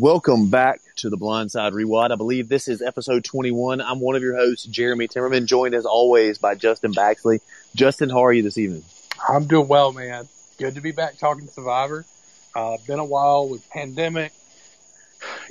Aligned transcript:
Welcome 0.00 0.50
back 0.50 0.80
to 0.96 1.08
the 1.08 1.16
Blindside 1.16 1.72
Rewind. 1.72 2.12
I 2.12 2.16
believe 2.16 2.48
this 2.48 2.66
is 2.66 2.82
episode 2.82 3.22
21. 3.22 3.80
I'm 3.80 4.00
one 4.00 4.16
of 4.16 4.22
your 4.22 4.34
hosts, 4.34 4.64
Jeremy 4.64 5.06
Timmerman, 5.06 5.46
joined 5.46 5.72
as 5.72 5.86
always 5.86 6.36
by 6.36 6.56
Justin 6.56 6.92
Baxley. 6.92 7.38
Justin, 7.76 8.10
how 8.10 8.24
are 8.24 8.32
you 8.32 8.42
this 8.42 8.58
evening? 8.58 8.82
I'm 9.28 9.46
doing 9.46 9.68
well, 9.68 9.92
man. 9.92 10.28
Good 10.58 10.74
to 10.74 10.80
be 10.80 10.90
back 10.90 11.18
talking 11.18 11.46
Survivor. 11.46 12.04
Uh, 12.56 12.76
been 12.88 12.98
a 12.98 13.04
while 13.04 13.48
with 13.48 13.70
pandemic, 13.70 14.32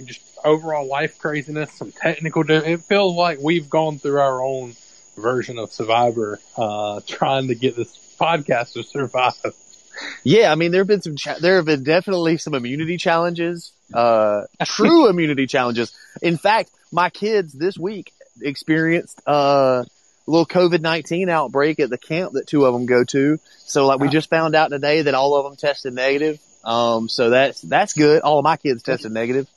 just 0.03 0.19
overall 0.43 0.85
life 0.89 1.19
craziness, 1.19 1.71
some 1.71 1.93
technical. 1.93 2.43
it 2.49 2.81
feels 2.81 3.15
like 3.15 3.39
we've 3.39 3.69
gone 3.69 3.97
through 3.97 4.19
our 4.19 4.43
own 4.43 4.75
version 5.15 5.57
of 5.57 5.71
Survivor, 5.71 6.37
uh, 6.57 6.99
trying 7.07 7.47
to 7.47 7.55
get 7.55 7.77
this 7.77 7.97
podcast 8.19 8.73
to 8.73 8.83
survive. 8.83 9.55
Yeah, 10.23 10.51
I 10.51 10.55
mean 10.55 10.71
there 10.71 10.81
have 10.81 10.87
been 10.87 11.01
some 11.01 11.15
cha- 11.15 11.39
there 11.39 11.57
have 11.57 11.65
been 11.65 11.83
definitely 11.83 12.37
some 12.37 12.53
immunity 12.53 12.97
challenges, 12.97 13.71
uh, 13.93 14.43
true 14.65 15.09
immunity 15.09 15.47
challenges. 15.47 15.95
In 16.21 16.37
fact, 16.37 16.71
my 16.91 17.09
kids 17.09 17.53
this 17.53 17.77
week 17.77 18.13
experienced 18.41 19.21
uh, 19.27 19.83
a 19.85 20.31
little 20.31 20.45
COVID 20.45 20.81
nineteen 20.81 21.29
outbreak 21.29 21.79
at 21.79 21.89
the 21.89 21.97
camp 21.97 22.33
that 22.33 22.47
two 22.47 22.65
of 22.65 22.73
them 22.73 22.85
go 22.85 23.03
to. 23.05 23.39
So 23.59 23.85
like 23.85 23.99
we 23.99 24.09
just 24.09 24.29
found 24.29 24.55
out 24.55 24.69
today 24.69 25.03
that 25.03 25.13
all 25.13 25.35
of 25.35 25.45
them 25.45 25.55
tested 25.55 25.93
negative. 25.93 26.39
Um, 26.63 27.09
so 27.09 27.29
that's 27.29 27.61
that's 27.61 27.93
good. 27.93 28.21
All 28.21 28.39
of 28.39 28.43
my 28.43 28.57
kids 28.57 28.83
tested 28.83 29.11
negative. 29.11 29.47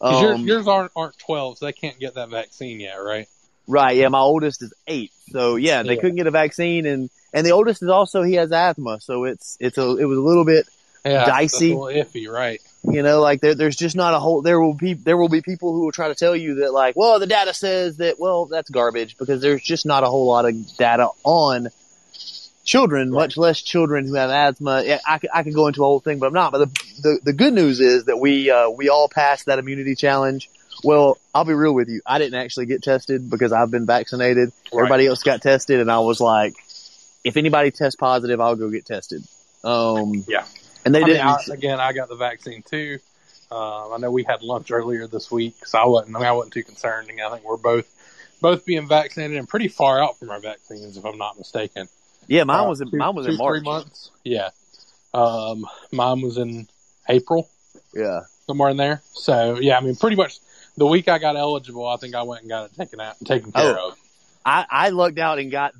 Um, 0.00 0.22
yours, 0.22 0.40
yours 0.40 0.68
aren't 0.68 0.92
aren't 0.96 1.18
twelve, 1.18 1.58
so 1.58 1.66
they 1.66 1.72
can't 1.72 1.98
get 1.98 2.14
that 2.14 2.28
vaccine 2.30 2.80
yet, 2.80 2.96
right? 2.96 3.28
Right. 3.66 3.96
Yeah, 3.96 4.08
my 4.08 4.20
oldest 4.20 4.62
is 4.62 4.72
eight. 4.86 5.12
So 5.30 5.56
yeah, 5.56 5.82
they 5.82 5.94
yeah. 5.94 6.00
couldn't 6.00 6.16
get 6.16 6.26
a 6.26 6.30
vaccine, 6.30 6.86
and 6.86 7.10
and 7.32 7.46
the 7.46 7.50
oldest 7.52 7.82
is 7.82 7.88
also 7.88 8.22
he 8.22 8.34
has 8.34 8.50
asthma, 8.50 9.00
so 9.00 9.24
it's 9.24 9.56
it's 9.60 9.78
a 9.78 9.96
it 9.96 10.04
was 10.04 10.18
a 10.18 10.22
little 10.22 10.44
bit 10.44 10.66
yeah, 11.04 11.24
dicey, 11.26 11.72
a 11.72 11.78
little 11.78 12.04
iffy, 12.04 12.28
right? 12.28 12.60
You 12.84 13.02
know, 13.02 13.20
like 13.20 13.40
there, 13.40 13.54
there's 13.54 13.76
just 13.76 13.96
not 13.96 14.14
a 14.14 14.18
whole. 14.18 14.40
There 14.40 14.60
will 14.60 14.74
be 14.74 14.94
there 14.94 15.16
will 15.16 15.28
be 15.28 15.42
people 15.42 15.72
who 15.72 15.80
will 15.80 15.92
try 15.92 16.08
to 16.08 16.14
tell 16.14 16.36
you 16.36 16.56
that 16.56 16.72
like, 16.72 16.96
well, 16.96 17.18
the 17.18 17.26
data 17.26 17.52
says 17.52 17.96
that. 17.96 18.20
Well, 18.20 18.46
that's 18.46 18.70
garbage 18.70 19.18
because 19.18 19.42
there's 19.42 19.62
just 19.62 19.84
not 19.84 20.04
a 20.04 20.06
whole 20.06 20.26
lot 20.26 20.44
of 20.44 20.76
data 20.76 21.08
on 21.24 21.68
children, 22.64 23.10
right. 23.10 23.22
much 23.22 23.36
less 23.36 23.60
children 23.60 24.06
who 24.06 24.14
have 24.14 24.30
asthma. 24.30 24.84
Yeah, 24.84 25.00
I 25.04 25.18
I 25.32 25.42
could 25.42 25.54
go 25.54 25.66
into 25.66 25.82
a 25.82 25.84
whole 25.84 26.00
thing, 26.00 26.18
but 26.18 26.26
I'm 26.26 26.34
not. 26.34 26.52
But 26.52 26.58
the 26.58 26.84
the, 27.02 27.20
the 27.24 27.32
good 27.32 27.52
news 27.52 27.80
is 27.80 28.04
that 28.04 28.18
we 28.18 28.50
uh, 28.50 28.70
we 28.70 28.88
all 28.88 29.08
passed 29.08 29.46
that 29.46 29.58
immunity 29.58 29.96
challenge. 29.96 30.48
Well, 30.84 31.18
I'll 31.34 31.44
be 31.44 31.54
real 31.54 31.74
with 31.74 31.88
you. 31.88 32.00
I 32.06 32.18
didn't 32.18 32.38
actually 32.38 32.66
get 32.66 32.84
tested 32.84 33.28
because 33.28 33.52
I've 33.52 33.70
been 33.70 33.86
vaccinated. 33.86 34.52
Right. 34.72 34.80
Everybody 34.82 35.06
else 35.06 35.24
got 35.24 35.42
tested, 35.42 35.80
and 35.80 35.90
I 35.90 35.98
was 35.98 36.20
like, 36.20 36.54
if 37.24 37.36
anybody 37.36 37.72
tests 37.72 37.96
positive, 37.96 38.40
I'll 38.40 38.54
go 38.54 38.70
get 38.70 38.86
tested. 38.86 39.24
Um, 39.64 40.24
yeah. 40.28 40.44
And 40.84 40.94
they 40.94 41.02
I 41.02 41.06
didn't. 41.06 41.26
Mean, 41.26 41.36
I, 41.50 41.54
again, 41.54 41.80
I 41.80 41.92
got 41.92 42.08
the 42.08 42.16
vaccine 42.16 42.62
too. 42.62 42.98
Uh, 43.50 43.94
I 43.94 43.98
know 43.98 44.10
we 44.10 44.24
had 44.24 44.42
lunch 44.42 44.70
earlier 44.70 45.06
this 45.06 45.30
week, 45.30 45.66
so 45.66 45.78
I 45.78 45.86
wasn't. 45.86 46.16
I, 46.16 46.18
mean, 46.18 46.28
I 46.28 46.32
wasn't 46.32 46.54
too 46.54 46.64
concerned. 46.64 47.10
And 47.10 47.20
I 47.20 47.30
think 47.30 47.44
we're 47.44 47.56
both 47.56 47.86
both 48.40 48.64
being 48.64 48.86
vaccinated 48.86 49.36
and 49.36 49.48
pretty 49.48 49.68
far 49.68 50.02
out 50.02 50.18
from 50.18 50.30
our 50.30 50.40
vaccines, 50.40 50.96
if 50.96 51.04
I'm 51.04 51.18
not 51.18 51.38
mistaken. 51.38 51.88
Yeah, 52.26 52.44
mine 52.44 52.66
uh, 52.66 52.68
was 52.68 52.80
in, 52.80 52.90
two, 52.90 52.96
mine 52.98 53.14
was 53.14 53.26
two, 53.26 53.32
in 53.32 53.38
March. 53.38 53.58
Three 53.58 53.64
months. 53.64 54.10
Yeah, 54.24 54.50
um, 55.14 55.66
mine 55.92 56.20
was 56.20 56.36
in 56.36 56.68
April. 57.08 57.48
Yeah, 57.94 58.20
somewhere 58.46 58.70
in 58.70 58.76
there. 58.76 59.02
So 59.12 59.58
yeah, 59.60 59.78
I 59.78 59.80
mean, 59.80 59.96
pretty 59.96 60.16
much 60.16 60.38
the 60.76 60.86
week 60.86 61.08
I 61.08 61.18
got 61.18 61.36
eligible, 61.36 61.86
I 61.86 61.96
think 61.96 62.14
I 62.14 62.22
went 62.22 62.42
and 62.42 62.50
got 62.50 62.66
it 62.66 62.76
taken 62.76 63.00
out, 63.00 63.16
taken 63.24 63.52
care 63.52 63.78
oh, 63.78 63.88
of. 63.88 63.98
I, 64.44 64.66
I 64.70 64.88
lucked 64.90 65.18
out 65.18 65.38
and 65.38 65.50
got 65.50 65.74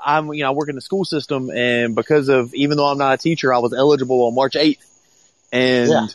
I'm, 0.00 0.32
you 0.32 0.42
know, 0.42 0.50
I 0.50 0.54
work 0.54 0.68
in 0.68 0.74
the 0.74 0.80
school 0.80 1.04
system 1.04 1.50
and 1.50 1.94
because 1.94 2.28
of, 2.28 2.54
even 2.54 2.76
though 2.76 2.86
I'm 2.86 2.98
not 2.98 3.14
a 3.14 3.18
teacher, 3.18 3.52
I 3.52 3.58
was 3.58 3.72
eligible 3.72 4.26
on 4.26 4.34
March 4.34 4.54
8th. 4.54 4.78
And 5.52 5.90
yeah. 5.90 6.06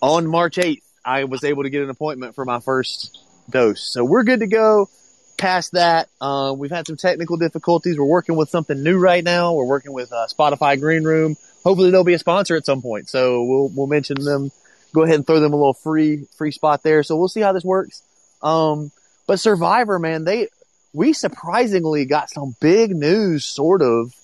on 0.00 0.26
March 0.26 0.56
8th, 0.56 0.82
I 1.04 1.24
was 1.24 1.44
able 1.44 1.64
to 1.64 1.70
get 1.70 1.82
an 1.82 1.90
appointment 1.90 2.34
for 2.34 2.44
my 2.44 2.60
first 2.60 3.18
dose. 3.50 3.92
So 3.92 4.04
we're 4.04 4.24
good 4.24 4.40
to 4.40 4.46
go 4.46 4.88
past 5.36 5.72
that. 5.72 6.08
Uh, 6.20 6.54
we've 6.56 6.70
had 6.70 6.86
some 6.86 6.96
technical 6.96 7.36
difficulties. 7.36 7.98
We're 7.98 8.06
working 8.06 8.36
with 8.36 8.48
something 8.48 8.82
new 8.82 8.98
right 8.98 9.22
now. 9.22 9.54
We're 9.54 9.66
working 9.66 9.92
with 9.92 10.12
uh, 10.12 10.26
Spotify 10.26 10.80
Green 10.80 11.04
Room. 11.04 11.36
Hopefully 11.64 11.90
they'll 11.90 12.04
be 12.04 12.14
a 12.14 12.18
sponsor 12.18 12.56
at 12.56 12.64
some 12.64 12.82
point. 12.82 13.08
So 13.08 13.44
we'll, 13.44 13.70
we'll 13.74 13.86
mention 13.86 14.22
them. 14.22 14.50
Go 14.94 15.02
ahead 15.02 15.16
and 15.16 15.26
throw 15.26 15.40
them 15.40 15.52
a 15.52 15.56
little 15.56 15.74
free, 15.74 16.26
free 16.38 16.52
spot 16.52 16.82
there. 16.82 17.02
So 17.02 17.16
we'll 17.16 17.28
see 17.28 17.40
how 17.40 17.52
this 17.52 17.64
works. 17.64 18.02
Um, 18.42 18.90
but 19.26 19.40
Survivor, 19.40 19.98
man, 19.98 20.24
they, 20.24 20.48
we 20.96 21.12
surprisingly 21.12 22.06
got 22.06 22.30
some 22.30 22.56
big 22.58 22.96
news, 22.96 23.44
sort 23.44 23.82
of. 23.82 24.14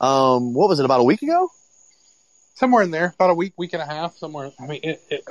Um, 0.00 0.54
what 0.54 0.68
was 0.68 0.80
it 0.80 0.84
about 0.86 1.00
a 1.00 1.04
week 1.04 1.20
ago? 1.20 1.50
Somewhere 2.54 2.82
in 2.82 2.90
there, 2.90 3.12
about 3.14 3.30
a 3.30 3.34
week, 3.34 3.52
week 3.58 3.74
and 3.74 3.82
a 3.82 3.86
half, 3.86 4.16
somewhere. 4.16 4.50
I 4.58 4.66
mean, 4.66 4.80
it, 4.82 5.02
it, 5.10 5.24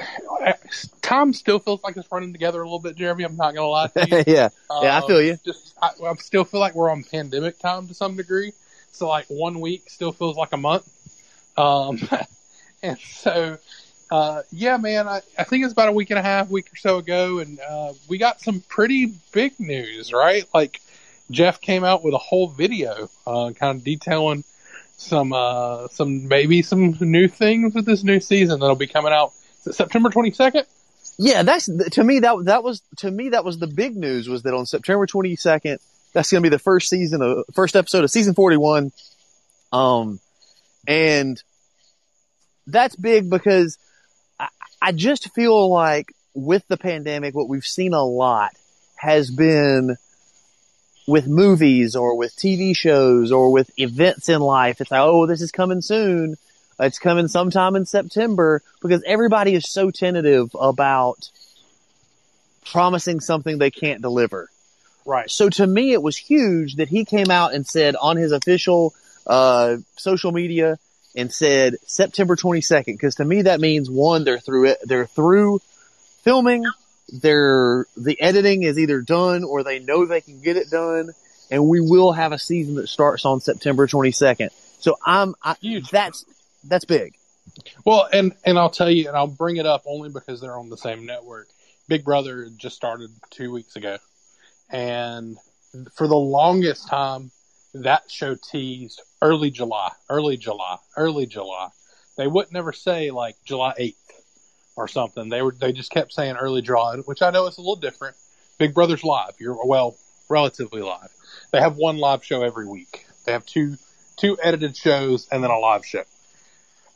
time 1.02 1.34
still 1.34 1.58
feels 1.58 1.84
like 1.84 1.98
it's 1.98 2.12
running 2.12 2.34
together 2.34 2.62
a 2.62 2.66
little 2.66 2.80
bit, 2.80 2.96
Jeremy. 2.96 3.24
I'm 3.24 3.36
not 3.36 3.56
gonna 3.56 3.68
lie 3.68 3.88
to 3.88 4.08
you. 4.10 4.24
yeah, 4.34 4.50
um, 4.70 4.84
yeah, 4.84 5.02
I 5.02 5.08
feel 5.08 5.22
you. 5.22 5.38
Just, 5.44 5.76
I, 5.82 5.90
I 6.06 6.14
still 6.16 6.44
feel 6.44 6.60
like 6.60 6.76
we're 6.76 6.92
on 6.92 7.04
pandemic 7.04 7.58
time 7.58 7.88
to 7.88 7.96
some 7.96 8.16
degree. 8.16 8.54
So, 8.92 9.08
like, 9.08 9.26
one 9.28 9.60
week 9.60 9.90
still 9.90 10.12
feels 10.12 10.38
like 10.38 10.54
a 10.54 10.58
month. 10.58 10.88
Um, 11.58 12.00
and 12.84 13.00
so, 13.00 13.58
uh, 14.12 14.44
yeah, 14.52 14.78
man, 14.78 15.08
I, 15.08 15.22
I 15.38 15.46
think 15.46 15.64
it's 15.64 15.74
about 15.74 15.90
a 15.90 15.94
week 15.94 16.12
and 16.12 16.20
a 16.20 16.24
half, 16.24 16.50
week 16.50 16.72
or 16.72 16.76
so 16.76 16.98
ago, 16.98 17.40
and 17.40 17.60
uh, 17.60 17.94
we 18.08 18.20
got 18.20 18.42
some 18.42 18.62
pretty 18.68 19.14
big 19.32 19.60
news, 19.60 20.14
right? 20.14 20.46
Like, 20.54 20.82
Jeff 21.32 21.62
came 21.62 21.84
out 21.84 22.04
with 22.04 22.14
a 22.14 22.20
whole 22.20 22.48
video, 22.48 23.10
uh, 23.26 23.52
kind 23.52 23.78
of 23.78 23.84
detailing 23.84 24.44
some, 24.98 25.34
uh, 25.34 25.88
some 25.90 26.28
maybe 26.28 26.62
some 26.62 26.98
new 27.02 27.28
things 27.28 27.74
with 27.74 27.86
this 27.86 28.04
new 28.04 28.20
season 28.20 28.60
that'll 28.60 28.76
be 28.76 28.88
coming 28.88 29.12
out 29.12 29.34
September 29.62 30.10
22nd. 30.10 30.66
Yeah, 31.18 31.44
that's 31.44 31.66
to 31.66 32.04
me 32.04 32.20
that 32.20 32.46
that 32.46 32.64
was 32.64 32.82
to 32.98 33.12
me 33.12 33.30
that 33.30 33.46
was 33.46 33.60
the 33.60 33.68
big 33.68 33.96
news 33.96 34.28
was 34.28 34.44
that 34.44 34.54
on 34.54 34.66
September 34.66 35.06
22nd 35.06 35.78
that's 36.14 36.32
going 36.32 36.42
to 36.42 36.50
be 36.50 36.54
the 36.54 36.60
first 36.60 36.90
season 36.90 37.22
of 37.22 37.46
first 37.54 37.76
episode 37.76 38.04
of 38.04 38.12
season 38.12 38.34
41. 38.34 38.92
Um, 39.72 40.20
and 40.88 41.42
that's 42.68 42.96
big 42.96 43.30
because 43.30 43.78
I, 44.40 44.48
I 44.82 44.92
just 44.92 45.34
feel 45.34 45.70
like 45.70 46.14
with 46.34 46.68
the 46.68 46.78
pandemic, 46.78 47.36
what 47.36 47.50
we've 47.50 47.66
seen 47.66 47.94
a 47.94 48.04
lot 48.04 48.52
has 48.96 49.32
been 49.32 49.98
with 51.12 51.28
movies 51.28 51.96
or 51.96 52.16
with 52.16 52.34
TV 52.36 52.76
shows 52.76 53.34
or 53.34 53.52
with 53.52 53.70
events 53.78 54.30
in 54.30 54.40
life. 54.40 54.80
It's 54.80 54.90
like, 54.90 55.02
oh, 55.02 55.28
this 55.28 55.42
is 55.42 55.52
coming 55.52 55.82
soon. 55.82 56.38
It's 56.80 57.00
coming 57.00 57.28
sometime 57.28 57.76
in 57.76 57.86
September 57.86 58.62
because 58.82 59.04
everybody 59.06 59.54
is 59.54 59.70
so 59.70 59.92
tentative 59.92 60.56
about 60.60 61.30
promising 62.72 63.20
something 63.20 63.58
they 63.58 63.72
can't 63.72 64.02
deliver. 64.02 64.50
Right. 65.06 65.30
So 65.30 65.50
to 65.50 65.68
me, 65.68 65.92
it 65.92 66.02
was 66.02 66.16
huge 66.16 66.76
that 66.76 66.88
he 66.88 67.04
came 67.04 67.30
out 67.30 67.54
and 67.54 67.68
said 67.68 67.96
on 67.96 68.16
his 68.16 68.32
official 68.32 68.94
uh, 69.28 69.78
social 69.98 70.32
media 70.32 70.80
and 71.14 71.32
said 71.32 71.76
September 71.86 72.38
22nd 72.38 72.86
because 72.86 73.16
to 73.16 73.26
me 73.26 73.42
that 73.42 73.60
means 73.60 73.92
one 73.92 74.24
they're 74.24 74.40
through 74.40 74.68
it 74.68 74.78
they're 74.86 75.06
through 75.06 75.60
filming 76.24 76.64
they're 77.12 77.86
the 77.98 78.20
editing 78.22 78.64
is 78.64 78.80
either 78.80 79.02
done 79.02 79.44
or 79.44 79.64
they 79.64 79.80
know 79.80 80.06
they 80.06 80.22
can 80.22 80.42
get 80.42 80.58
it 80.58 80.70
done, 80.70 81.12
and 81.50 81.68
we 81.68 81.82
will 81.82 82.14
have 82.14 82.32
a 82.32 82.40
season 82.40 82.76
that 82.76 82.88
starts 82.88 83.26
on 83.26 83.42
September 83.42 83.88
22nd. 83.88 84.50
So 84.80 84.98
I'm 85.06 85.36
I, 85.44 85.56
Huge. 85.62 85.90
that's 85.90 86.26
that's 86.64 86.86
big. 86.86 87.16
Well, 87.86 88.08
and 88.12 88.34
and 88.46 88.58
I'll 88.58 88.70
tell 88.70 88.90
you, 88.90 89.08
and 89.08 89.18
I'll 89.18 89.28
bring 89.28 89.58
it 89.58 89.66
up 89.66 89.84
only 89.86 90.10
because 90.10 90.42
they're 90.42 90.58
on 90.58 90.70
the 90.70 90.78
same 90.78 91.06
network. 91.06 91.48
Big 91.88 92.04
Brother 92.06 92.48
just 92.56 92.76
started 92.76 93.10
two 93.30 93.52
weeks 93.52 93.76
ago, 93.76 93.98
and 94.70 95.38
for 95.94 96.08
the 96.08 96.16
longest 96.16 96.88
time, 96.88 97.32
that 97.74 98.10
show 98.10 98.36
teased 98.36 99.02
early 99.22 99.52
July, 99.52 99.92
early 100.10 100.38
July, 100.38 100.78
early 100.96 101.26
July. 101.26 101.70
They 102.18 102.28
would 102.28 102.52
never 102.52 102.74
say 102.74 103.10
like 103.12 103.36
July 103.46 103.74
8th 103.80 103.96
or 104.82 104.88
something. 104.88 105.30
They 105.30 105.42
were 105.42 105.52
they 105.52 105.72
just 105.72 105.92
kept 105.92 106.12
saying 106.14 106.36
early 106.36 106.62
draw, 106.62 106.96
which 106.98 107.22
I 107.22 107.30
know 107.30 107.48
is 107.48 107.58
a 107.58 107.62
little 107.62 107.76
different. 107.76 108.16
Big 108.58 108.74
Brother's 108.74 109.04
live. 109.04 109.34
You're 109.40 109.58
well, 109.66 109.96
relatively 110.30 110.82
live. 110.82 111.10
They 111.52 111.60
have 111.60 111.78
one 111.78 111.98
live 111.98 112.24
show 112.24 112.44
every 112.44 112.68
week. 112.68 113.06
They 113.26 113.32
have 113.32 113.46
two 113.46 113.78
two 114.18 114.38
edited 114.42 114.76
shows 114.76 115.28
and 115.32 115.44
then 115.44 115.52
a 115.52 115.60
live 115.60 115.86
show. 115.86 116.04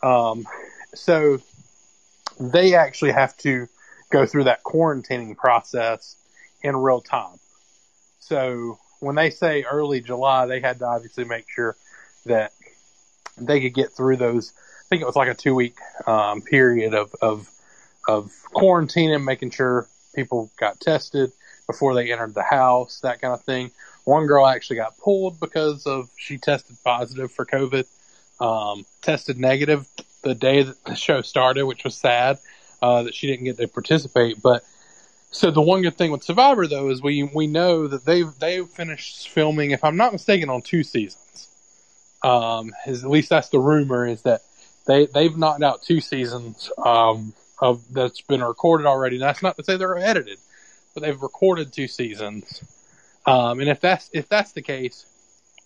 Um, 0.04 0.46
so 0.94 1.40
they 2.40 2.76
actually 2.76 3.12
have 3.12 3.38
to 3.38 3.68
go 4.12 4.26
through 4.26 4.46
that 4.46 4.64
quarantining 4.64 5.36
process 5.38 6.16
in 6.64 6.76
real 6.76 7.02
time. 7.02 7.38
So 8.20 8.80
when 9.00 9.16
they 9.16 9.30
say 9.30 9.64
early 9.64 10.02
July, 10.02 10.46
they 10.48 10.60
had 10.60 10.80
to 10.80 10.86
obviously 10.86 11.26
make 11.26 11.46
sure 11.50 11.76
that 12.26 12.54
they 13.38 13.62
could 13.62 13.74
get 13.74 13.92
through 13.92 14.18
those. 14.18 14.54
I 14.58 14.88
think 14.90 15.02
it 15.02 15.06
was 15.06 15.16
like 15.16 15.30
a 15.30 15.34
two 15.34 15.56
week 15.56 15.78
um, 16.08 16.42
period 16.42 16.94
of, 16.94 17.14
of 17.22 17.50
of 18.08 18.32
quarantining, 18.54 19.24
making 19.24 19.52
sure 19.52 19.88
people 20.16 20.52
got 20.58 20.80
tested 20.80 21.32
before 21.68 21.94
they 21.96 22.12
entered 22.12 22.34
the 22.34 22.44
house, 22.44 23.00
that 23.02 23.22
kind 23.22 23.34
of 23.34 23.44
thing. 23.44 23.72
One 24.06 24.28
girl 24.28 24.48
actually 24.48 24.78
got 24.78 24.98
pulled 24.98 25.40
because 25.40 25.86
of 25.88 26.10
she 26.18 26.38
tested 26.38 26.78
positive 26.84 27.32
for 27.32 27.46
COVID, 27.46 27.86
um, 28.40 28.86
tested 29.02 29.40
negative 29.40 29.88
the 30.24 30.36
day 30.36 30.64
that 30.64 30.84
the 30.86 30.96
show 30.96 31.22
started, 31.22 31.66
which 31.66 31.84
was 31.84 31.96
sad. 31.96 32.38
uh, 32.82 33.04
that 33.04 33.16
she 33.16 33.28
didn't 33.28 33.46
get 33.46 33.58
to 33.58 33.68
participate. 33.68 34.42
But 34.42 34.64
so 35.32 35.52
the 35.52 35.62
one 35.62 35.82
good 35.82 35.98
thing 35.98 36.12
with 36.12 36.24
Survivor 36.24 36.68
though 36.68 36.90
is 36.90 37.02
we 37.02 37.24
we 37.24 37.48
know 37.48 37.88
that 37.88 38.06
they've 38.06 38.32
they've 38.40 38.68
finished 38.68 39.30
filming, 39.30 39.72
if 39.72 39.84
I'm 39.84 39.98
not 39.98 40.14
mistaken, 40.14 40.50
on 40.50 40.62
two 40.62 40.84
seasons. 40.84 41.50
Um, 42.24 42.74
is, 42.88 43.04
at 43.04 43.10
least 43.10 43.30
that's 43.30 43.50
the 43.50 43.60
rumor 43.60 44.08
is 44.08 44.24
that 44.24 44.42
they 44.88 45.06
they've 45.08 45.36
knocked 45.36 45.64
out 45.64 45.84
two 45.84 46.02
seasons 46.02 46.72
um, 46.84 47.34
of 47.60 47.84
that's 47.94 48.22
been 48.22 48.44
recorded 48.44 48.86
already. 48.86 49.18
That's 49.18 49.42
not 49.42 49.58
to 49.58 49.64
say 49.64 49.78
they're 49.78 49.98
edited, 49.98 50.38
but 50.94 51.04
they've 51.04 51.22
recorded 51.22 51.72
two 51.74 51.88
seasons. 51.88 52.62
Um, 53.26 53.60
and 53.60 53.70
if 53.70 53.80
that's 53.82 54.10
if 54.14 54.30
that's 54.30 54.52
the 54.52 54.62
case, 54.62 55.06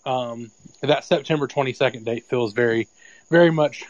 um, 0.06 0.52
that 0.82 1.04
September 1.04 1.48
22nd 1.48 2.06
date 2.06 2.26
feels 2.26 2.54
very, 2.54 2.88
very 3.30 3.52
much 3.52 3.84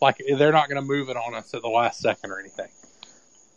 like 0.00 0.22
they're 0.36 0.52
not 0.52 0.68
going 0.68 0.80
to 0.80 0.86
move 0.86 1.08
it 1.08 1.16
on 1.16 1.34
us 1.34 1.52
at 1.54 1.62
the 1.62 1.68
last 1.68 2.00
second 2.00 2.30
or 2.30 2.38
anything. 2.38 2.68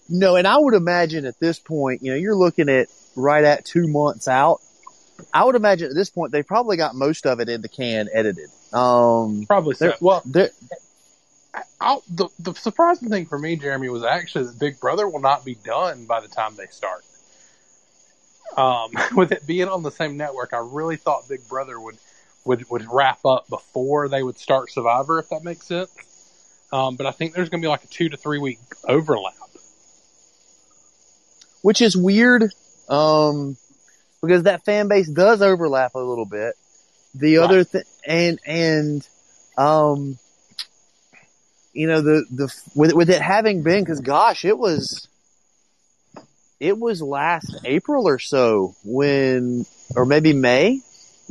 No, 0.09 0.35
and 0.35 0.47
I 0.47 0.57
would 0.57 0.73
imagine 0.73 1.25
at 1.25 1.39
this 1.39 1.59
point, 1.59 2.01
you 2.01 2.11
know, 2.11 2.17
you're 2.17 2.35
looking 2.35 2.67
at 2.69 2.87
right 3.15 3.43
at 3.43 3.63
two 3.65 3.87
months 3.87 4.27
out. 4.27 4.59
I 5.33 5.43
would 5.45 5.55
imagine 5.55 5.89
at 5.89 5.95
this 5.95 6.09
point 6.09 6.31
they 6.31 6.41
probably 6.41 6.75
got 6.77 6.95
most 6.95 7.27
of 7.27 7.39
it 7.39 7.47
in 7.47 7.61
the 7.61 7.69
can 7.69 8.09
edited. 8.11 8.49
Um, 8.73 9.45
Probably 9.45 9.75
so. 9.75 9.85
they're- 9.85 9.97
Well, 10.01 10.21
they're- 10.25 10.49
I, 11.79 11.97
the 12.09 12.29
the 12.39 12.53
surprising 12.53 13.09
thing 13.09 13.25
for 13.25 13.37
me, 13.37 13.55
Jeremy, 13.55 13.89
was 13.89 14.03
actually 14.03 14.45
that 14.45 14.59
Big 14.59 14.79
Brother 14.79 15.07
will 15.07 15.19
not 15.19 15.43
be 15.43 15.55
done 15.55 16.05
by 16.05 16.21
the 16.21 16.27
time 16.27 16.55
they 16.55 16.67
start. 16.67 17.03
Um, 18.57 18.91
with 19.15 19.31
it 19.31 19.45
being 19.45 19.67
on 19.67 19.83
the 19.83 19.91
same 19.91 20.17
network, 20.17 20.53
I 20.53 20.59
really 20.59 20.97
thought 20.97 21.27
Big 21.27 21.47
Brother 21.47 21.79
would 21.79 21.97
would 22.45 22.69
would 22.69 22.85
wrap 22.91 23.25
up 23.25 23.47
before 23.49 24.07
they 24.07 24.23
would 24.23 24.37
start 24.37 24.71
Survivor, 24.71 25.19
if 25.19 25.29
that 25.29 25.43
makes 25.43 25.67
sense. 25.67 25.89
Um, 26.71 26.95
but 26.95 27.05
I 27.05 27.11
think 27.11 27.33
there's 27.33 27.49
going 27.49 27.61
to 27.61 27.65
be 27.65 27.69
like 27.69 27.83
a 27.83 27.87
two 27.87 28.09
to 28.09 28.17
three 28.17 28.39
week 28.39 28.59
overlap. 28.87 29.33
which 31.61 31.81
is 31.81 31.95
weird, 31.95 32.51
um, 32.89 33.55
because 34.21 34.43
that 34.43 34.65
fan 34.65 34.87
base 34.87 35.09
does 35.09 35.41
overlap 35.41 35.95
a 35.95 35.99
little 35.99 36.25
bit. 36.25 36.55
The 37.13 37.37
Right. 37.37 37.43
other 37.45 37.63
thing, 37.63 37.83
and, 38.05 38.39
and, 38.45 39.09
um, 39.57 40.17
you 41.73 41.87
know, 41.87 42.01
the, 42.01 42.25
the, 42.29 42.61
with, 42.75 42.93
with 42.93 43.09
it 43.09 43.21
having 43.21 43.63
been, 43.63 43.85
cause 43.85 44.01
gosh, 44.01 44.45
it 44.45 44.57
was, 44.57 45.07
it 46.59 46.77
was 46.77 47.01
last 47.01 47.55
April 47.65 48.07
or 48.07 48.19
so 48.19 48.75
when, 48.83 49.65
or 49.95 50.05
maybe 50.05 50.33
May, 50.33 50.81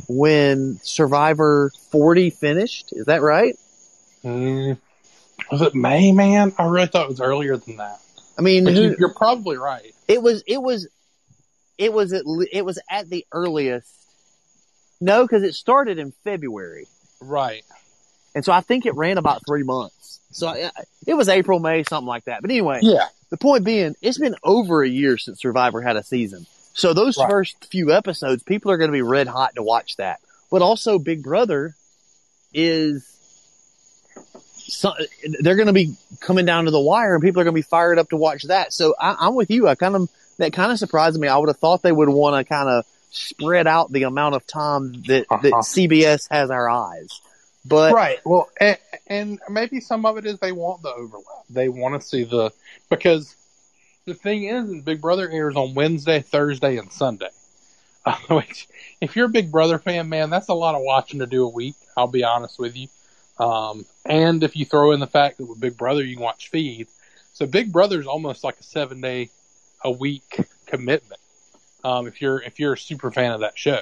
when 0.07 0.79
Survivor 0.83 1.71
40 1.91 2.29
finished. 2.31 2.91
Is 2.91 3.05
that 3.05 3.21
right? 3.21 3.55
Mm. 4.23 4.77
Was 5.51 5.61
it 5.61 5.75
May, 5.75 6.11
man? 6.11 6.53
I 6.57 6.65
really 6.65 6.87
thought 6.87 7.05
it 7.05 7.09
was 7.09 7.21
earlier 7.21 7.57
than 7.57 7.77
that. 7.77 7.99
I 8.37 8.41
mean, 8.41 8.65
you, 8.67 8.95
you're 8.97 9.13
probably 9.13 9.57
right. 9.57 9.93
It 10.07 10.21
was 10.21 10.43
it 10.47 10.61
was 10.61 10.87
it 11.77 11.91
was 11.91 12.13
at 12.13 12.25
le- 12.25 12.47
it 12.51 12.63
was 12.63 12.79
at 12.89 13.09
the 13.09 13.25
earliest. 13.31 13.89
No, 14.99 15.23
because 15.23 15.43
it 15.43 15.55
started 15.55 15.97
in 15.97 16.11
February, 16.23 16.87
Right. 17.19 17.63
And 18.35 18.43
so 18.45 18.51
I 18.51 18.61
think 18.61 18.85
it 18.85 18.95
ran 18.95 19.17
about 19.17 19.41
three 19.45 19.63
months. 19.63 20.19
So 20.31 20.47
I, 20.47 20.71
it 21.05 21.13
was 21.13 21.27
April, 21.29 21.59
May, 21.59 21.83
something 21.83 22.07
like 22.07 22.25
that. 22.25 22.41
But 22.41 22.51
anyway, 22.51 22.79
Yeah. 22.81 23.07
the 23.29 23.37
point 23.37 23.63
being, 23.65 23.95
it's 24.01 24.17
been 24.17 24.35
over 24.43 24.81
a 24.83 24.87
year 24.89 25.17
since 25.17 25.39
Survivor 25.41 25.81
had 25.81 25.97
a 25.97 26.03
season. 26.03 26.45
So 26.73 26.93
those 26.93 27.17
Right. 27.17 27.29
first 27.29 27.65
few 27.65 27.91
episodes, 27.91 28.41
people 28.43 28.71
are 28.71 28.77
going 28.77 28.87
to 28.89 28.93
be 28.93 29.01
red 29.01 29.27
hot 29.27 29.55
to 29.55 29.63
watch 29.63 29.97
that. 29.97 30.19
But 30.49 30.61
also, 30.61 30.99
Big 30.99 31.21
Brother 31.23 31.75
is. 32.53 33.07
So, 34.57 34.93
they're 35.41 35.55
going 35.55 35.67
to 35.67 35.73
be 35.73 35.95
coming 36.21 36.45
down 36.45 36.65
to 36.65 36.71
the 36.71 36.79
wire, 36.79 37.13
and 37.15 37.21
people 37.21 37.41
are 37.41 37.43
going 37.43 37.53
to 37.53 37.57
be 37.57 37.61
fired 37.61 37.99
up 37.99 38.09
to 38.09 38.15
watch 38.17 38.43
that. 38.43 38.71
So 38.71 38.95
I, 38.97 39.17
I'm 39.19 39.35
with 39.35 39.49
you. 39.49 39.67
I 39.67 39.75
kind 39.75 39.95
of 39.95 40.09
that 40.37 40.53
kind 40.53 40.71
of 40.71 40.79
surprised 40.79 41.19
me. 41.19 41.27
I 41.27 41.37
would 41.37 41.49
have 41.49 41.57
thought 41.57 41.81
they 41.81 41.91
would 41.91 42.07
want 42.09 42.35
to 42.37 42.49
kind 42.49 42.69
of 42.69 42.85
spread 43.11 43.67
out 43.67 43.91
the 43.91 44.03
amount 44.03 44.35
of 44.35 44.47
time 44.47 44.93
that 45.07 45.25
that 45.29 45.53
Uh-huh. 45.53 45.61
CBS 45.61 46.27
has 46.31 46.49
our 46.49 46.69
eyes. 46.69 47.19
But 47.63 47.93
right. 47.93 48.19
Well, 48.25 48.49
and, 48.59 48.77
and 49.07 49.39
maybe 49.49 49.79
some 49.79 50.05
of 50.05 50.17
it 50.17 50.25
is 50.25 50.39
they 50.39 50.51
want 50.51 50.81
the 50.81 50.89
overlap. 50.89 51.45
They 51.49 51.69
want 51.69 52.01
to 52.01 52.07
see 52.07 52.23
the 52.23 52.51
because 52.89 53.35
the 54.05 54.13
thing 54.13 54.45
is, 54.45 54.69
is 54.69 54.83
Big 54.83 55.01
Brother 55.01 55.29
airs 55.29 55.55
on 55.55 55.75
Wednesday, 55.75 56.21
Thursday, 56.21 56.77
and 56.77 56.91
Sunday. 56.91 57.29
Which, 58.29 58.67
if 58.99 59.15
you're 59.15 59.27
a 59.27 59.29
Big 59.29 59.51
Brother 59.51 59.77
fan, 59.77 60.09
man, 60.09 60.31
that's 60.31 60.49
a 60.49 60.53
lot 60.55 60.73
of 60.73 60.81
watching 60.83 61.19
to 61.19 61.27
do 61.27 61.45
a 61.45 61.49
week. 61.49 61.75
I'll 61.95 62.07
be 62.07 62.23
honest 62.23 62.57
with 62.57 62.75
you. 62.75 62.87
Um, 63.37 63.85
and 64.05 64.43
if 64.43 64.55
you 64.55 64.65
throw 64.65 64.91
in 64.91 64.99
the 64.99 65.07
fact 65.07 65.37
that 65.37 65.45
with 65.45 65.59
Big 65.59 65.77
Brother 65.77 66.03
you 66.03 66.15
can 66.15 66.23
watch 66.23 66.49
feed, 66.49 66.87
so 67.33 67.45
Big 67.45 67.71
Brother's 67.71 68.07
almost 68.07 68.43
like 68.43 68.59
a 68.59 68.63
seven 68.63 69.01
day 69.01 69.29
a 69.83 69.91
week 69.91 70.39
commitment. 70.65 71.21
Um, 71.83 72.07
if 72.07 72.21
you're 72.21 72.41
if 72.41 72.59
you're 72.59 72.73
a 72.73 72.77
super 72.77 73.11
fan 73.11 73.31
of 73.31 73.41
that 73.41 73.57
show, 73.57 73.81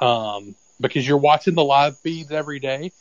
um, 0.00 0.54
because 0.80 1.06
you're 1.06 1.18
watching 1.18 1.54
the 1.54 1.64
live 1.64 1.98
feeds 1.98 2.30
every 2.30 2.58
day. 2.58 2.92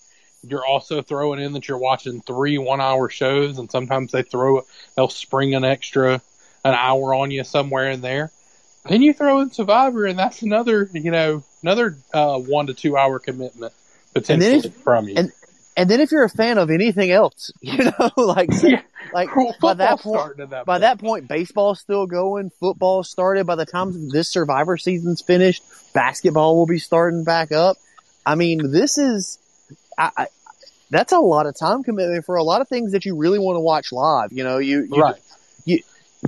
You're 0.45 0.65
also 0.65 1.01
throwing 1.01 1.39
in 1.39 1.53
that 1.53 1.67
you're 1.67 1.77
watching 1.77 2.21
three 2.21 2.57
one 2.57 2.81
hour 2.81 3.09
shows, 3.09 3.57
and 3.57 3.71
sometimes 3.71 4.11
they 4.11 4.23
throw 4.23 4.65
they'll 4.95 5.09
spring 5.09 5.55
an 5.55 5.63
extra 5.63 6.21
an 6.65 6.73
hour 6.73 7.13
on 7.13 7.31
you 7.31 7.43
somewhere 7.43 7.89
in 7.89 8.01
there. 8.01 8.31
Then 8.85 9.01
you 9.01 9.13
throw 9.13 9.39
in 9.39 9.51
Survivor, 9.51 10.05
and 10.05 10.19
that's 10.19 10.41
another 10.41 10.89
you 10.93 11.11
know 11.11 11.43
another 11.61 11.97
uh, 12.13 12.39
one 12.39 12.67
to 12.67 12.73
two 12.73 12.97
hour 12.97 13.19
commitment 13.19 13.73
potentially 14.13 14.69
from 14.83 15.07
you. 15.07 15.15
and- 15.15 15.31
and 15.75 15.89
then 15.89 15.99
if 16.01 16.11
you're 16.11 16.23
a 16.23 16.29
fan 16.29 16.57
of 16.57 16.69
anything 16.69 17.11
else, 17.11 17.51
you 17.61 17.83
know, 17.83 18.11
like 18.17 18.49
Yeah. 18.61 18.81
like 19.13 19.29
by 19.61 19.73
that 19.75 19.99
point, 19.99 20.37
that 20.37 20.49
by 20.49 20.63
point. 20.63 20.81
that 20.81 20.99
point, 20.99 21.27
baseball's 21.27 21.79
still 21.79 22.05
going, 22.07 22.51
football 22.59 23.03
started. 23.03 23.45
By 23.47 23.55
the 23.55 23.65
time 23.65 24.09
this 24.09 24.29
Survivor 24.29 24.77
season's 24.77 25.21
finished, 25.21 25.63
basketball 25.93 26.55
will 26.55 26.65
be 26.67 26.79
starting 26.79 27.23
back 27.23 27.51
up. 27.51 27.77
I 28.25 28.35
mean, 28.35 28.71
this 28.71 28.97
is, 28.97 29.37
I, 29.97 30.11
I, 30.15 30.27
that's 30.89 31.11
a 31.11 31.19
lot 31.19 31.45
of 31.45 31.57
time 31.57 31.83
commitment 31.83 32.25
for 32.25 32.35
a 32.35 32.43
lot 32.43 32.61
of 32.61 32.69
things 32.69 32.91
that 32.91 33.05
you 33.05 33.15
really 33.17 33.39
want 33.39 33.55
to 33.55 33.59
watch 33.61 33.91
live. 33.91 34.31
You 34.31 34.43
know, 34.43 34.59
you, 34.59 34.87
you 34.89 35.01
right. 35.01 35.15
you 35.65 35.79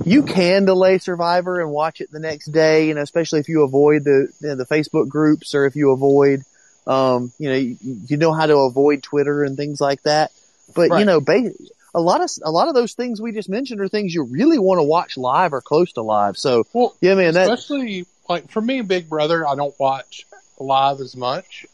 you 0.04 0.22
can 0.24 0.64
delay 0.64 0.98
Survivor 0.98 1.60
and 1.60 1.70
watch 1.70 2.00
it 2.00 2.10
the 2.10 2.18
next 2.18 2.46
day, 2.48 2.88
you 2.88 2.94
know, 2.94 3.00
especially 3.00 3.40
if 3.40 3.48
you 3.48 3.62
avoid 3.62 4.04
the 4.04 4.28
you 4.40 4.48
know, 4.48 4.54
the 4.56 4.66
Facebook 4.66 5.08
groups 5.08 5.54
or 5.54 5.64
if 5.66 5.76
you 5.76 5.90
avoid, 5.92 6.42
um, 6.86 7.32
you 7.38 7.48
know, 7.48 7.56
you, 7.56 7.76
you 7.80 8.16
know 8.16 8.32
how 8.32 8.46
to 8.46 8.56
avoid 8.58 9.02
Twitter 9.02 9.42
and 9.44 9.56
things 9.56 9.80
like 9.80 10.02
that. 10.02 10.30
But 10.74 10.90
you 11.00 11.04
know, 11.04 11.20
ba- 11.20 11.52
a 11.94 12.00
lot 12.00 12.20
of 12.20 12.30
a 12.44 12.50
lot 12.50 12.68
of 12.68 12.74
those 12.74 12.94
things 12.94 13.20
we 13.20 13.32
just 13.32 13.48
mentioned 13.48 13.80
are 13.80 13.88
things 13.88 14.14
you 14.14 14.24
really 14.24 14.58
want 14.58 14.78
to 14.78 14.82
watch 14.82 15.16
live 15.16 15.52
or 15.52 15.60
close 15.60 15.92
to 15.92 16.02
live. 16.02 16.36
So 16.36 16.64
Well, 16.72 16.94
yeah, 17.00 17.14
man, 17.14 17.34
that 17.34 17.48
especially 17.50 18.06
like 18.28 18.50
for 18.50 18.60
me, 18.60 18.82
Big 18.82 19.08
Brother, 19.08 19.46
I 19.46 19.54
don't 19.54 19.74
watch 19.80 20.26
live 20.58 21.00
as 21.00 21.16
much, 21.16 21.66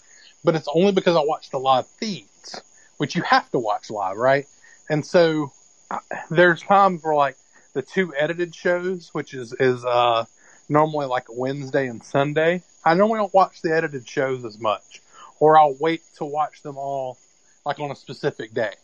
but 0.44 0.54
it's 0.54 0.68
only 0.72 0.92
because 0.92 1.16
I 1.16 1.22
watch 1.24 1.50
the 1.50 1.58
live 1.58 1.86
feeds, 1.86 2.60
which 2.98 3.16
you 3.16 3.22
have 3.22 3.50
to 3.50 3.58
watch 3.58 3.90
live, 3.90 4.16
right? 4.16 4.46
And 4.88 5.04
so 5.04 5.52
I- 5.90 6.00
there's 6.30 6.62
times 6.62 7.02
where 7.02 7.14
like 7.14 7.36
the 7.74 7.82
two 7.82 8.14
edited 8.16 8.54
shows, 8.54 9.10
which 9.12 9.34
is 9.34 9.52
is 9.54 9.84
uh 9.84 10.24
normally 10.68 11.06
like 11.06 11.28
a 11.28 11.32
Wednesday 11.32 11.88
and 11.88 12.02
Sunday. 12.04 12.62
I 12.84 12.94
normally 12.94 13.18
don't 13.18 13.34
watch 13.34 13.62
the 13.62 13.74
edited 13.74 14.08
shows 14.08 14.44
as 14.44 14.58
much, 14.58 15.01
or 15.42 15.58
I'll 15.58 15.74
wait 15.80 16.02
to 16.18 16.24
watch 16.24 16.62
them 16.62 16.78
all 16.78 17.18
like 17.66 17.80
on 17.80 17.90
a 17.90 17.96
specific 17.96 18.54
day. 18.54 18.74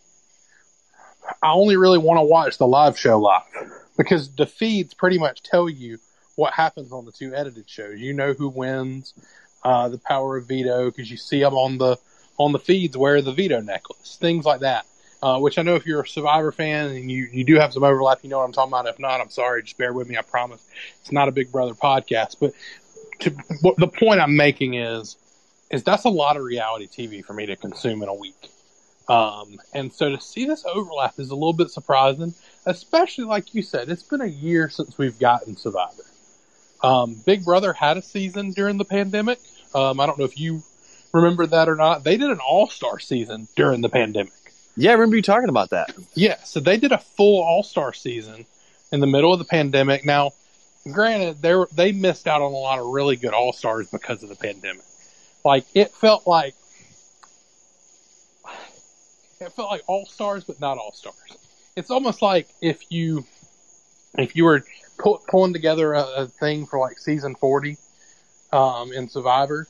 I 1.40 1.52
only 1.52 1.76
really 1.76 1.98
want 1.98 2.18
to 2.18 2.24
watch 2.24 2.58
the 2.58 2.66
live 2.66 2.98
show 2.98 3.16
live 3.20 3.42
because 3.96 4.34
the 4.34 4.44
feeds 4.44 4.92
pretty 4.92 5.20
much 5.20 5.44
tell 5.44 5.68
you 5.68 5.98
what 6.34 6.52
happens 6.52 6.90
on 6.90 7.04
the 7.04 7.12
two 7.12 7.32
edited 7.32 7.70
shows. 7.70 8.00
You 8.00 8.12
know 8.12 8.32
who 8.32 8.48
wins, 8.48 9.14
uh, 9.62 9.88
the 9.88 9.98
power 9.98 10.36
of 10.36 10.48
veto 10.48 10.86
because 10.86 11.08
you 11.08 11.16
see 11.16 11.38
them 11.38 11.54
on 11.54 11.78
the 11.78 11.96
on 12.38 12.50
the 12.50 12.58
feeds 12.58 12.96
wear 12.96 13.22
the 13.22 13.32
veto 13.32 13.60
necklace, 13.60 14.18
things 14.20 14.44
like 14.44 14.60
that. 14.60 14.84
Uh, 15.22 15.38
which 15.38 15.58
I 15.58 15.62
know 15.62 15.76
if 15.76 15.86
you're 15.86 16.02
a 16.02 16.08
Survivor 16.08 16.50
fan 16.50 16.90
and 16.90 17.08
you, 17.08 17.28
you 17.32 17.44
do 17.44 17.54
have 17.54 17.72
some 17.72 17.84
overlap, 17.84 18.18
you 18.22 18.30
know 18.30 18.38
what 18.38 18.44
I'm 18.44 18.52
talking 18.52 18.72
about. 18.72 18.86
If 18.86 18.98
not, 18.98 19.20
I'm 19.20 19.30
sorry. 19.30 19.62
Just 19.62 19.78
bear 19.78 19.92
with 19.92 20.08
me. 20.08 20.16
I 20.16 20.22
promise 20.22 20.64
it's 21.00 21.12
not 21.12 21.28
a 21.28 21.32
Big 21.32 21.52
Brother 21.52 21.74
podcast. 21.74 22.36
But 22.40 22.52
to, 23.20 23.30
the 23.78 23.88
point 23.88 24.20
I'm 24.20 24.36
making 24.36 24.74
is, 24.74 25.16
is 25.70 25.82
that's 25.82 26.04
a 26.04 26.10
lot 26.10 26.36
of 26.36 26.42
reality 26.42 26.86
TV 26.86 27.24
for 27.24 27.32
me 27.32 27.46
to 27.46 27.56
consume 27.56 28.02
in 28.02 28.08
a 28.08 28.14
week. 28.14 28.50
Um, 29.08 29.58
and 29.72 29.92
so 29.92 30.10
to 30.10 30.20
see 30.20 30.44
this 30.44 30.64
overlap 30.66 31.18
is 31.18 31.30
a 31.30 31.34
little 31.34 31.54
bit 31.54 31.70
surprising, 31.70 32.34
especially 32.66 33.24
like 33.24 33.54
you 33.54 33.62
said, 33.62 33.88
it's 33.88 34.02
been 34.02 34.20
a 34.20 34.26
year 34.26 34.68
since 34.68 34.98
we've 34.98 35.18
gotten 35.18 35.56
Survivor. 35.56 36.04
Um, 36.82 37.16
Big 37.24 37.44
Brother 37.44 37.72
had 37.72 37.96
a 37.96 38.02
season 38.02 38.52
during 38.52 38.76
the 38.76 38.84
pandemic. 38.84 39.40
Um, 39.74 39.98
I 39.98 40.06
don't 40.06 40.18
know 40.18 40.24
if 40.24 40.38
you 40.38 40.62
remember 41.12 41.46
that 41.46 41.68
or 41.68 41.76
not. 41.76 42.04
They 42.04 42.16
did 42.16 42.30
an 42.30 42.38
All 42.38 42.68
Star 42.68 42.98
season 42.98 43.48
during 43.56 43.80
the 43.80 43.88
pandemic. 43.88 44.32
yeah, 44.76 44.90
I 44.90 44.94
remember 44.94 45.16
you 45.16 45.22
talking 45.22 45.48
about 45.48 45.70
that. 45.70 45.94
Yeah, 46.14 46.36
so 46.44 46.60
they 46.60 46.76
did 46.76 46.92
a 46.92 46.98
full 46.98 47.42
All 47.42 47.62
Star 47.62 47.92
season 47.92 48.46
in 48.92 49.00
the 49.00 49.06
middle 49.06 49.32
of 49.32 49.38
the 49.38 49.44
pandemic. 49.44 50.04
Now, 50.04 50.32
granted, 50.90 51.42
they 51.42 51.54
were, 51.54 51.68
they 51.72 51.92
missed 51.92 52.28
out 52.28 52.42
on 52.42 52.52
a 52.52 52.56
lot 52.56 52.78
of 52.78 52.86
really 52.86 53.16
good 53.16 53.32
All 53.32 53.52
Stars 53.52 53.88
because 53.90 54.22
of 54.22 54.28
the 54.28 54.36
pandemic. 54.36 54.82
Like 55.44 55.64
it 55.74 55.94
felt 55.94 56.26
like 56.26 56.54
it 59.40 59.52
felt 59.52 59.70
like 59.70 59.82
All 59.86 60.06
Stars, 60.06 60.44
but 60.44 60.60
not 60.60 60.78
All 60.78 60.92
Stars. 60.92 61.14
It's 61.76 61.90
almost 61.90 62.22
like 62.22 62.48
if 62.60 62.90
you 62.90 63.24
if 64.16 64.34
you 64.34 64.44
were 64.44 64.64
pu- 64.98 65.20
pulling 65.28 65.52
together 65.52 65.94
a, 65.94 66.02
a 66.02 66.26
thing 66.26 66.66
for 66.66 66.78
like 66.78 66.98
season 66.98 67.34
40 67.36 67.76
um, 68.52 68.92
in 68.92 69.08
Survivor, 69.08 69.68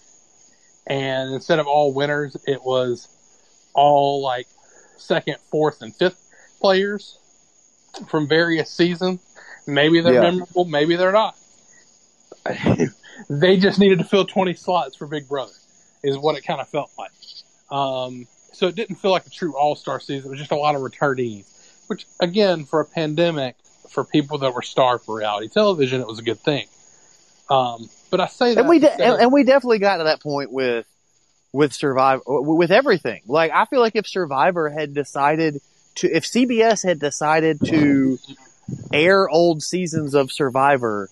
and 0.86 1.34
instead 1.34 1.58
of 1.58 1.66
all 1.66 1.92
winners, 1.92 2.36
it 2.46 2.62
was 2.64 3.08
all 3.74 4.22
like 4.22 4.46
second, 4.96 5.36
fourth, 5.50 5.82
and 5.82 5.94
fifth 5.94 6.18
players 6.60 7.18
from 8.08 8.26
various 8.26 8.70
seasons. 8.70 9.20
Maybe 9.66 10.00
they're 10.00 10.14
Yeah. 10.14 10.20
memorable, 10.22 10.64
maybe 10.64 10.96
they're 10.96 11.12
not. 11.12 11.36
they 13.28 13.56
just 13.56 13.78
needed 13.78 13.98
to 13.98 14.04
fill 14.04 14.24
20 14.24 14.54
slots 14.54 14.96
for 14.96 15.06
Big 15.06 15.28
Brother, 15.28 15.52
is 16.02 16.16
what 16.16 16.36
it 16.36 16.42
kind 16.42 16.60
of 16.60 16.68
felt 16.68 16.90
like. 16.98 17.10
Um, 17.70 18.26
so 18.52 18.66
it 18.66 18.74
didn't 18.74 18.96
feel 18.96 19.10
like 19.10 19.26
a 19.26 19.30
true 19.30 19.56
all 19.56 19.76
star 19.76 20.00
season. 20.00 20.26
It 20.26 20.30
was 20.30 20.38
just 20.38 20.52
a 20.52 20.56
lot 20.56 20.74
of 20.74 20.82
returnees, 20.82 21.46
which, 21.86 22.06
again, 22.20 22.64
for 22.64 22.80
a 22.80 22.84
pandemic, 22.84 23.56
for 23.90 24.04
people 24.04 24.38
that 24.38 24.54
were 24.54 24.62
starved 24.62 25.04
for 25.04 25.16
reality 25.16 25.48
television, 25.48 26.00
it 26.00 26.06
was 26.06 26.18
a 26.18 26.22
good 26.22 26.40
thing. 26.40 26.66
Um, 27.50 27.88
but 28.10 28.20
I 28.20 28.26
say 28.26 28.54
that. 28.54 28.60
and 28.60 28.68
we 28.68 28.78
de- 28.78 28.92
and, 28.92 29.22
and 29.22 29.32
we 29.32 29.44
definitely 29.44 29.78
got 29.78 29.98
to 29.98 30.04
that 30.04 30.20
point 30.22 30.52
with 30.52 30.86
with 31.52 31.72
Survivor 31.72 32.22
with 32.26 32.70
everything. 32.70 33.22
Like 33.26 33.52
I 33.52 33.64
feel 33.64 33.80
like 33.80 33.96
if 33.96 34.06
Survivor 34.06 34.68
had 34.68 34.94
decided 34.94 35.60
to, 35.96 36.10
if 36.10 36.24
CBS 36.24 36.84
had 36.84 36.98
decided 36.98 37.60
to 37.66 38.18
air 38.92 39.28
old 39.28 39.62
seasons 39.62 40.14
of 40.14 40.30
Survivor 40.30 41.08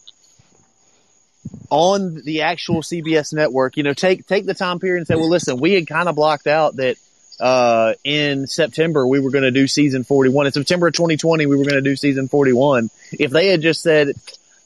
on 1.71 2.15
the 2.23 2.43
actual 2.43 2.83
CBS 2.83 3.33
network, 3.33 3.76
you 3.76 3.83
know, 3.83 3.95
take 3.95 4.26
take 4.26 4.47
the 4.47 4.55
time 4.55 4.79
period 4.79 4.99
and 4.99 5.07
say, 5.07 5.15
well, 5.15 5.29
listen, 5.29 5.59
we 5.59 5.75
had 5.75 5.87
kind 5.87 6.09
of 6.09 6.15
blocked 6.15 6.47
out 6.47 6.76
that 6.76 6.97
uh, 7.41 7.95
in 8.05 8.47
September 8.47 9.07
we 9.07 9.21
were 9.21 9.31
going 9.31 9.45
to 9.45 9.50
do 9.50 9.67
season 9.67 10.05
41. 10.05 10.47
In 10.47 10.53
September 10.53 10.88
of 10.88 10.95
2020, 10.95 11.47
we 11.47 11.57
were 11.57 11.65
going 11.65 11.75
to 11.75 11.83
do 11.83 11.97
season 11.97 12.29
41. 12.29 12.91
If 13.12 13.31
they 13.31 13.49
had 13.49 13.62
just 13.62 13.83
said, 13.83 14.12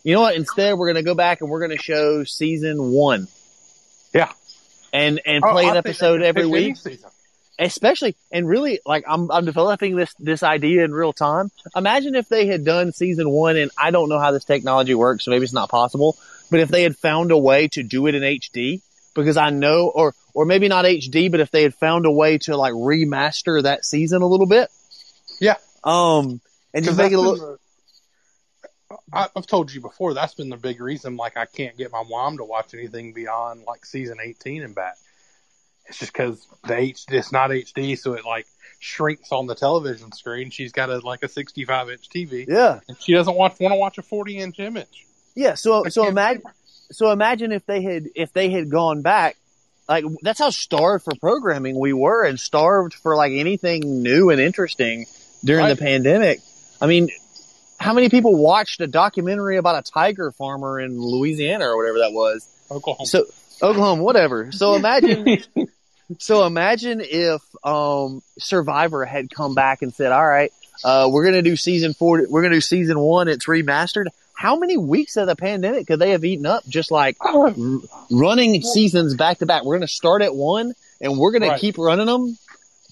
you 0.05 0.15
know 0.15 0.21
what, 0.23 0.37
instead 0.37 0.79
we're 0.79 0.93
going 0.93 1.03
to 1.05 1.09
go 1.09 1.15
back 1.15 1.41
and 1.41 1.51
we're 1.51 1.61
going 1.61 1.77
to 1.77 1.83
show 1.83 2.25
season 2.25 2.93
one. 2.93 3.29
Yeah. 4.13 4.33
And, 4.93 5.21
and 5.25 5.45
Oh, 5.45 5.53
play 5.53 5.67
I 5.67 5.71
an 5.71 5.77
episode 5.77 6.23
every 6.23 6.47
week 6.47 6.77
especially 7.61 8.17
and 8.33 8.49
really 8.49 8.81
like 8.87 9.05
I'm 9.07 9.31
I'm 9.31 9.45
developing 9.45 9.95
this 9.95 10.15
this 10.15 10.43
idea 10.43 10.85
in 10.85 10.93
real 10.93 11.13
time. 11.13 11.51
Imagine 11.77 12.15
if 12.15 12.29
they 12.29 12.47
had 12.47 12.65
done 12.65 12.93
season 12.93 13.31
one, 13.31 13.57
and 13.57 13.71
I 13.79 13.91
don't 13.91 14.09
know 14.09 14.19
how 14.19 14.33
this 14.33 14.45
technology 14.45 14.95
works, 14.95 15.25
so 15.25 15.31
maybe 15.31 15.45
it's 15.45 15.53
not 15.53 15.69
possible. 15.69 16.17
But 16.51 16.61
if 16.61 16.69
they 16.69 16.83
had 16.83 16.97
found 16.97 17.31
a 17.31 17.39
way 17.39 17.69
to 17.69 17.83
do 17.83 18.07
it 18.07 18.15
in 18.15 18.23
HD, 18.23 18.83
because 19.15 19.37
I 19.37 19.51
know, 19.51 19.89
or 19.89 20.15
or 20.35 20.45
maybe 20.45 20.69
not 20.69 20.85
HD, 20.85 21.31
but 21.31 21.41
if 21.41 21.51
they 21.51 21.63
had 21.63 21.75
found 21.75 22.07
a 22.07 22.11
way 22.11 22.39
to 22.39 22.57
like 22.57 22.73
remaster 22.73 23.63
that 23.63 23.85
season 23.85 24.23
a 24.23 24.27
little 24.27 24.47
bit, 24.47 24.69
Yeah. 25.41 25.57
um, 25.85 26.41
and 26.75 26.85
just 26.85 26.97
make 26.99 27.13
it 27.13 27.17
a 27.17 27.21
little. 27.21 27.37
the- 27.53 27.59
I, 29.13 29.29
I've 29.37 29.47
told 29.47 29.73
you 29.73 29.81
before 29.81 30.15
that's 30.15 30.35
been 30.35 30.49
the 30.49 30.57
big 30.57 30.81
reason. 30.81 31.17
Like 31.17 31.37
I 31.37 31.47
can't 31.47 31.77
get 31.77 31.93
my 31.93 32.03
mom 32.09 32.39
to 32.39 32.45
watch 32.45 32.75
anything 32.75 33.13
beyond 33.13 33.63
like 33.67 33.85
season 33.87 34.19
eighteen 34.23 34.63
and 34.63 34.75
back. 34.75 34.97
It's 35.87 35.99
just 35.99 36.13
because 36.13 36.45
the 36.67 36.77
H 36.77 37.05
it's 37.09 37.33
not 37.33 37.51
HD, 37.51 37.97
so 37.99 38.15
it 38.15 38.25
like 38.25 38.47
shrinks 38.81 39.31
on 39.33 39.47
the 39.47 39.55
television 39.55 40.11
screen. 40.13 40.51
She's 40.51 40.73
got 40.73 40.91
a 40.91 40.99
like 40.99 41.23
a 41.23 41.29
sixty-five 41.29 41.89
inch 41.91 42.09
TV, 42.09 42.47
Yeah, 42.49 42.81
and 42.89 43.01
she 43.01 43.13
doesn't 43.13 43.35
want 43.37 43.59
want 43.61 43.73
to 43.73 43.77
watch 43.79 43.99
a 43.99 44.03
forty 44.03 44.39
inch 44.39 44.59
image. 44.59 45.07
Yeah. 45.35 45.55
So 45.55 45.85
I 45.87 45.89
so 45.91 46.07
imagine 46.07 46.43
so 46.93 47.11
imagine 47.11 47.53
if 47.53 47.65
they 47.67 47.83
had 47.83 48.09
if 48.15 48.33
they 48.33 48.51
had 48.51 48.71
gone 48.71 49.03
back 49.03 49.37
like 49.89 50.05
that's 50.23 50.39
how 50.39 50.51
starved 50.51 51.05
for 51.05 51.13
programming 51.21 51.79
we 51.79 51.93
were 51.93 52.25
and 52.25 52.39
starved 52.39 52.95
for 52.95 53.17
like 53.17 53.33
anything 53.33 54.03
new 54.03 54.31
and 54.31 54.41
interesting 54.41 55.07
during 55.45 55.65
Right. 55.65 55.77
the 55.77 55.83
pandemic 55.83 56.41
i 56.81 56.87
mean 56.87 57.09
how 57.79 57.93
many 57.95 58.09
people 58.09 58.35
watched 58.37 58.81
a 58.81 58.87
documentary 58.89 59.57
about 59.57 59.87
a 59.87 59.91
tiger 59.91 60.33
farmer 60.33 60.81
in 60.81 61.01
louisiana 61.01 61.65
or 61.67 61.77
whatever 61.77 61.99
that 61.99 62.13
was 62.13 62.47
Oklahoma. 62.71 63.07
so 63.07 63.25
oklahoma 63.63 64.03
whatever 64.03 64.51
so 64.53 64.75
imagine 64.81 65.39
so 66.19 66.45
imagine 66.45 67.01
if 67.05 67.41
um 67.65 68.21
survivor 68.39 69.05
had 69.05 69.31
come 69.31 69.55
back 69.55 69.83
and 69.83 69.95
said 69.95 70.11
all 70.13 70.27
right 70.27 70.53
uh, 70.83 71.09
we're 71.13 71.25
gonna 71.25 71.43
do 71.43 71.57
season 71.57 71.95
four 71.95 72.25
we're 72.29 72.43
gonna 72.43 72.55
do 72.57 72.61
season 72.61 72.99
one 72.99 73.29
it's 73.29 73.47
remastered 73.47 74.07
how 74.41 74.57
many 74.57 74.79
weeks 74.79 75.19
of 75.19 75.27
the 75.27 75.37
pandemic 75.37 75.87
could 75.87 75.99
they 75.99 76.13
have 76.13 76.25
eaten 76.25 76.47
up 76.47 76.67
just 76.67 76.91
like 76.91 77.15
r- 77.23 77.53
running 78.11 78.63
seasons 78.63 79.15
back 79.15 79.37
to 79.39 79.45
back. 79.45 79.65
We're 79.65 79.75
going 79.77 79.87
to 79.87 79.93
start 79.93 80.23
at 80.23 80.35
one 80.35 80.73
and 80.99 81.19
we're 81.19 81.31
going 81.33 81.43
Right. 81.43 81.57
to 81.57 81.61
keep 81.61 81.77
running 81.77 82.07
them. 82.07 82.39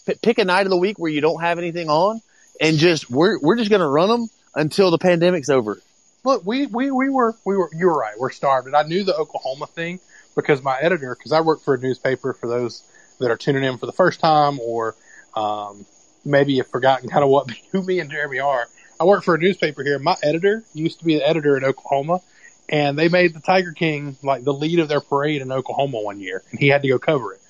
P- 0.07 0.15
pick 0.21 0.39
a 0.39 0.45
night 0.45 0.67
of 0.67 0.71
the 0.71 0.77
week 0.77 0.99
where 0.99 1.11
you 1.11 1.23
don't 1.23 1.41
have 1.41 1.57
anything 1.59 1.89
on 1.89 2.21
and 2.61 2.77
just, 2.77 3.11
we're, 3.11 3.39
we're 3.41 3.57
just 3.57 3.71
going 3.71 3.81
to 3.81 3.89
run 3.89 4.11
them 4.11 4.29
until 4.55 4.91
the 4.91 4.99
pandemic's 4.99 5.49
over. 5.49 5.81
Look, 6.23 6.45
we, 6.45 6.67
we, 6.67 6.91
we 6.91 7.09
were 7.09 7.35
we 7.47 7.57
were 7.57 7.71
you 7.75 7.87
were 7.87 7.97
right. 7.97 8.19
We're 8.19 8.29
starved, 8.31 8.67
and 8.67 8.77
I 8.77 8.83
knew 8.83 9.03
the 9.05 9.15
Oklahoma 9.17 9.69
thing 9.69 10.01
because 10.37 10.63
my 10.63 10.79
editor, 10.79 11.15
because 11.15 11.33
I 11.33 11.41
work 11.41 11.63
for 11.63 11.73
a 11.75 11.79
newspaper 11.79 12.35
for 12.35 12.47
those 12.47 12.83
that 13.21 13.31
are 13.31 13.39
tuning 13.39 13.65
in 13.65 13.79
for 13.79 13.87
the 13.87 13.93
first 13.93 14.21
time, 14.21 14.61
or 14.61 14.97
um, 15.35 15.87
maybe 16.27 16.59
have 16.59 16.67
forgotten 16.67 17.09
kind 17.09 17.25
of 17.25 17.31
what 17.31 17.49
who 17.73 17.83
me 17.83 18.01
and 18.01 18.11
Jeremy 18.11 18.41
are. 18.41 18.69
I 19.01 19.05
work 19.05 19.25
for 19.25 19.35
a 19.35 19.39
newspaper 19.39 19.83
here. 19.83 19.99
My 19.99 20.17
editor 20.23 20.65
used 20.75 20.99
to 21.01 21.05
be 21.05 21.17
the 21.17 21.29
editor 21.29 21.57
in 21.57 21.65
Oklahoma, 21.65 22.21
and 22.69 22.99
they 22.99 23.09
made 23.09 23.35
the 23.35 23.41
Tiger 23.41 23.73
King 23.73 24.17
like 24.23 24.45
the 24.45 24.53
lead 24.53 24.81
of 24.81 24.89
their 24.89 25.01
parade 25.01 25.43
in 25.43 25.53
Oklahoma 25.53 26.01
one 26.01 26.21
year, 26.21 26.43
and 26.51 26.59
he 26.59 26.69
had 26.69 26.83
to 26.83 26.89
go 26.89 26.99
cover 26.99 27.35
it. 27.35 27.41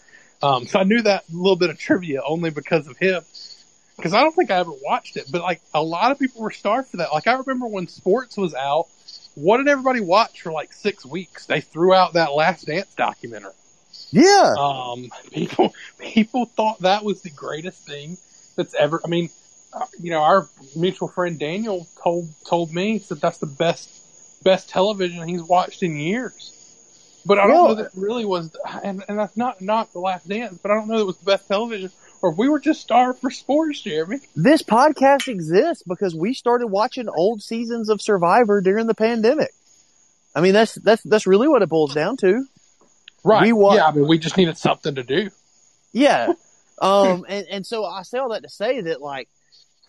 Um, 0.43 0.67
so 0.67 0.79
I 0.79 0.85
knew 0.85 1.03
that 1.03 1.25
little 1.33 1.57
bit 1.57 1.71
of 1.71 1.79
trivia 1.79 2.21
only 2.27 2.51
because 2.51 2.87
of 2.87 2.97
him. 2.97 3.23
Because 3.97 4.15
I 4.15 4.21
don't 4.21 4.35
think 4.35 4.53
I 4.53 4.59
ever 4.59 4.71
watched 4.85 5.17
it, 5.17 5.27
but 5.29 5.43
like 5.43 5.61
a 5.75 5.83
lot 5.83 6.13
of 6.13 6.21
people 6.21 6.43
were 6.43 6.53
starved 6.53 6.91
for 6.91 6.99
that. 6.99 7.13
Like 7.13 7.27
I 7.27 7.33
remember 7.33 7.67
when 7.67 7.89
sports 7.89 8.37
was 8.37 8.55
out, 8.55 8.87
what 9.35 9.57
did 9.57 9.67
everybody 9.67 10.01
watch 10.01 10.43
for 10.43 10.53
like 10.53 10.73
six 10.73 11.05
weeks? 11.05 11.47
They 11.47 11.61
threw 11.61 11.93
out 11.93 12.13
that 12.13 12.33
Last 12.33 12.67
Dance 12.67 12.95
documentary. 12.95 13.53
Yeah. 14.11 14.55
Um, 14.57 15.11
people 15.33 15.75
people 15.99 16.47
thought 16.47 16.81
that 16.83 17.05
was 17.05 17.23
the 17.23 17.31
greatest 17.31 17.85
thing 17.87 18.17
that's 18.57 18.75
ever. 18.75 19.01
I 19.05 19.09
mean, 19.09 19.31
you 20.01 20.11
know, 20.11 20.23
our 20.23 20.49
mutual 20.77 21.09
friend 21.09 21.39
Daniel 21.39 21.87
told 22.03 22.29
told 22.47 22.73
me 22.73 22.99
that 23.09 23.21
that's 23.21 23.39
the 23.39 23.47
best 23.47 23.91
best 24.43 24.69
television 24.69 25.27
he's 25.29 25.43
watched 25.43 25.83
in 25.83 25.97
years. 25.97 26.55
But 27.27 27.39
I 27.39 27.47
don't 27.47 27.57
know 27.57 27.75
that 27.75 27.87
it 27.87 27.93
really 27.95 28.25
was, 28.25 28.57
and, 28.83 29.05
and 29.07 29.19
that's 29.19 29.37
not 29.37 29.61
not 29.61 29.93
the 29.93 29.99
Last 29.99 30.29
Dance. 30.29 30.59
But 30.63 30.71
I 30.71 30.75
don't 30.75 30.89
know 30.89 30.97
that 30.97 31.03
it 31.03 31.07
was 31.07 31.19
the 31.19 31.27
best 31.27 31.47
television, 31.47 31.91
or 32.23 32.31
if 32.31 32.39
we 32.39 32.49
were 32.49 32.61
just 32.61 32.81
starved 32.81 33.21
for 33.21 33.31
sports, 33.31 33.81
Jeremy. 33.81 34.21
This 34.35 34.63
podcast 34.63 35.29
exists 35.29 35.83
because 35.87 36.15
we 36.15 36.33
started 36.33 36.69
watching 36.69 37.09
old 37.09 37.43
seasons 37.43 37.91
of 37.91 38.01
Survivor 38.01 38.61
during 38.61 38.87
the 38.87 38.95
pandemic. 38.95 39.53
I 40.35 40.41
mean, 40.41 40.53
that's, 40.53 40.75
that's, 40.77 41.03
that's 41.03 41.27
really 41.27 41.49
what 41.49 41.63
it 41.63 41.69
boils 41.69 41.95
down 41.95 42.17
to. 42.19 42.47
Right? 43.25 43.43
We 43.43 43.53
wa- 43.53 43.75
yeah, 43.75 43.89
I 43.89 43.93
mean, 43.93 44.07
we 44.07 44.19
just 44.19 44.37
needed 44.37 44.57
something 44.57 44.95
to 44.95 45.03
do. 45.03 45.31
Yeah. 45.93 46.33
Um, 46.81 47.27
and, 47.29 47.45
and 47.51 47.67
so 47.67 47.85
I 47.85 48.03
say 48.03 48.19
all 48.19 48.29
that 48.29 48.45
to 48.45 48.49
say 48.49 48.83
that 48.83 49.03
like, 49.03 49.29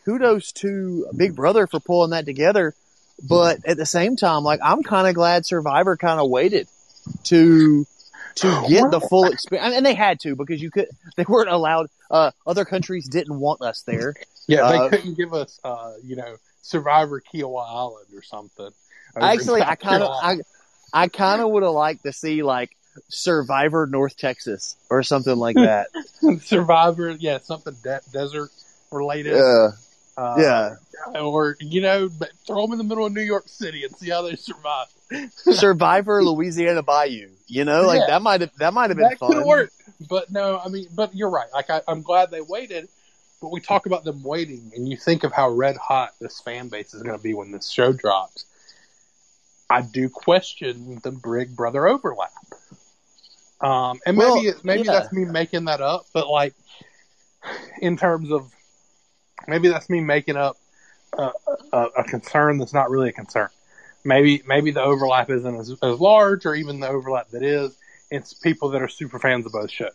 kudos 0.05 0.51
to 0.53 1.07
Big 1.15 1.35
Brother 1.35 1.67
for 1.67 1.79
pulling 1.79 2.11
that 2.11 2.25
together. 2.25 2.73
But 3.21 3.65
at 3.65 3.77
the 3.77 3.85
same 3.85 4.15
time, 4.15 4.43
like, 4.43 4.61
I'm 4.63 4.81
kind 4.81 5.07
of 5.07 5.13
glad 5.15 5.45
Survivor 5.45 5.97
kind 5.97 6.19
of 6.21 6.29
waited 6.29 6.67
to, 7.25 7.85
to 8.35 8.65
get 8.69 8.91
the 8.91 9.01
full 9.01 9.25
experience. 9.25 9.75
And 9.75 9.85
they 9.85 9.93
had 9.93 10.21
to 10.21 10.35
because 10.35 10.61
you 10.61 10.71
could, 10.71 10.87
they 11.17 11.25
weren't 11.27 11.49
allowed, 11.49 11.87
uh, 12.09 12.31
other 12.47 12.63
countries 12.63 13.09
didn't 13.09 13.37
want 13.37 13.61
us 13.61 13.81
there. 13.81 14.15
Yeah, 14.47 14.63
Uh, 14.63 14.87
they 14.87 14.97
couldn't 14.97 15.15
give 15.15 15.33
us, 15.33 15.59
uh, 15.63 15.93
you 16.03 16.15
know, 16.15 16.37
Survivor 16.61 17.19
Kiowa 17.19 17.59
Island 17.61 18.07
or 18.15 18.21
something. 18.23 18.69
Actually, 19.19 19.61
I 19.63 19.75
kind 19.75 20.01
of, 20.03 20.11
I, 20.11 20.37
I 20.93 21.07
kind 21.09 21.41
of 21.41 21.49
would 21.49 21.63
have 21.63 21.73
liked 21.73 22.03
to 22.03 22.13
see 22.13 22.41
like 22.41 22.69
Survivor 23.09 23.85
North 23.85 24.17
Texas 24.17 24.77
or 24.89 25.03
something 25.03 25.35
like 25.35 25.55
that. 25.55 25.87
Survivor, 26.41 27.11
yeah, 27.11 27.39
something 27.39 27.75
de- 27.83 28.01
desert 28.13 28.49
related. 28.91 29.35
yeah. 29.35 29.69
Uh, 30.19 30.35
Yeah. 30.37 30.75
Or, 31.21 31.55
you 31.61 31.81
know, 31.81 32.09
throw 32.45 32.61
them 32.63 32.73
in 32.73 32.77
the 32.77 32.83
middle 32.83 33.05
of 33.05 33.13
New 33.13 33.21
York 33.21 33.47
City 33.47 33.85
and 33.85 33.95
see 33.95 34.09
how 34.09 34.21
they 34.23 34.35
survive. 34.35 34.87
Survivor 35.35 36.21
Louisiana 36.23 36.83
Bayou. 36.83 37.29
You 37.47 37.63
know, 37.65 37.83
like 37.83 38.01
Yeah. 38.01 38.07
that 38.07 38.21
might 38.21 38.41
have, 38.41 38.53
that 38.57 38.73
might 38.73 38.89
have 38.89 38.97
been 38.97 39.05
That 39.09 39.19
could 39.19 39.27
fun. 39.29 39.37
have 39.37 39.45
worked. 39.45 39.73
But 40.09 40.29
no, 40.31 40.59
I 40.63 40.67
mean, 40.69 40.87
but 40.93 41.15
you're 41.15 41.29
right. 41.29 41.47
Like, 41.53 41.69
I, 41.69 41.81
I'm 41.87 42.01
glad 42.01 42.31
they 42.31 42.41
waited. 42.41 42.89
But 43.41 43.51
we 43.53 43.61
talk 43.61 43.85
about 43.85 44.03
them 44.03 44.21
waiting, 44.21 44.73
and 44.75 44.85
you 44.85 44.97
think 44.97 45.23
of 45.23 45.31
how 45.31 45.49
red 45.49 45.77
hot 45.77 46.13
this 46.19 46.41
fan 46.41 46.67
base 46.67 46.93
is 46.93 47.01
going 47.01 47.15
to 47.17 47.23
be 47.23 47.33
when 47.33 47.51
this 47.53 47.69
show 47.69 47.93
drops. 47.93 48.43
I 49.69 49.81
do 49.81 50.09
question 50.09 50.99
the 51.03 51.11
Big 51.11 51.55
Brother 51.55 51.87
overlap. 51.87 52.31
Um, 53.61 54.01
and 54.05 54.17
maybe 54.17 54.29
Well, 54.47 54.53
maybe 54.63 54.83
yeah. 54.83 54.91
that's 54.91 55.13
me 55.13 55.23
making 55.23 55.65
that 55.65 55.79
up, 55.79 56.05
but 56.13 56.27
like 56.29 56.53
in 57.81 57.95
terms 57.95 58.29
of 58.31 58.51
maybe 59.49 59.69
that's 59.69 59.89
me 59.89 59.99
making 60.01 60.37
up 60.37 60.57
a, 61.17 61.31
a, 61.73 61.83
a 61.97 62.03
concern 62.03 62.57
that's 62.57 62.73
not 62.73 62.89
really 62.89 63.09
a 63.09 63.13
concern. 63.13 63.49
Maybe 64.03 64.41
maybe 64.47 64.71
the 64.71 64.81
overlap 64.81 65.29
isn't 65.29 65.55
as, 65.55 65.75
as 65.81 65.99
large, 65.99 66.45
or 66.45 66.55
even 66.55 66.79
the 66.79 66.87
overlap 66.87 67.29
that 67.31 67.43
is, 67.43 67.77
it's 68.09 68.33
people 68.33 68.69
that 68.69 68.81
are 68.81 68.87
super 68.87 69.19
fans 69.19 69.45
of 69.45 69.51
both 69.51 69.71
shows. 69.71 69.91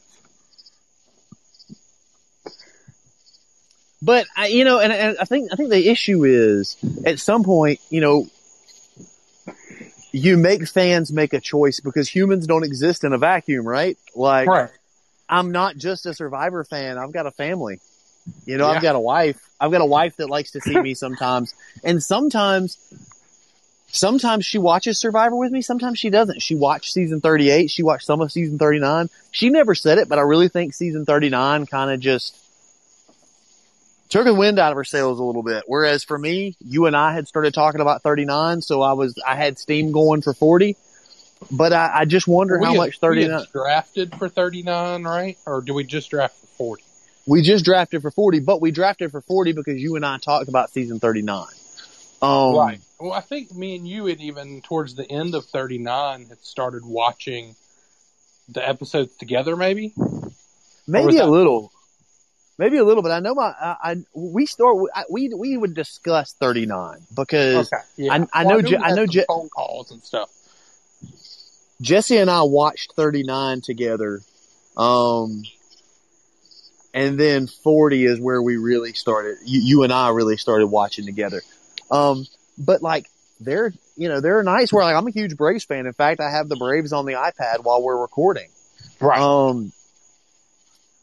But 4.02 4.26
I, 4.36 4.48
you 4.48 4.64
know, 4.64 4.80
and, 4.80 4.92
and 4.92 5.16
I 5.18 5.24
think 5.24 5.50
I 5.50 5.56
think 5.56 5.70
the 5.70 5.88
issue 5.88 6.24
is 6.24 6.76
at 7.06 7.18
some 7.18 7.42
point, 7.42 7.80
you 7.88 8.02
know, 8.02 8.26
you 10.12 10.36
make 10.36 10.68
fans 10.68 11.10
make 11.10 11.32
a 11.32 11.40
choice 11.40 11.80
because 11.80 12.08
humans 12.08 12.46
don't 12.46 12.64
exist 12.64 13.02
in 13.04 13.14
a 13.14 13.18
vacuum, 13.18 13.66
right? 13.66 13.96
Like, 14.14 14.48
Right. 14.48 14.70
I'm 15.28 15.52
not 15.52 15.76
just 15.76 16.04
a 16.04 16.12
Survivor 16.12 16.64
fan. 16.64 16.98
I've 16.98 17.12
got 17.12 17.26
a 17.26 17.30
family. 17.30 17.80
You 18.46 18.56
know, 18.58 18.68
Yeah. 18.70 18.76
I've 18.76 18.82
got 18.82 18.94
a 18.96 19.00
wife. 19.00 19.40
I've 19.60 19.70
got 19.70 19.80
a 19.80 19.86
wife 19.86 20.16
that 20.16 20.28
likes 20.28 20.52
to 20.52 20.60
see 20.60 20.78
me 20.78 20.94
sometimes, 20.94 21.54
and 21.82 22.02
sometimes, 22.02 22.76
sometimes 23.88 24.44
she 24.44 24.58
watches 24.58 24.98
Survivor 24.98 25.36
with 25.36 25.52
me. 25.52 25.62
Sometimes 25.62 25.98
she 25.98 26.10
doesn't. 26.10 26.42
She 26.42 26.54
watched 26.54 26.92
season 26.92 27.20
38. 27.20 27.70
She 27.70 27.82
watched 27.82 28.04
some 28.06 28.20
of 28.20 28.30
season 28.32 28.58
39. 28.58 29.08
She 29.30 29.50
never 29.50 29.74
said 29.74 29.98
it, 29.98 30.08
but 30.08 30.18
I 30.18 30.22
really 30.22 30.48
think 30.48 30.74
season 30.74 31.04
39 31.06 31.66
kind 31.66 31.90
of 31.90 32.00
just 32.00 32.36
took 34.10 34.24
the 34.24 34.34
wind 34.34 34.58
out 34.58 34.70
of 34.72 34.76
her 34.76 34.84
sails 34.84 35.18
a 35.18 35.22
little 35.24 35.42
bit. 35.42 35.64
Whereas 35.66 36.04
for 36.04 36.18
me, 36.18 36.56
you 36.64 36.86
and 36.86 36.96
I 36.96 37.12
had 37.14 37.26
started 37.26 37.54
talking 37.54 37.80
about 37.80 38.02
39, 38.02 38.60
so 38.62 38.82
I 38.82 38.92
was 38.92 39.18
I 39.26 39.34
had 39.36 39.58
steam 39.58 39.92
going 39.92 40.22
for 40.22 40.34
40. 40.34 40.76
But 41.50 41.72
I, 41.72 41.90
I 42.00 42.04
just 42.04 42.26
wonder 42.28 42.58
We 42.58 42.64
how 42.64 42.72
had- 42.72 42.78
much 42.78 42.94
we 43.02 43.08
39. 43.08 43.30
had 43.40 43.52
drafted 43.52 44.14
for 44.16 44.28
39, 44.28 45.02
right? 45.02 45.36
Or 45.46 45.60
do 45.60 45.74
we 45.74 45.84
just 45.84 46.10
draft 46.10 46.36
for 46.36 46.46
40? 46.46 46.83
We 47.26 47.40
just 47.42 47.64
drafted 47.64 48.02
for 48.02 48.10
40, 48.10 48.40
but 48.40 48.60
we 48.60 48.70
drafted 48.70 49.10
for 49.10 49.20
40 49.22 49.52
because 49.52 49.80
you 49.80 49.96
and 49.96 50.04
I 50.04 50.18
talked 50.18 50.48
about 50.48 50.70
season 50.70 51.00
39. 51.00 51.46
Um, 52.20 52.54
right. 52.56 52.80
Well, 53.00 53.12
I 53.12 53.20
think 53.20 53.54
me 53.54 53.76
and 53.76 53.86
you 53.88 54.06
had 54.06 54.20
even 54.20 54.60
towards 54.62 54.94
the 54.94 55.10
end 55.10 55.34
of 55.34 55.44
39 55.46 56.26
had 56.26 56.38
started 56.44 56.84
watching 56.84 57.56
the 58.48 58.66
episodes 58.66 59.14
together, 59.16 59.56
maybe. 59.56 59.94
Maybe 60.86 61.16
a 61.16 61.26
little, 61.26 61.72
maybe 62.58 62.76
a 62.76 62.84
little, 62.84 63.02
but 63.02 63.10
I 63.10 63.20
know 63.20 63.34
my, 63.34 63.54
I, 63.58 63.76
I 63.82 63.96
we 64.14 64.44
start, 64.44 64.76
I, 64.94 65.04
we, 65.10 65.30
we 65.34 65.56
would 65.56 65.72
discuss 65.74 66.34
39 66.34 67.00
because 67.16 67.70
Yeah. 67.96 68.12
I- 68.12 68.28
I 68.34 68.44
Well, 68.44 68.56
know 68.56 68.60
knew 68.60 68.68
Je- 68.76 68.82
I 68.82 68.94
know 68.94 69.06
Je- 69.06 69.24
phone 69.26 69.48
calls 69.48 69.90
and 69.90 70.02
stuff. 70.02 70.30
Jesse 71.80 72.18
and 72.18 72.30
I 72.30 72.42
watched 72.42 72.92
39 72.96 73.62
together. 73.62 74.20
Um, 74.76 75.44
and 76.94 77.18
then 77.18 77.48
40 77.48 78.04
is 78.04 78.20
where 78.20 78.40
we 78.40 78.56
really 78.56 78.92
started. 78.92 79.38
You, 79.44 79.60
you 79.60 79.82
and 79.82 79.92
I 79.92 80.10
really 80.10 80.36
started 80.36 80.68
watching 80.68 81.04
together. 81.04 81.42
Um, 81.90 82.24
but 82.56 82.80
like 82.80 83.08
there, 83.40 83.74
you 83.96 84.08
know, 84.08 84.20
there 84.20 84.38
are 84.38 84.44
nights 84.44 84.72
where 84.72 84.84
like 84.84 84.94
I'm 84.94 85.06
a 85.06 85.10
huge 85.10 85.36
Braves 85.36 85.64
fan. 85.64 85.86
In 85.86 85.92
fact, 85.92 86.20
I 86.20 86.30
have 86.30 86.48
the 86.48 86.56
Braves 86.56 86.92
on 86.92 87.04
the 87.04 87.14
iPad 87.14 87.64
while 87.64 87.82
we're 87.82 88.00
recording. 88.00 88.48
Right. 89.00 89.20
Um, 89.20 89.72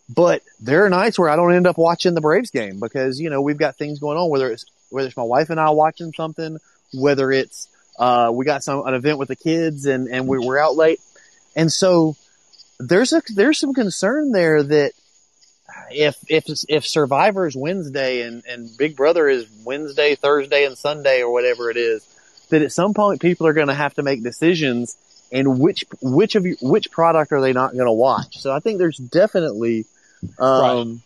but 0.07 0.41
there 0.61 0.85
are 0.85 0.89
nights 0.89 1.19
where 1.19 1.29
I 1.29 1.35
don't 1.35 1.53
end 1.53 1.67
up 1.67 1.77
watching 1.77 2.15
the 2.15 2.21
Braves 2.21 2.51
game 2.51 2.79
because 2.79 3.19
you 3.19 3.29
know 3.29 3.41
we've 3.41 3.57
got 3.57 3.77
things 3.77 3.99
going 3.99 4.17
on. 4.17 4.29
Whether 4.29 4.49
it's 4.49 4.65
whether 4.89 5.07
it's 5.07 5.17
my 5.17 5.23
wife 5.23 5.49
and 5.49 5.59
I 5.59 5.71
watching 5.71 6.13
something, 6.13 6.57
whether 6.93 7.31
it's 7.31 7.67
uh, 7.99 8.31
we 8.33 8.45
got 8.45 8.63
some 8.63 8.87
an 8.87 8.93
event 8.93 9.19
with 9.19 9.27
the 9.27 9.35
kids 9.35 9.85
and 9.85 10.07
and 10.07 10.25
we, 10.25 10.39
we're 10.39 10.57
out 10.57 10.75
late, 10.75 11.01
and 11.55 11.71
so 11.71 12.15
there's 12.79 13.11
a 13.13 13.21
there's 13.35 13.59
some 13.59 13.73
concern 13.73 14.31
there 14.31 14.63
that 14.63 14.93
if 15.93 16.17
if 16.27 16.45
if 16.67 16.85
Survivor's 16.85 17.55
Wednesday 17.55 18.21
and 18.21 18.43
and 18.45 18.69
Big 18.77 18.95
Brother 18.95 19.27
is 19.27 19.47
Wednesday, 19.63 20.15
Thursday, 20.15 20.65
and 20.65 20.77
Sunday 20.77 21.21
or 21.21 21.31
whatever 21.31 21.69
it 21.69 21.77
is, 21.77 22.05
that 22.49 22.61
at 22.61 22.71
some 22.71 22.93
point 22.93 23.21
people 23.21 23.47
are 23.47 23.53
going 23.53 23.67
to 23.67 23.73
have 23.73 23.93
to 23.95 24.03
make 24.03 24.23
decisions 24.23 24.97
and 25.31 25.59
which 25.59 25.85
which 26.01 26.35
of 26.35 26.45
you, 26.45 26.57
which 26.61 26.91
product 26.91 27.31
are 27.31 27.41
they 27.41 27.53
not 27.53 27.73
going 27.73 27.85
to 27.85 27.91
watch? 27.91 28.39
So 28.39 28.51
I 28.51 28.59
think 28.59 28.79
there's 28.79 28.97
definitely 28.97 29.85
um, 30.37 31.01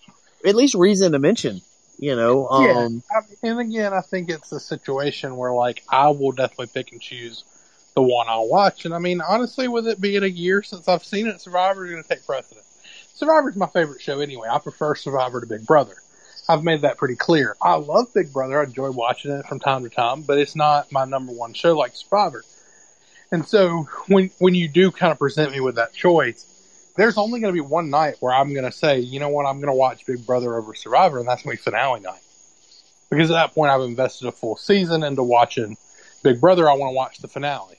at 0.45 0.55
least 0.55 0.75
reason 0.75 1.11
to 1.11 1.19
mention. 1.19 1.61
You 1.97 2.15
know, 2.15 2.49
um, 2.49 3.03
I 3.09 3.21
and 3.47 3.59
again, 3.59 3.93
I 3.93 4.01
think 4.01 4.29
it's 4.29 4.51
a 4.51 4.59
situation 4.59 5.37
where 5.37 5.53
like 5.53 5.83
I 5.89 6.09
will 6.09 6.33
definitely 6.33 6.67
pick 6.67 6.91
and 6.91 7.01
choose 7.01 7.43
the 7.93 8.01
one 8.01 8.27
I'll 8.27 8.49
watch. 8.49 8.83
And 8.83 8.93
I 8.93 8.99
mean, 8.99 9.21
honestly, 9.21 9.69
with 9.69 9.87
it 9.87 10.01
being 10.01 10.23
a 10.23 10.27
year 10.27 10.61
since 10.61 10.89
I've 10.89 11.05
seen 11.05 11.27
it, 11.27 11.39
Survivor 11.39 11.85
is 11.85 11.91
going 11.91 12.03
to 12.03 12.09
take 12.09 12.25
precedent. 12.25 12.64
Survivor's 13.15 13.55
my 13.55 13.67
favorite 13.67 14.01
show 14.01 14.19
anyway. 14.19 14.47
I 14.49 14.59
prefer 14.59 14.93
Survivor 14.95 15.41
to 15.41 15.47
Big 15.47 15.65
Brother. 15.65 15.95
I've 16.47 16.63
made 16.63 16.81
that 16.81 16.97
pretty 16.97 17.15
clear. 17.15 17.55
I 17.61 17.75
love 17.75 18.13
Big 18.13 18.31
Brother. 18.31 18.59
I 18.59 18.65
enjoy 18.65 18.91
watching 18.91 19.31
it 19.31 19.47
from 19.47 19.59
time 19.59 19.83
to 19.83 19.89
time, 19.89 20.21
but 20.21 20.37
it's 20.37 20.55
not 20.55 20.91
my 20.91 21.05
number 21.05 21.31
one 21.31 21.53
show 21.53 21.75
like 21.77 21.95
Survivor. 21.95 22.43
And 23.31 23.47
so 23.47 23.87
when 24.07 24.29
when 24.39 24.53
you 24.53 24.67
do 24.67 24.91
kind 24.91 25.11
of 25.11 25.17
present 25.17 25.51
me 25.51 25.59
with 25.59 25.75
that 25.75 25.93
choice, 25.93 26.45
there's 26.95 27.17
only 27.17 27.39
going 27.39 27.53
to 27.53 27.61
be 27.61 27.67
one 27.67 27.89
night 27.89 28.17
where 28.19 28.33
I'm 28.33 28.53
going 28.53 28.65
to 28.65 28.71
say, 28.71 28.99
you 28.99 29.19
know 29.19 29.29
what, 29.29 29.45
I'm 29.45 29.57
going 29.57 29.67
to 29.67 29.73
watch 29.73 30.05
Big 30.05 30.25
Brother 30.25 30.55
over 30.55 30.73
Survivor, 30.75 31.19
and 31.19 31.27
that's 31.27 31.43
going 31.43 31.57
to 31.57 31.61
be 31.61 31.63
finale 31.63 32.01
night. 32.01 32.21
Because 33.09 33.31
at 33.31 33.35
that 33.35 33.53
point, 33.55 33.71
I've 33.71 33.81
invested 33.81 34.27
a 34.27 34.31
full 34.31 34.57
season 34.57 35.03
into 35.03 35.23
watching 35.23 35.77
Big 36.23 36.41
Brother. 36.41 36.69
I 36.69 36.73
want 36.73 36.91
to 36.91 36.95
watch 36.95 37.19
the 37.19 37.27
finale. 37.27 37.77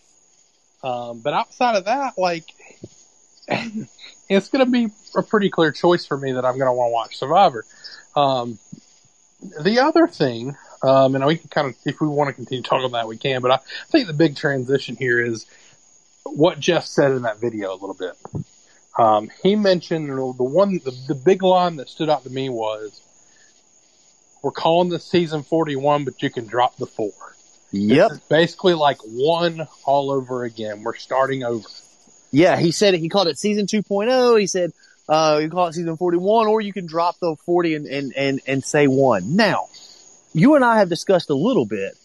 Um, 0.82 1.20
but 1.20 1.34
outside 1.34 1.76
of 1.76 1.84
that, 1.86 2.18
like, 2.18 2.44
it's 4.28 4.48
going 4.48 4.64
to 4.64 4.70
be 4.70 4.88
a 5.14 5.22
pretty 5.22 5.50
clear 5.50 5.72
choice 5.72 6.06
for 6.06 6.16
me 6.16 6.32
that 6.32 6.44
I'm 6.44 6.58
going 6.58 6.66
to 6.66 6.72
want 6.72 6.88
to 6.88 6.92
watch 6.92 7.16
Survivor. 7.16 7.64
Um, 8.14 8.58
the 9.62 9.80
other 9.80 10.06
thing, 10.06 10.56
um, 10.82 11.14
and 11.14 11.24
we 11.24 11.36
can 11.36 11.48
kind 11.48 11.68
of, 11.68 11.76
if 11.84 12.00
we 12.00 12.08
want 12.08 12.28
to 12.28 12.34
continue 12.34 12.62
talking 12.62 12.86
about 12.86 13.02
that, 13.02 13.08
we 13.08 13.16
can. 13.16 13.42
But 13.42 13.50
I 13.50 13.58
think 13.90 14.06
the 14.06 14.14
big 14.14 14.36
transition 14.36 14.96
here 14.96 15.20
is 15.20 15.46
what 16.24 16.58
Jeff 16.58 16.84
said 16.84 17.12
in 17.12 17.22
that 17.22 17.38
video 17.40 17.72
a 17.72 17.76
little 17.76 17.94
bit. 17.94 18.16
Um, 18.98 19.30
he 19.42 19.56
mentioned 19.56 20.08
the 20.08 20.42
one, 20.42 20.80
the, 20.84 20.96
the 21.08 21.14
big 21.14 21.42
line 21.42 21.76
that 21.76 21.88
stood 21.88 22.08
out 22.08 22.24
to 22.24 22.30
me 22.30 22.48
was, 22.48 23.02
"We're 24.42 24.52
calling 24.52 24.88
this 24.88 25.04
season 25.04 25.42
41, 25.42 26.04
but 26.04 26.22
you 26.22 26.30
can 26.30 26.46
drop 26.46 26.76
the 26.76 26.86
four. 26.86 27.12
yep, 27.72 28.12
It's 28.12 28.20
basically 28.20 28.74
like 28.74 28.98
one 29.02 29.68
all 29.84 30.10
over 30.10 30.44
again. 30.44 30.82
We're 30.82 30.96
starting 30.96 31.44
over. 31.44 31.68
Yeah. 32.36 32.56
He 32.58 32.70
said 32.70 32.94
he 32.94 33.08
called 33.08 33.28
it 33.28 33.38
season 33.38 33.66
2.0. 33.66 34.38
He 34.38 34.46
said 34.46 34.72
uh, 35.08 35.38
you 35.40 35.48
call 35.48 35.68
it 35.68 35.72
season 35.72 35.96
41, 35.96 36.46
or 36.48 36.60
you 36.60 36.72
can 36.72 36.86
drop 36.86 37.18
the 37.18 37.36
40 37.46 37.74
and 37.76 37.86
and 37.86 38.12
and, 38.16 38.40
and 38.46 38.64
say 38.64 38.86
one. 38.86 39.36
Now, 39.36 39.68
you 40.34 40.54
and 40.54 40.64
I 40.64 40.78
have 40.78 40.88
discussed 40.88 41.30
a 41.30 41.34
little 41.34 41.64
bit 41.64 41.96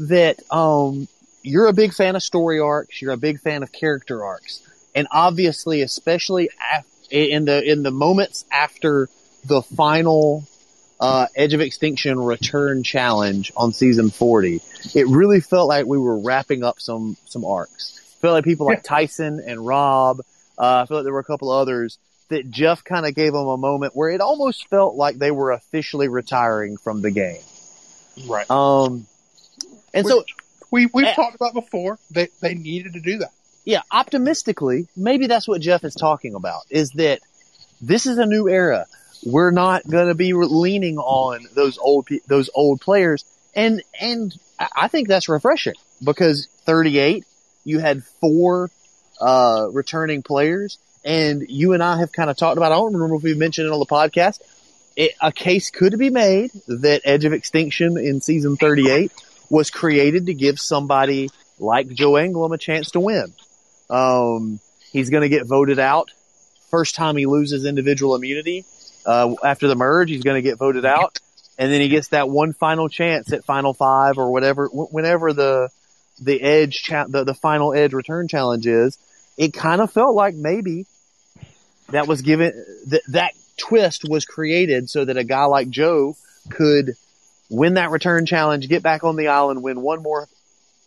that 0.00 0.40
um, 0.50 1.06
you're 1.42 1.68
a 1.68 1.72
big 1.72 1.94
fan 1.94 2.16
of 2.16 2.22
story 2.22 2.58
arcs. 2.58 3.00
You're 3.00 3.12
a 3.12 3.18
big 3.18 3.40
fan 3.40 3.62
of 3.62 3.70
character 3.70 4.24
arcs, 4.24 4.60
and 4.94 5.06
obviously, 5.10 5.82
especially 5.82 6.50
af- 6.74 6.86
in 7.10 7.44
the 7.44 7.62
in 7.62 7.84
the 7.84 7.92
moments 7.92 8.44
after 8.50 9.08
the 9.44 9.62
final 9.62 10.44
uh, 10.98 11.26
Edge 11.36 11.54
of 11.54 11.60
Extinction 11.60 12.18
Return 12.18 12.82
Challenge 12.82 13.52
on 13.56 13.72
season 13.72 14.10
40, 14.10 14.62
it 14.94 15.06
really 15.06 15.40
felt 15.40 15.68
like 15.68 15.86
we 15.86 15.98
were 15.98 16.18
wrapping 16.18 16.64
up 16.64 16.80
some 16.80 17.16
some 17.26 17.44
arcs. 17.44 18.00
Felt 18.20 18.34
like 18.34 18.44
people 18.44 18.66
like 18.66 18.82
Tyson 18.84 19.40
and 19.46 19.64
Rob. 19.66 20.20
Uh, 20.58 20.82
I 20.82 20.86
feel 20.86 20.98
like 20.98 21.04
there 21.04 21.12
were 21.12 21.20
a 21.20 21.24
couple 21.24 21.50
others 21.50 21.98
that 22.28 22.50
Jeff 22.50 22.82
kind 22.82 23.06
of 23.06 23.14
gave 23.14 23.32
them 23.32 23.46
a 23.46 23.56
moment 23.56 23.94
where 23.94 24.10
it 24.10 24.20
almost 24.20 24.68
felt 24.68 24.96
like 24.96 25.16
they 25.18 25.30
were 25.30 25.52
officially 25.52 26.08
retiring 26.08 26.76
from 26.76 27.02
the 27.02 27.10
game. 27.10 27.40
Right. 28.26 28.50
Um, 28.50 29.06
and 29.94 30.06
so 30.06 30.24
We 30.70 30.86
we've 30.92 31.06
Eh. 31.06 31.14
talked 31.14 31.36
about 31.36 31.54
before. 31.54 31.98
They 32.10 32.28
they 32.40 32.54
needed 32.54 32.94
to 32.94 33.00
do 33.00 33.18
that. 33.18 33.30
yeah, 33.64 33.82
optimistically, 33.92 34.88
maybe 34.96 35.26
that's 35.26 35.46
what 35.46 35.60
Jeff 35.60 35.84
is 35.84 35.94
talking 35.94 36.34
about 36.34 36.62
is 36.70 36.90
that 36.92 37.20
this 37.80 38.06
is 38.06 38.18
a 38.18 38.26
new 38.26 38.48
era. 38.48 38.86
We're 39.24 39.50
not 39.50 39.86
going 39.88 40.08
to 40.08 40.14
be 40.14 40.32
leaning 40.32 40.98
on 40.98 41.46
those 41.54 41.78
old 41.78 42.08
those 42.26 42.50
old 42.54 42.80
players, 42.80 43.24
and 43.54 43.82
and 44.00 44.34
I 44.58 44.68
I 44.76 44.88
think 44.88 45.06
that's 45.08 45.28
refreshing 45.28 45.74
because 46.02 46.48
38, 46.64 47.24
you 47.66 47.78
had 47.78 48.04
four 48.04 48.70
uh, 49.20 49.68
returning 49.72 50.22
players, 50.22 50.78
and 51.04 51.44
you 51.48 51.72
and 51.74 51.82
I 51.82 51.98
have 51.98 52.12
kind 52.12 52.30
of 52.30 52.36
talked 52.36 52.56
about. 52.56 52.72
I 52.72 52.76
don't 52.76 52.94
remember 52.94 53.16
if 53.16 53.22
we 53.22 53.34
mentioned 53.34 53.66
it 53.66 53.72
on 53.72 53.78
the 53.78 53.86
podcast. 53.86 54.40
It, 54.96 55.12
a 55.20 55.30
case 55.30 55.70
could 55.70 55.98
be 55.98 56.08
made 56.08 56.50
that 56.68 57.02
Edge 57.04 57.26
of 57.26 57.34
Extinction 57.34 57.98
in 57.98 58.22
season 58.22 58.56
38 58.56 59.12
was 59.50 59.70
created 59.70 60.26
to 60.26 60.34
give 60.34 60.58
somebody 60.58 61.28
like 61.58 61.88
Joe 61.88 62.12
Anglim 62.12 62.54
a 62.54 62.58
chance 62.58 62.92
to 62.92 63.00
win. 63.00 63.34
Um, 63.90 64.58
he's 64.90 65.10
going 65.10 65.22
to 65.22 65.28
get 65.28 65.46
voted 65.46 65.78
out 65.78 66.10
first 66.70 66.94
time 66.94 67.16
he 67.16 67.26
loses 67.26 67.64
individual 67.64 68.14
immunity. 68.14 68.64
Uh, 69.04 69.34
after 69.44 69.68
the 69.68 69.76
merge, 69.76 70.10
he's 70.10 70.22
going 70.22 70.34
to 70.34 70.42
get 70.42 70.58
voted 70.58 70.84
out, 70.84 71.18
and 71.58 71.70
then 71.72 71.80
he 71.80 71.88
gets 71.88 72.08
that 72.08 72.28
one 72.28 72.52
final 72.52 72.88
chance 72.88 73.32
at 73.32 73.44
final 73.44 73.72
five 73.72 74.18
or 74.18 74.30
whatever, 74.32 74.66
whenever 74.68 75.32
the 75.32 75.70
the 76.20 76.40
edge 76.40 76.82
cha- 76.82 77.06
the 77.06 77.24
the 77.24 77.34
final 77.34 77.74
edge 77.74 77.92
return 77.92 78.28
challenge 78.28 78.66
is. 78.66 78.98
It 79.36 79.52
kind 79.52 79.80
of 79.82 79.92
felt 79.92 80.14
like 80.14 80.34
maybe 80.34 80.86
that 81.90 82.08
was 82.08 82.22
given 82.22 82.52
that 82.86 83.02
that 83.08 83.32
twist 83.58 84.08
was 84.08 84.24
created 84.24 84.88
so 84.88 85.04
that 85.04 85.16
a 85.16 85.24
guy 85.24 85.44
like 85.44 85.68
Joe 85.68 86.16
could 86.50 86.94
win 87.50 87.74
that 87.74 87.90
return 87.90 88.26
challenge, 88.26 88.68
get 88.68 88.82
back 88.82 89.04
on 89.04 89.16
the 89.16 89.28
island, 89.28 89.62
win 89.62 89.80
one 89.80 90.02
more 90.02 90.26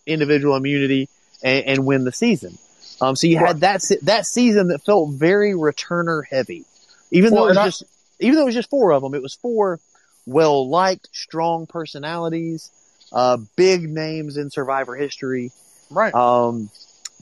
individual 0.06 0.56
immunity, 0.56 1.10
and, 1.44 1.66
and 1.66 1.86
win 1.86 2.04
the 2.04 2.12
season. 2.12 2.58
Um, 3.02 3.16
so 3.16 3.28
you 3.28 3.38
had 3.38 3.62
that 3.62 3.82
se- 3.82 4.00
that 4.04 4.26
season 4.26 4.70
that 4.70 4.84
felt 4.84 5.12
very 5.12 5.54
returner 5.54 6.24
heavy, 6.28 6.66
even 7.12 7.34
though 7.34 7.46
it 7.46 7.50
was 7.50 7.58
I- 7.58 7.66
just 7.66 7.84
even 8.20 8.36
though 8.36 8.42
it 8.44 8.46
was 8.46 8.56
just 8.56 8.70
four 8.70 8.92
of 8.92 9.02
them. 9.02 9.14
It 9.14 9.22
was 9.22 9.36
four 9.36 9.80
well 10.26 10.68
liked, 10.68 11.08
strong 11.14 11.66
personalities, 11.66 12.72
uh, 13.12 13.38
big 13.56 13.90
names 13.90 14.38
in 14.38 14.50
Survivor 14.50 14.96
history. 14.96 15.52
Right. 15.90 16.14
Um, 16.14 16.70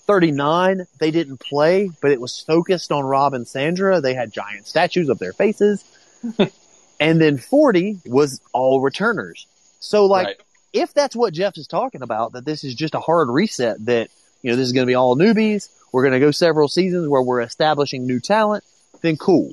39, 0.06 0.88
they 1.00 1.12
didn't 1.12 1.40
play, 1.40 1.90
but 2.02 2.12
it 2.12 2.22
was 2.22 2.40
focused 2.40 2.92
on 2.92 3.04
Rob 3.04 3.34
and 3.34 3.48
Sandra. 3.48 4.00
They 4.00 4.14
had 4.14 4.32
giant 4.32 4.66
statues 4.66 5.10
of 5.10 5.20
their 5.20 5.34
faces. 5.34 5.84
and 7.00 7.22
then 7.22 7.38
40 7.38 8.00
was 8.06 8.42
all 8.54 8.82
returners. 8.82 9.48
So 9.80 10.06
like, 10.06 10.28
Right. 10.28 10.42
if 10.74 10.94
that's 10.94 11.16
what 11.16 11.34
Jeff 11.34 11.58
is 11.58 11.68
talking 11.68 12.02
about, 12.02 12.34
that 12.34 12.46
this 12.46 12.64
is 12.64 12.74
just 12.74 12.96
a 12.96 13.00
hard 13.00 13.30
reset, 13.30 13.86
that, 13.86 14.10
you 14.42 14.52
know, 14.52 14.56
this 14.56 14.68
is 14.68 14.74
going 14.74 14.86
to 14.86 14.90
be 14.90 14.96
all 14.96 15.16
newbies. 15.18 15.70
We're 15.92 16.04
going 16.04 16.14
to 16.14 16.20
go 16.20 16.32
several 16.32 16.68
seasons 16.68 17.08
where 17.08 17.22
we're 17.22 17.42
establishing 17.42 18.08
new 18.08 18.20
talent. 18.20 18.64
Then 19.02 19.18
cool. 19.18 19.52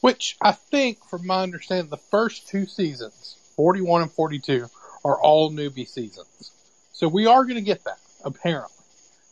Which 0.00 0.36
I 0.40 0.52
think, 0.52 1.04
from 1.04 1.26
my 1.26 1.42
understanding, 1.42 1.90
the 1.90 1.98
first 1.98 2.48
two 2.48 2.64
seasons, 2.66 3.36
41 3.56 4.02
and 4.02 4.12
42, 4.12 4.66
are 5.04 5.20
all 5.20 5.50
newbie 5.50 5.88
seasons. 5.88 6.52
So 6.92 7.08
we 7.08 7.26
are 7.26 7.44
going 7.44 7.56
to 7.56 7.62
get 7.62 7.84
that, 7.84 7.98
apparently. 8.24 8.76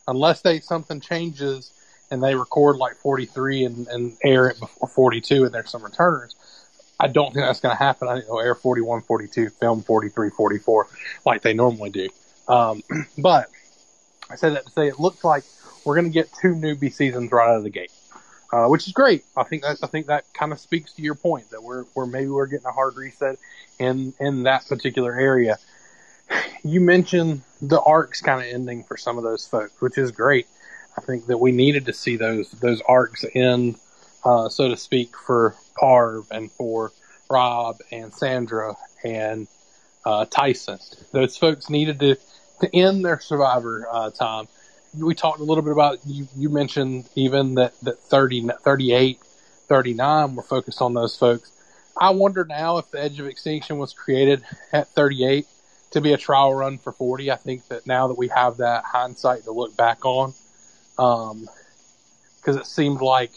Unless 0.07 0.41
they 0.41 0.59
something 0.59 0.99
changes 0.99 1.71
and 2.09 2.23
they 2.23 2.33
record 2.33 2.77
like 2.77 2.95
43 2.95 3.65
and, 3.65 3.87
and 3.87 4.17
air 4.23 4.47
it 4.47 4.59
before 4.59 4.87
42 4.87 5.45
and 5.45 5.53
there's 5.53 5.69
some 5.69 5.83
returners. 5.83 6.35
I 6.99 7.07
don't 7.07 7.33
think 7.33 7.45
that's 7.45 7.59
going 7.59 7.75
to 7.75 7.81
happen. 7.81 8.07
I 8.07 8.15
think 8.15 8.25
they'll 8.25 8.39
air 8.39 8.55
41, 8.55 9.01
42, 9.03 9.49
film 9.49 9.83
43, 9.83 10.31
44 10.31 10.87
like 11.25 11.41
they 11.43 11.53
normally 11.53 11.91
do. 11.91 12.09
Um, 12.47 12.81
but 13.17 13.49
I 14.29 14.35
said 14.35 14.55
that 14.55 14.65
to 14.65 14.71
say 14.71 14.87
it 14.87 14.99
looks 14.99 15.23
like 15.23 15.43
we're 15.85 15.95
going 15.95 16.07
to 16.07 16.13
get 16.13 16.29
two 16.41 16.55
newbie 16.55 16.91
seasons 16.91 17.31
right 17.31 17.49
out 17.49 17.57
of 17.57 17.63
the 17.63 17.69
gate 17.69 17.91
uh, 18.51 18.67
which 18.67 18.87
is 18.87 18.93
great. 18.93 19.23
I 19.37 19.43
think 19.43 19.63
that 19.63 19.77
I 19.83 19.87
think 19.87 20.07
that 20.07 20.25
kind 20.33 20.51
of 20.51 20.59
speaks 20.59 20.93
to 20.93 21.01
your 21.01 21.15
point 21.15 21.51
that 21.51 21.61
we're 21.61 21.85
we're 21.93 22.05
maybe 22.05 22.29
we're 22.29 22.47
getting 22.47 22.65
a 22.65 22.71
hard 22.71 22.95
reset 22.95 23.37
in 23.77 24.13
in 24.19 24.43
that 24.43 24.67
particular 24.67 25.13
area. 25.13 25.57
You 26.63 26.81
mentioned 26.81 27.41
the 27.61 27.81
arcs 27.81 28.21
kind 28.21 28.41
of 28.41 28.53
ending 28.53 28.83
for 28.83 28.97
some 28.97 29.17
of 29.17 29.23
those 29.23 29.47
folks, 29.47 29.79
which 29.81 29.97
is 29.97 30.11
great. 30.11 30.47
I 30.97 31.01
think 31.01 31.27
that 31.27 31.37
we 31.37 31.51
needed 31.51 31.85
to 31.85 31.93
see 31.93 32.17
those 32.17 32.49
those 32.51 32.81
arcs 32.87 33.23
end, 33.33 33.77
uh, 34.23 34.49
so 34.49 34.67
to 34.67 34.77
speak, 34.77 35.15
for 35.15 35.55
Parv 35.79 36.25
and 36.31 36.51
for 36.51 36.91
Rob 37.29 37.77
and 37.91 38.13
Sandra 38.13 38.75
and 39.03 39.47
uh, 40.05 40.25
Tyson. 40.25 40.79
Those 41.11 41.37
folks 41.37 41.69
needed 41.69 41.99
to 41.99 42.17
to 42.61 42.75
end 42.75 43.05
their 43.05 43.19
Survivor 43.19 43.87
uh, 43.89 44.09
time 44.09 44.47
we 44.97 45.15
talked 45.15 45.39
a 45.39 45.43
little 45.43 45.63
bit 45.63 45.71
about 45.71 45.99
you 46.05 46.27
you 46.35 46.49
mentioned 46.49 47.07
even 47.15 47.55
that 47.55 47.79
that 47.81 47.99
30 47.99 48.49
38 48.63 49.19
39 49.67 50.35
were 50.35 50.43
focused 50.43 50.81
on 50.81 50.93
those 50.93 51.15
folks. 51.15 51.51
I 51.95 52.09
wonder 52.11 52.45
now 52.45 52.77
if 52.77 52.89
the 52.91 53.01
edge 53.01 53.19
of 53.19 53.27
extinction 53.27 53.77
was 53.77 53.93
created 53.93 54.43
at 54.73 54.87
38 54.89 55.45
to 55.91 56.01
be 56.01 56.13
a 56.13 56.17
trial 56.17 56.53
run 56.53 56.77
for 56.77 56.91
40 56.91 57.31
i 57.31 57.35
think 57.35 57.67
that 57.69 57.87
now 57.87 58.07
that 58.07 58.17
we 58.17 58.27
have 58.29 58.57
that 58.57 58.83
hindsight 58.83 59.43
to 59.43 59.51
look 59.51 59.75
back 59.75 60.05
on 60.05 60.33
um 60.97 61.47
because 62.37 62.55
it 62.55 62.65
seemed 62.65 63.01
like 63.01 63.31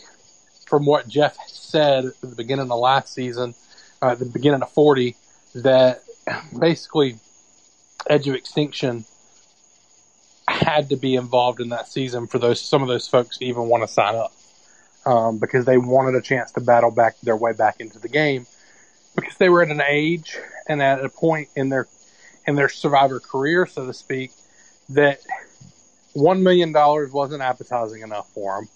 from 0.66 0.84
what 0.84 1.08
jeff 1.08 1.36
said 1.48 2.04
at 2.04 2.20
the 2.20 2.36
beginning 2.36 2.70
of 2.70 2.78
last 2.78 3.12
season 3.12 3.54
uh, 4.02 4.10
at 4.10 4.18
the 4.18 4.26
beginning 4.26 4.62
of 4.62 4.70
40 4.70 5.16
that 5.54 6.02
basically 6.58 7.16
edge 8.08 8.28
of 8.28 8.34
extinction 8.34 9.04
had 10.74 10.88
to 10.90 10.96
be 10.96 11.14
involved 11.14 11.61
in 11.61 11.70
that 11.70 11.88
season 11.88 12.26
for 12.26 12.38
those 12.38 12.61
some 12.61 12.82
of 12.82 12.88
those 12.88 13.08
folks 13.08 13.38
to 13.38 13.44
even 13.44 13.64
want 13.64 13.82
to 13.82 13.88
sign 13.88 14.14
up. 14.14 14.32
Um, 15.04 15.38
because 15.38 15.64
they 15.64 15.78
wanted 15.78 16.14
a 16.14 16.22
chance 16.22 16.52
to 16.52 16.61
battle 16.61 16.92
back 16.92 17.18
their 17.22 17.37
way 17.37 17.52
back 17.52 17.80
into 17.80 17.98
the 17.98 18.08
game. 18.08 18.46
Because 19.16 19.37
they 19.37 19.48
were 19.48 19.62
at 19.62 19.70
an 19.70 19.82
age 19.82 20.38
and 20.68 20.80
at 20.80 21.04
a 21.04 21.08
point 21.08 21.48
in 21.56 21.68
their 21.68 21.88
in 22.46 22.54
their 22.54 22.68
survivor 22.68 23.20
career, 23.20 23.66
so 23.66 23.87
to 23.87 23.92
speak, 23.92 24.30
that 24.90 25.20
one 26.12 26.42
million 26.42 26.72
dollars 26.72 27.11
wasn't 27.11 27.42
appetizing 27.42 28.02
enough 28.02 28.30
for 28.32 28.56
them, 28.56 28.68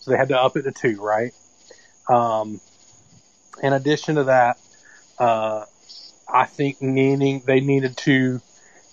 so 0.00 0.10
they 0.10 0.16
had 0.16 0.28
to 0.28 0.40
up 0.40 0.56
it 0.56 0.62
to 0.62 0.72
two, 0.72 1.00
right? 1.00 1.32
Um, 2.08 2.60
in 3.62 3.72
addition 3.72 4.16
to 4.16 4.24
that, 4.24 4.58
uh, 5.18 5.64
I 6.32 6.46
think 6.46 6.80
needing 6.80 7.42
they 7.46 7.60
needed 7.60 7.96
to 7.98 8.40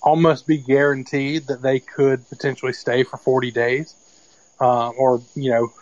almost 0.08 0.48
be 0.48 0.58
guaranteed 0.58 1.48
that 1.48 1.62
they 1.62 1.82
could 1.82 2.28
potentially 2.30 2.72
stay 2.72 3.04
for 3.04 3.17
40 3.17 3.52
days, 3.52 3.93
uh, 4.62 4.89
or 4.91 5.22
you 5.36 5.52
know, 5.52 5.74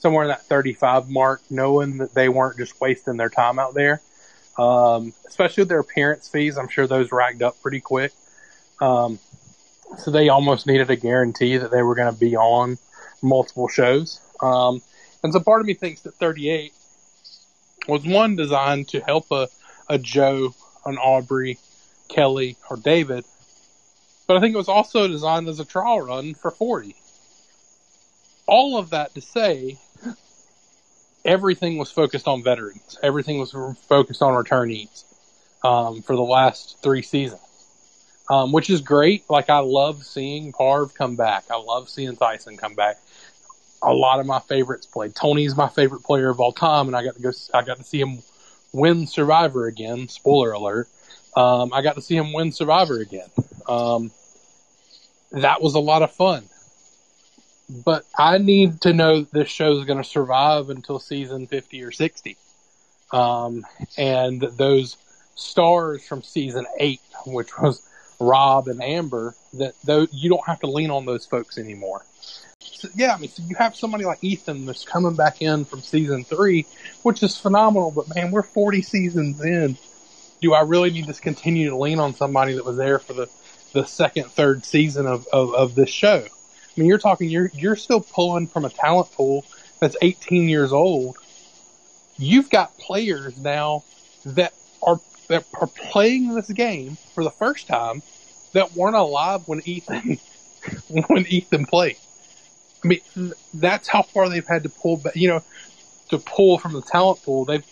somewhere 0.00 0.24
in 0.24 0.28
that 0.30 0.42
35 0.46 1.08
mark, 1.08 1.40
knowing 1.48 1.98
that 1.98 2.12
they 2.12 2.28
weren't 2.28 2.58
just 2.58 2.80
wasting 2.80 3.16
their 3.16 3.28
time 3.28 3.60
out 3.60 3.72
there. 3.72 4.00
Um, 4.58 5.12
especially 5.28 5.62
with 5.62 5.68
their 5.68 5.78
appearance 5.78 6.28
fees, 6.28 6.58
I'm 6.58 6.66
sure 6.66 6.88
those 6.88 7.12
racked 7.12 7.40
up 7.40 7.54
pretty 7.62 7.78
quick. 7.78 8.12
Um, 8.80 9.20
so 9.96 10.10
they 10.10 10.28
almost 10.28 10.66
needed 10.66 10.90
a 10.90 10.96
guarantee 10.96 11.56
that 11.56 11.70
they 11.70 11.82
were 11.82 11.94
going 11.94 12.12
to 12.12 12.18
be 12.18 12.36
on 12.36 12.78
multiple 13.22 13.68
shows. 13.68 14.20
Um, 14.40 14.82
and 15.22 15.32
so 15.32 15.38
part 15.38 15.60
of 15.60 15.68
me 15.68 15.74
thinks 15.74 16.00
that 16.00 16.14
38 16.14 16.72
was 17.86 18.04
one 18.04 18.34
designed 18.34 18.88
to 18.88 19.00
help 19.00 19.26
a, 19.30 19.46
a 19.88 19.98
Joe, 19.98 20.52
an 20.84 20.98
Aubrey, 20.98 21.58
Kelly, 22.08 22.56
or 22.68 22.76
David 22.76 23.24
but 24.26 24.36
I 24.36 24.40
think 24.40 24.54
it 24.54 24.58
was 24.58 24.68
also 24.68 25.08
designed 25.08 25.48
as 25.48 25.60
a 25.60 25.64
trial 25.64 26.00
run 26.00 26.34
for 26.34 26.50
40. 26.50 26.94
All 28.46 28.78
of 28.78 28.90
that 28.90 29.14
to 29.14 29.20
say, 29.20 29.78
everything 31.24 31.78
was 31.78 31.90
focused 31.90 32.28
on 32.28 32.42
veterans. 32.42 32.98
Everything 33.02 33.38
was 33.38 33.52
focused 33.88 34.22
on 34.22 34.32
returnees 34.34 35.04
um, 35.64 36.02
for 36.02 36.16
the 36.16 36.22
last 36.22 36.78
three 36.82 37.02
seasons, 37.02 37.40
um, 38.30 38.52
which 38.52 38.70
is 38.70 38.80
great. 38.80 39.28
Like 39.30 39.50
I 39.50 39.58
love 39.58 40.04
seeing 40.04 40.52
Parv 40.52 40.94
come 40.94 41.16
back. 41.16 41.44
I 41.50 41.56
love 41.56 41.88
seeing 41.88 42.16
Tyson 42.16 42.56
come 42.56 42.74
back. 42.74 42.96
A 43.82 43.92
lot 43.92 44.20
of 44.20 44.26
my 44.26 44.38
favorites 44.40 44.86
played. 44.86 45.14
Tony's 45.14 45.56
my 45.56 45.68
favorite 45.68 46.04
player 46.04 46.30
of 46.30 46.40
all 46.40 46.52
time, 46.52 46.86
and 46.86 46.96
I 46.96 47.04
got 47.04 47.16
to 47.16 47.22
go. 47.22 47.32
I 47.52 47.62
got 47.62 47.78
to 47.78 47.84
see 47.84 48.00
him 48.00 48.22
win 48.72 49.06
Survivor 49.06 49.66
again. 49.66 50.08
Spoiler 50.08 50.52
alert. 50.52 50.88
Um, 51.36 51.72
I 51.72 51.82
got 51.82 51.94
to 51.94 52.02
see 52.02 52.16
him 52.16 52.32
win 52.32 52.52
Survivor 52.52 53.00
again. 53.00 53.28
Um, 53.68 54.10
that 55.32 55.62
was 55.62 55.74
a 55.74 55.80
lot 55.80 56.02
of 56.02 56.12
fun. 56.12 56.44
But 57.84 58.04
I 58.18 58.38
need 58.38 58.82
to 58.82 58.92
know 58.92 59.22
this 59.22 59.48
show 59.48 59.78
is 59.78 59.84
going 59.84 60.02
to 60.02 60.08
survive 60.08 60.68
until 60.68 60.98
season 60.98 61.46
50 61.46 61.82
or 61.82 61.90
60. 61.90 62.36
Um, 63.12 63.64
and 63.96 64.40
those 64.40 64.96
stars 65.36 66.06
from 66.06 66.22
season 66.22 66.66
8, 66.78 67.00
which 67.26 67.58
was 67.58 67.86
Rob 68.20 68.68
and 68.68 68.82
Amber, 68.82 69.34
that 69.54 69.74
though 69.84 70.06
you 70.12 70.28
don't 70.28 70.46
have 70.46 70.60
to 70.60 70.66
lean 70.66 70.90
on 70.90 71.06
those 71.06 71.24
folks 71.24 71.56
anymore. 71.56 72.04
So, 72.60 72.88
yeah, 72.94 73.14
I 73.14 73.18
mean, 73.18 73.30
so 73.30 73.42
you 73.46 73.56
have 73.56 73.74
somebody 73.74 74.04
like 74.04 74.22
Ethan 74.22 74.66
that's 74.66 74.84
coming 74.84 75.14
back 75.14 75.40
in 75.40 75.64
from 75.64 75.80
season 75.80 76.24
3, 76.24 76.66
which 77.02 77.22
is 77.22 77.36
phenomenal, 77.38 77.90
but 77.90 78.14
man, 78.14 78.30
we're 78.30 78.42
40 78.42 78.82
seasons 78.82 79.40
in. 79.40 79.76
Do 80.42 80.52
I 80.52 80.60
really 80.60 80.90
need 80.90 81.06
to 81.06 81.14
continue 81.14 81.70
to 81.70 81.76
lean 81.76 81.98
on 81.98 82.14
somebody 82.14 82.54
that 82.54 82.64
was 82.64 82.76
there 82.76 82.98
for 82.98 83.14
the 83.14 83.28
the 83.72 83.84
second, 83.84 84.26
third 84.26 84.64
season 84.64 85.06
of, 85.06 85.26
of, 85.32 85.54
of 85.54 85.74
this 85.74 85.90
show. 85.90 86.24
I 86.24 86.80
mean, 86.80 86.88
you're 86.88 86.98
talking, 86.98 87.28
you're, 87.28 87.50
you're 87.54 87.76
still 87.76 88.00
pulling 88.00 88.46
from 88.46 88.64
a 88.64 88.70
talent 88.70 89.10
pool 89.12 89.44
that's 89.80 89.96
18 90.00 90.48
years 90.48 90.72
old. 90.72 91.16
You've 92.18 92.50
got 92.50 92.76
players 92.78 93.36
now 93.38 93.84
that 94.24 94.54
are, 94.82 95.00
that 95.28 95.44
are 95.60 95.66
playing 95.66 96.34
this 96.34 96.50
game 96.50 96.96
for 97.14 97.24
the 97.24 97.30
first 97.30 97.66
time 97.66 98.02
that 98.52 98.74
weren't 98.74 98.96
alive 98.96 99.48
when 99.48 99.62
Ethan, 99.64 100.18
when 100.88 101.26
Ethan 101.26 101.66
played. 101.66 101.96
I 102.84 102.88
mean, 102.88 103.32
that's 103.54 103.88
how 103.88 104.02
far 104.02 104.28
they've 104.28 104.46
had 104.46 104.64
to 104.64 104.68
pull 104.68 104.96
back, 104.98 105.16
you 105.16 105.28
know, 105.28 105.42
to 106.10 106.18
pull 106.18 106.58
from 106.58 106.72
the 106.72 106.82
talent 106.82 107.22
pool. 107.22 107.44
They've, 107.44 107.64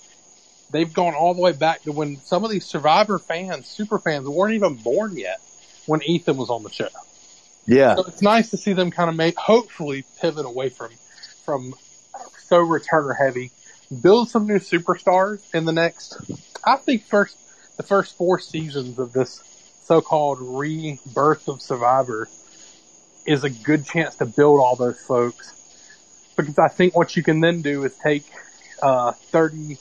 they've 0.70 0.92
gone 0.92 1.14
all 1.14 1.35
the 1.35 1.40
way 1.40 1.52
back 1.52 1.83
to 1.83 1.92
when 1.92 2.16
some 2.18 2.44
of 2.44 2.50
these 2.50 2.64
survivor 2.64 3.18
fans, 3.18 3.66
super 3.66 3.98
fans 3.98 4.28
weren't 4.28 4.54
even 4.54 4.76
born 4.76 5.16
yet 5.16 5.40
when 5.87 6.02
Ethan 6.02 6.37
was 6.37 6.50
on 6.50 6.62
the 6.62 6.70
show. 6.70 6.88
Yeah. 7.66 7.96
So 7.96 8.04
it's 8.04 8.22
nice 8.22 8.50
to 8.50 8.56
see 8.56 8.72
them 8.72 8.90
kind 8.90 9.11
of 9.11 9.16
make, 9.16 9.37
hopefully 9.37 10.04
pivot 10.20 10.46
away 10.46 10.68
from, 10.70 10.90
from 11.44 11.74
so 12.38 12.59
returner 12.64 13.16
heavy, 13.16 13.50
build 14.02 14.28
some 14.28 14.46
new 14.46 14.59
superstars 14.59 15.42
in 15.54 15.64
the 15.64 15.72
next, 15.72 16.16
I 16.64 16.76
think 16.76 17.04
first, 17.04 17.37
the 17.76 17.83
first 17.83 18.16
four 18.16 18.38
seasons 18.38 18.98
of 18.98 19.12
this 19.12 19.42
so-called 19.85 20.38
rebirth 20.40 21.48
of 21.48 21.62
Survivor 21.62 22.28
is 23.26 23.44
a 23.44 23.50
good 23.50 23.85
chance 23.85 24.16
to 24.16 24.26
build 24.26 24.61
all 24.61 24.76
those 24.76 25.00
folks. 25.00 25.56
Because 26.37 26.59
I 26.59 26.68
think 26.68 26.96
what 26.96 27.16
you 27.16 27.22
can 27.22 27.40
then 27.40 27.62
do 27.62 27.85
is 27.85 27.94
take, 27.96 28.24
uh, 28.83 29.12
30, 29.12 29.78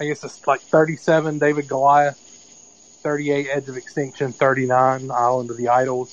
I 0.00 0.06
guess 0.06 0.24
it's 0.24 0.44
like 0.46 0.60
37 0.60 1.38
David 1.38 1.68
Goliath, 1.68 2.18
38 3.02 3.48
Edge 3.52 3.68
of 3.68 3.76
Extinction, 3.76 4.32
39 4.32 5.10
Island 5.10 5.50
of 5.50 5.56
the 5.56 5.68
Idols, 5.68 6.12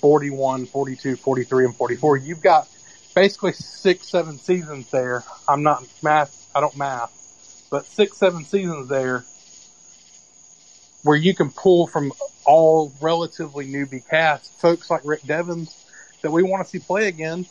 41, 0.00 0.66
42, 0.66 1.16
43, 1.16 1.64
and 1.64 1.74
44. 1.76 2.16
You've 2.18 2.42
got 2.42 2.68
basically 3.16 3.52
six, 3.52 4.08
seven 4.08 4.38
seasons 4.38 4.88
there. 4.90 5.24
I'm 5.48 5.64
not 5.64 5.84
math, 6.02 6.48
I 6.54 6.60
don't 6.60 6.76
math, 6.76 7.66
but 7.70 7.86
six, 7.86 8.18
seven 8.18 8.44
seasons 8.44 8.88
there 8.88 9.24
where 11.02 11.16
you 11.16 11.34
can 11.34 11.50
pull 11.50 11.88
from 11.88 12.12
all 12.44 12.92
relatively 13.00 13.66
newbie 13.66 14.06
cast, 14.08 14.52
folks 14.60 14.90
like 14.90 15.00
Rick 15.04 15.22
Devens 15.22 15.84
that 16.22 16.30
we 16.30 16.42
want 16.42 16.64
to 16.64 16.70
see 16.70 16.78
play 16.78 17.08
again. 17.08 17.46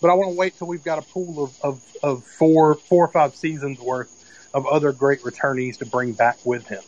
But 0.00 0.10
I 0.10 0.14
want 0.14 0.30
to 0.30 0.36
wait 0.36 0.56
till 0.56 0.68
we've 0.68 0.84
got 0.84 0.98
a 0.98 1.02
pool 1.02 1.42
of, 1.42 1.60
of, 1.62 1.82
of 2.02 2.24
four, 2.24 2.76
four 2.76 3.04
or 3.04 3.08
five 3.08 3.34
seasons 3.34 3.80
worth 3.80 4.17
of 4.54 4.66
other 4.66 4.92
great 4.92 5.22
returnees 5.22 5.78
to 5.78 5.86
bring 5.86 6.12
back 6.12 6.38
with 6.44 6.66
him. 6.66 6.82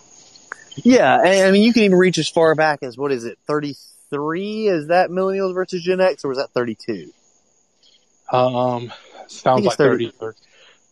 Yeah, 0.77 1.19
I 1.19 1.51
mean, 1.51 1.63
you 1.63 1.73
can 1.73 1.83
even 1.83 1.99
reach 1.99 2.19
as 2.19 2.29
far 2.29 2.55
back 2.55 2.83
as 2.83 2.97
what 2.97 3.13
is 3.13 3.25
it, 3.25 3.39
thirty 3.47 3.75
three? 4.11 4.67
Is 4.69 4.89
that 4.89 5.11
Millennials 5.11 5.55
versus 5.55 5.83
Gen 5.83 6.01
X, 6.01 6.25
or 6.25 6.29
was 6.29 6.39
that 6.39 6.51
thirty 6.51 6.75
two? 6.75 7.13
Um, 8.31 8.93
sounds 9.27 9.65
like 9.65 9.77
30, 9.77 10.11
30, 10.11 10.37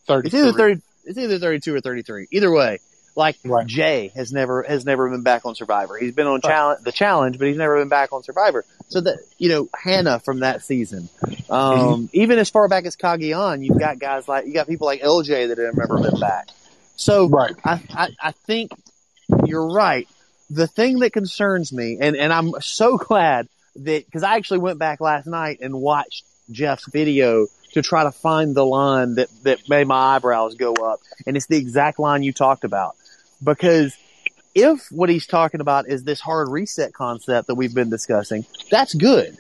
30 0.07 0.27
It's 0.27 0.35
either 0.35 0.53
thirty. 0.53 0.83
It's 1.05 1.19
either 1.19 1.39
thirty 1.39 1.61
two 1.61 1.75
or 1.75 1.81
thirty 1.81 2.03
three. 2.03 2.27
Either 2.31 2.51
way, 2.51 2.81
like 3.19 3.37
Right. 3.45 3.67
Jay 3.67 4.13
has 4.15 4.33
never 4.33 4.63
has 4.63 4.85
never 4.85 5.09
been 5.11 5.23
back 5.23 5.45
on 5.45 5.55
Survivor. 5.55 5.97
He's 5.99 6.15
been 6.15 6.27
on 6.27 6.41
challenge 6.41 6.85
the 6.85 6.93
challenge, 6.93 7.39
but 7.39 7.49
he's 7.49 7.57
never 7.57 7.79
been 7.79 7.89
back 7.89 8.13
on 8.13 8.23
Survivor. 8.23 8.65
So 8.89 9.01
that 9.03 9.19
you 9.39 9.49
know 9.49 9.69
Hannah 9.75 10.19
from 10.21 10.41
that 10.41 10.63
season, 10.63 11.09
um, 11.51 12.09
even 12.13 12.39
as 12.39 12.49
far 12.49 12.69
back 12.69 12.87
as 12.87 12.97
Cagayan, 12.97 13.65
you've 13.65 13.79
got 13.79 13.99
guys 13.99 14.27
like 14.29 14.47
you 14.47 14.55
got 14.55 14.67
people 14.67 14.87
like 14.87 15.03
LJ 15.03 15.49
that 15.49 15.59
have 15.59 15.77
never 15.77 16.01
been 16.01 16.19
back. 16.21 16.49
So 16.99 17.29
Right. 17.29 17.55
I, 17.65 17.81
I 17.91 18.09
I 18.21 18.31
think 18.33 18.73
you're 19.47 19.73
right. 19.73 20.07
The 20.51 20.67
thing 20.67 20.99
that 20.99 21.13
concerns 21.13 21.73
me, 21.73 21.99
and 22.01 22.17
and 22.17 22.33
I'm 22.33 22.53
so 22.61 22.97
glad 22.99 23.49
that 23.77 24.05
because 24.05 24.23
I 24.23 24.37
actually 24.37 24.59
went 24.59 24.79
back 24.79 25.01
last 25.01 25.27
night 25.27 25.61
and 25.63 25.81
watched 25.81 26.25
Jeff's 26.51 26.87
video 26.91 27.47
to 27.73 27.83
try 27.83 28.03
to 28.03 28.13
find 28.13 28.55
the 28.55 28.67
line 28.67 29.15
that 29.15 29.29
that 29.45 29.69
made 29.69 29.87
my 29.87 30.17
eyebrows 30.17 30.57
go 30.57 30.75
up, 30.75 31.01
and 31.27 31.37
it's 31.37 31.47
the 31.47 31.57
exact 31.57 31.99
line 32.01 32.23
you 32.23 32.33
talked 32.33 32.65
about. 32.65 32.97
Because 33.43 33.97
if 34.55 34.91
what 34.91 35.09
he's 35.09 35.27
talking 35.27 35.61
about 35.61 35.89
is 35.89 36.03
this 36.03 36.21
hard 36.21 36.49
reset 36.49 36.93
concept 36.93 37.47
that 37.47 37.55
we've 37.55 37.75
been 37.75 37.91
discussing, 37.91 38.45
that's 38.71 38.93
good. 38.93 39.39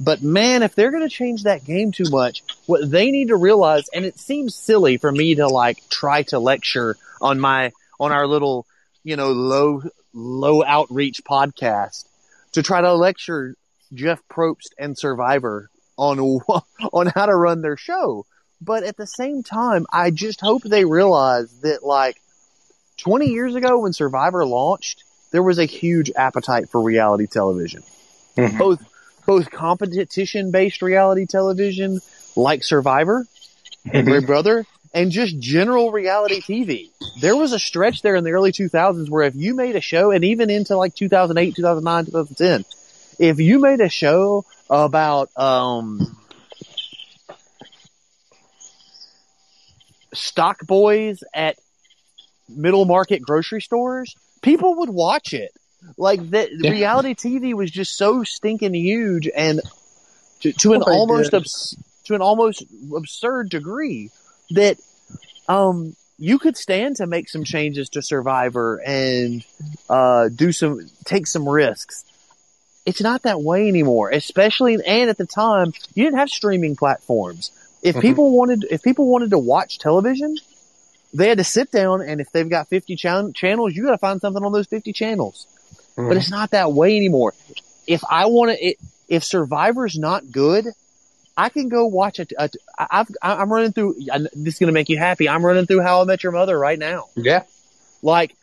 But 0.00 0.22
man, 0.22 0.62
if 0.62 0.74
they're 0.74 0.90
going 0.90 1.08
to 1.08 1.14
change 1.14 1.44
that 1.44 1.64
game 1.64 1.92
too 1.92 2.10
much, 2.10 2.42
what 2.66 2.90
they 2.90 3.10
need 3.10 3.28
to 3.28 3.36
realize, 3.36 3.88
and 3.88 4.04
it 4.04 4.18
seems 4.18 4.54
silly 4.54 4.96
for 4.96 5.10
me 5.10 5.36
to 5.36 5.46
like 5.46 5.88
try 5.88 6.22
to 6.24 6.38
lecture 6.38 6.96
on 7.20 7.38
my, 7.38 7.72
on 8.00 8.12
our 8.12 8.26
little, 8.26 8.66
you 9.04 9.16
know, 9.16 9.32
low, 9.32 9.82
low 10.12 10.64
outreach 10.64 11.22
podcast 11.24 12.04
to 12.52 12.62
try 12.62 12.80
to 12.80 12.94
lecture 12.94 13.56
Jeff 13.92 14.20
Probst 14.28 14.72
and 14.78 14.98
Survivor 14.98 15.70
on, 15.96 16.18
on 16.92 17.06
how 17.06 17.26
to 17.26 17.34
run 17.34 17.62
their 17.62 17.76
show. 17.76 18.26
But 18.60 18.82
at 18.82 18.96
the 18.96 19.06
same 19.06 19.42
time, 19.42 19.86
I 19.92 20.10
just 20.10 20.40
hope 20.40 20.62
they 20.62 20.84
realize 20.84 21.50
that 21.60 21.84
like 21.84 22.16
20 22.98 23.26
years 23.26 23.54
ago 23.54 23.80
when 23.80 23.92
Survivor 23.92 24.44
launched, 24.46 25.04
there 25.32 25.42
was 25.42 25.58
a 25.58 25.64
huge 25.64 26.10
appetite 26.16 26.70
for 26.70 26.80
reality 26.80 27.26
television. 27.26 27.82
Mhm. 28.36 28.58
Both 28.58 28.82
both 29.26 29.50
competition 29.50 30.50
based 30.50 30.82
reality 30.82 31.26
television 31.26 32.00
like 32.36 32.62
Survivor 32.62 33.26
and 33.92 34.06
Big 34.06 34.26
Brother 34.26 34.66
and 34.92 35.10
just 35.10 35.38
general 35.38 35.90
reality 35.90 36.40
TV. 36.40 36.90
There 37.20 37.36
was 37.36 37.52
a 37.52 37.58
stretch 37.58 38.02
there 38.02 38.14
in 38.14 38.24
the 38.24 38.30
early 38.30 38.52
2000s 38.52 39.10
where 39.10 39.24
if 39.24 39.34
you 39.34 39.54
made 39.54 39.76
a 39.76 39.80
show 39.80 40.10
and 40.10 40.24
even 40.24 40.50
into 40.50 40.76
like 40.76 40.94
2008, 40.94 41.56
2009, 41.56 42.06
2010, 42.06 42.64
if 43.18 43.40
you 43.40 43.60
made 43.60 43.80
a 43.80 43.88
show 43.88 44.44
about 44.70 45.30
um 45.36 46.16
stock 50.14 50.60
boys 50.66 51.22
at 51.34 51.58
middle 52.48 52.84
market 52.84 53.20
grocery 53.22 53.60
stores, 53.60 54.14
people 54.42 54.76
would 54.76 54.90
watch 54.90 55.34
it. 55.34 55.50
Like 55.96 56.30
that 56.30 56.50
Yeah. 56.52 56.70
reality 56.70 57.14
TV 57.14 57.54
was 57.54 57.70
just 57.70 57.96
so 57.96 58.24
stinking 58.24 58.74
huge 58.74 59.28
and 59.34 59.60
to, 60.40 60.52
to 60.52 60.72
an 60.72 60.80
Well, 60.80 60.86
they 60.88 60.92
almost 60.98 61.34
abs- 61.34 61.76
to 62.04 62.14
an 62.14 62.20
almost 62.22 62.62
absurd 62.94 63.48
degree 63.50 64.10
that 64.50 64.78
um 65.48 65.94
you 66.18 66.38
could 66.38 66.56
stand 66.56 66.96
to 66.96 67.06
make 67.06 67.28
some 67.28 67.44
changes 67.44 67.88
to 67.90 68.02
Survivor 68.02 68.80
and 68.84 69.44
uh 69.88 70.28
do 70.28 70.52
some 70.52 70.80
take 71.04 71.26
some 71.26 71.48
risks. 71.48 72.04
It's 72.86 73.00
not 73.00 73.22
that 73.22 73.40
way 73.40 73.68
anymore, 73.68 74.10
especially 74.10 74.74
and 74.86 75.10
at 75.10 75.16
the 75.18 75.26
time 75.26 75.72
you 75.94 76.04
didn't 76.04 76.18
have 76.18 76.28
streaming 76.30 76.76
platforms. 76.76 77.50
If 77.82 77.96
Mhm. 77.96 78.00
people 78.02 78.30
wanted 78.30 78.66
if 78.70 78.82
people 78.82 79.06
wanted 79.06 79.30
to 79.30 79.38
watch 79.38 79.78
television, 79.78 80.36
they 81.12 81.28
had 81.28 81.38
to 81.38 81.44
sit 81.44 81.70
down 81.70 82.00
and 82.02 82.20
if 82.20 82.30
they've 82.32 82.48
got 82.48 82.68
50 82.68 82.96
chan- 82.96 83.32
channels, 83.34 83.74
you 83.74 83.84
got 83.84 83.92
to 83.92 83.98
find 83.98 84.20
something 84.20 84.42
on 84.44 84.52
those 84.52 84.66
50 84.66 84.92
channels. 84.92 85.46
But 85.96 86.16
it's 86.16 86.26
mm-hmm. 86.26 86.34
not 86.34 86.50
that 86.50 86.72
way 86.72 86.96
anymore. 86.96 87.34
If 87.86 88.02
I 88.08 88.26
want 88.26 88.58
to, 88.58 88.74
if 89.08 89.22
Survivor's 89.24 89.96
not 89.96 90.30
good, 90.30 90.66
I 91.36 91.48
can 91.48 91.68
go 91.68 91.86
watch 91.86 92.20
it. 92.20 92.32
A, 92.38 92.48
I've, 92.78 93.08
I'm 93.22 93.52
running 93.52 93.72
through. 93.72 93.96
This 94.34 94.54
is 94.54 94.58
going 94.58 94.68
to 94.68 94.72
make 94.72 94.88
you 94.88 94.98
happy. 94.98 95.28
I'm 95.28 95.44
running 95.44 95.66
through 95.66 95.82
How 95.82 96.00
I 96.00 96.04
Met 96.04 96.22
Your 96.22 96.32
Mother 96.32 96.58
right 96.58 96.78
now. 96.78 97.06
yeah. 97.16 97.44
Like, 98.02 98.34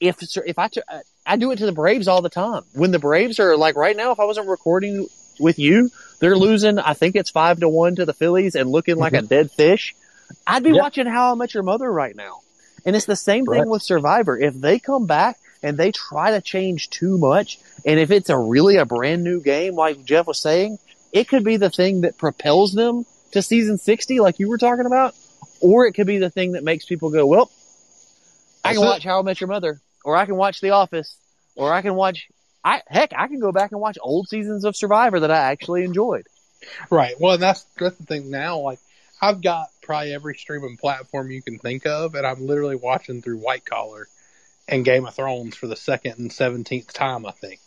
if 0.00 0.16
if 0.46 0.58
I 0.58 0.70
I 1.26 1.36
do 1.36 1.50
it 1.52 1.56
to 1.56 1.66
the 1.66 1.72
Braves 1.72 2.08
all 2.08 2.22
the 2.22 2.30
time. 2.30 2.62
When 2.74 2.90
the 2.90 2.98
Braves 2.98 3.38
are 3.38 3.56
like 3.56 3.76
right 3.76 3.96
now, 3.96 4.12
if 4.12 4.20
I 4.20 4.24
wasn't 4.24 4.48
recording 4.48 5.06
with 5.38 5.58
you, 5.58 5.90
they're 6.20 6.36
losing. 6.36 6.78
I 6.78 6.94
think 6.94 7.16
it's 7.16 7.30
five 7.30 7.60
to 7.60 7.68
one 7.68 7.96
to 7.96 8.04
the 8.06 8.14
Phillies 8.14 8.54
and 8.54 8.70
looking 8.70 8.96
like 8.96 9.12
a 9.12 9.18
mm-hmm. 9.18 9.26
dead 9.26 9.50
fish. 9.50 9.94
I'd 10.46 10.62
be 10.62 10.70
Yeah. 10.70 10.80
watching 10.80 11.06
How 11.06 11.32
I 11.32 11.34
Met 11.34 11.54
Your 11.54 11.62
Mother 11.62 11.90
right 11.90 12.14
now. 12.14 12.40
And 12.84 12.96
it's 12.96 13.04
the 13.04 13.16
same 13.16 13.44
Right. 13.44 13.60
thing 13.60 13.68
with 13.68 13.82
Survivor. 13.82 14.38
If 14.38 14.54
they 14.54 14.78
come 14.78 15.06
back 15.06 15.38
and 15.62 15.76
they 15.76 15.92
try 15.92 16.32
to 16.32 16.40
change 16.40 16.90
too 16.90 17.18
much, 17.18 17.58
and 17.84 18.00
if 18.00 18.10
it's 18.10 18.30
a 18.30 18.38
really 18.38 18.76
a 18.76 18.84
brand 18.86 19.24
new 19.24 19.40
game, 19.40 19.74
like 19.74 20.04
Jeff 20.04 20.26
was 20.26 20.40
saying, 20.40 20.78
it 21.12 21.28
could 21.28 21.44
be 21.44 21.56
the 21.56 21.70
thing 21.70 22.02
that 22.02 22.18
propels 22.18 22.72
them 22.72 23.04
to 23.32 23.42
season 23.42 23.78
60, 23.78 24.20
like 24.20 24.38
you 24.38 24.48
were 24.48 24.58
talking 24.58 24.86
about, 24.86 25.14
or 25.60 25.86
it 25.86 25.92
could 25.92 26.06
be 26.06 26.18
the 26.18 26.30
thing 26.30 26.52
that 26.52 26.64
makes 26.64 26.86
people 26.86 27.10
go, 27.10 27.26
well, 27.26 27.50
I 28.64 28.72
can 28.72 28.76
That's 28.80 28.84
it. 28.84 28.88
watch 28.88 29.04
How 29.04 29.20
I 29.20 29.22
Met 29.22 29.40
Your 29.40 29.48
Mother, 29.48 29.80
or 30.04 30.16
I 30.16 30.26
can 30.26 30.36
watch 30.36 30.60
The 30.60 30.70
Office, 30.70 31.16
or 31.56 31.72
I 31.72 31.82
can 31.82 31.94
watch, 31.94 32.28
I, 32.64 32.82
heck, 32.86 33.12
I 33.16 33.26
can 33.26 33.40
go 33.40 33.52
back 33.52 33.72
and 33.72 33.80
watch 33.80 33.98
old 34.00 34.28
seasons 34.28 34.64
of 34.64 34.76
Survivor 34.76 35.20
that 35.20 35.30
I 35.30 35.50
actually 35.50 35.84
enjoyed. 35.84 36.26
Right. 36.90 37.14
Well, 37.18 37.38
that's 37.38 37.64
that's 37.78 37.96
the 37.96 38.04
thing 38.04 38.30
now. 38.30 38.58
Like, 38.58 38.78
I've 39.22 39.40
got 39.40 39.68
probably 39.82 40.12
every 40.14 40.34
streaming 40.34 40.76
platform 40.76 41.30
you 41.30 41.42
can 41.42 41.58
think 41.58 41.86
of, 41.86 42.14
and 42.14 42.26
I'm 42.26 42.46
literally 42.46 42.76
watching 42.76 43.22
through 43.22 43.38
White 43.38 43.64
Collar 43.64 44.08
and 44.70 44.84
Game 44.84 45.06
of 45.06 45.14
Thrones 45.14 45.56
for 45.56 45.66
the 45.66 45.76
second 45.76 46.18
and 46.18 46.32
seventeenth 46.32 46.92
time, 46.92 47.26
I 47.26 47.32
think. 47.32 47.60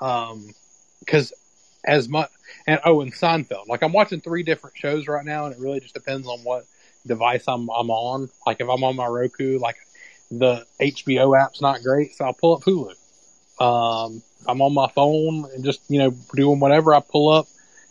Um, 0.00 0.54
because 1.00 1.32
as 1.84 2.08
much 2.08 2.30
and 2.66 2.80
oh, 2.84 3.00
and 3.02 3.12
Seinfeld. 3.12 3.68
Like, 3.68 3.82
I'm 3.82 3.92
watching 3.92 4.20
three 4.20 4.42
different 4.42 4.76
shows 4.76 5.06
right 5.06 5.24
now, 5.24 5.46
and 5.46 5.54
it 5.54 5.60
really 5.60 5.80
just 5.80 5.94
depends 5.94 6.26
on 6.26 6.38
what 6.40 6.64
device 7.06 7.44
I'm 7.48 7.68
I'm 7.70 7.90
on. 7.90 8.30
Like, 8.46 8.60
if 8.60 8.68
I'm 8.68 8.82
on 8.84 8.96
my 8.96 9.06
Roku, 9.06 9.58
like 9.58 9.76
the 10.30 10.64
HBO 10.80 11.38
app's 11.38 11.60
not 11.60 11.82
great, 11.82 12.14
so 12.14 12.24
I'll 12.24 12.32
pull 12.32 12.56
up 12.56 12.62
Hulu. 12.62 12.94
Um, 13.60 14.22
I'm 14.48 14.62
on 14.62 14.74
my 14.74 14.88
phone 14.88 15.48
and 15.54 15.64
just 15.64 15.82
you 15.88 15.98
know 15.98 16.14
doing 16.34 16.60
whatever 16.60 16.94
I 16.94 17.00
pull 17.00 17.28
up 17.28 17.46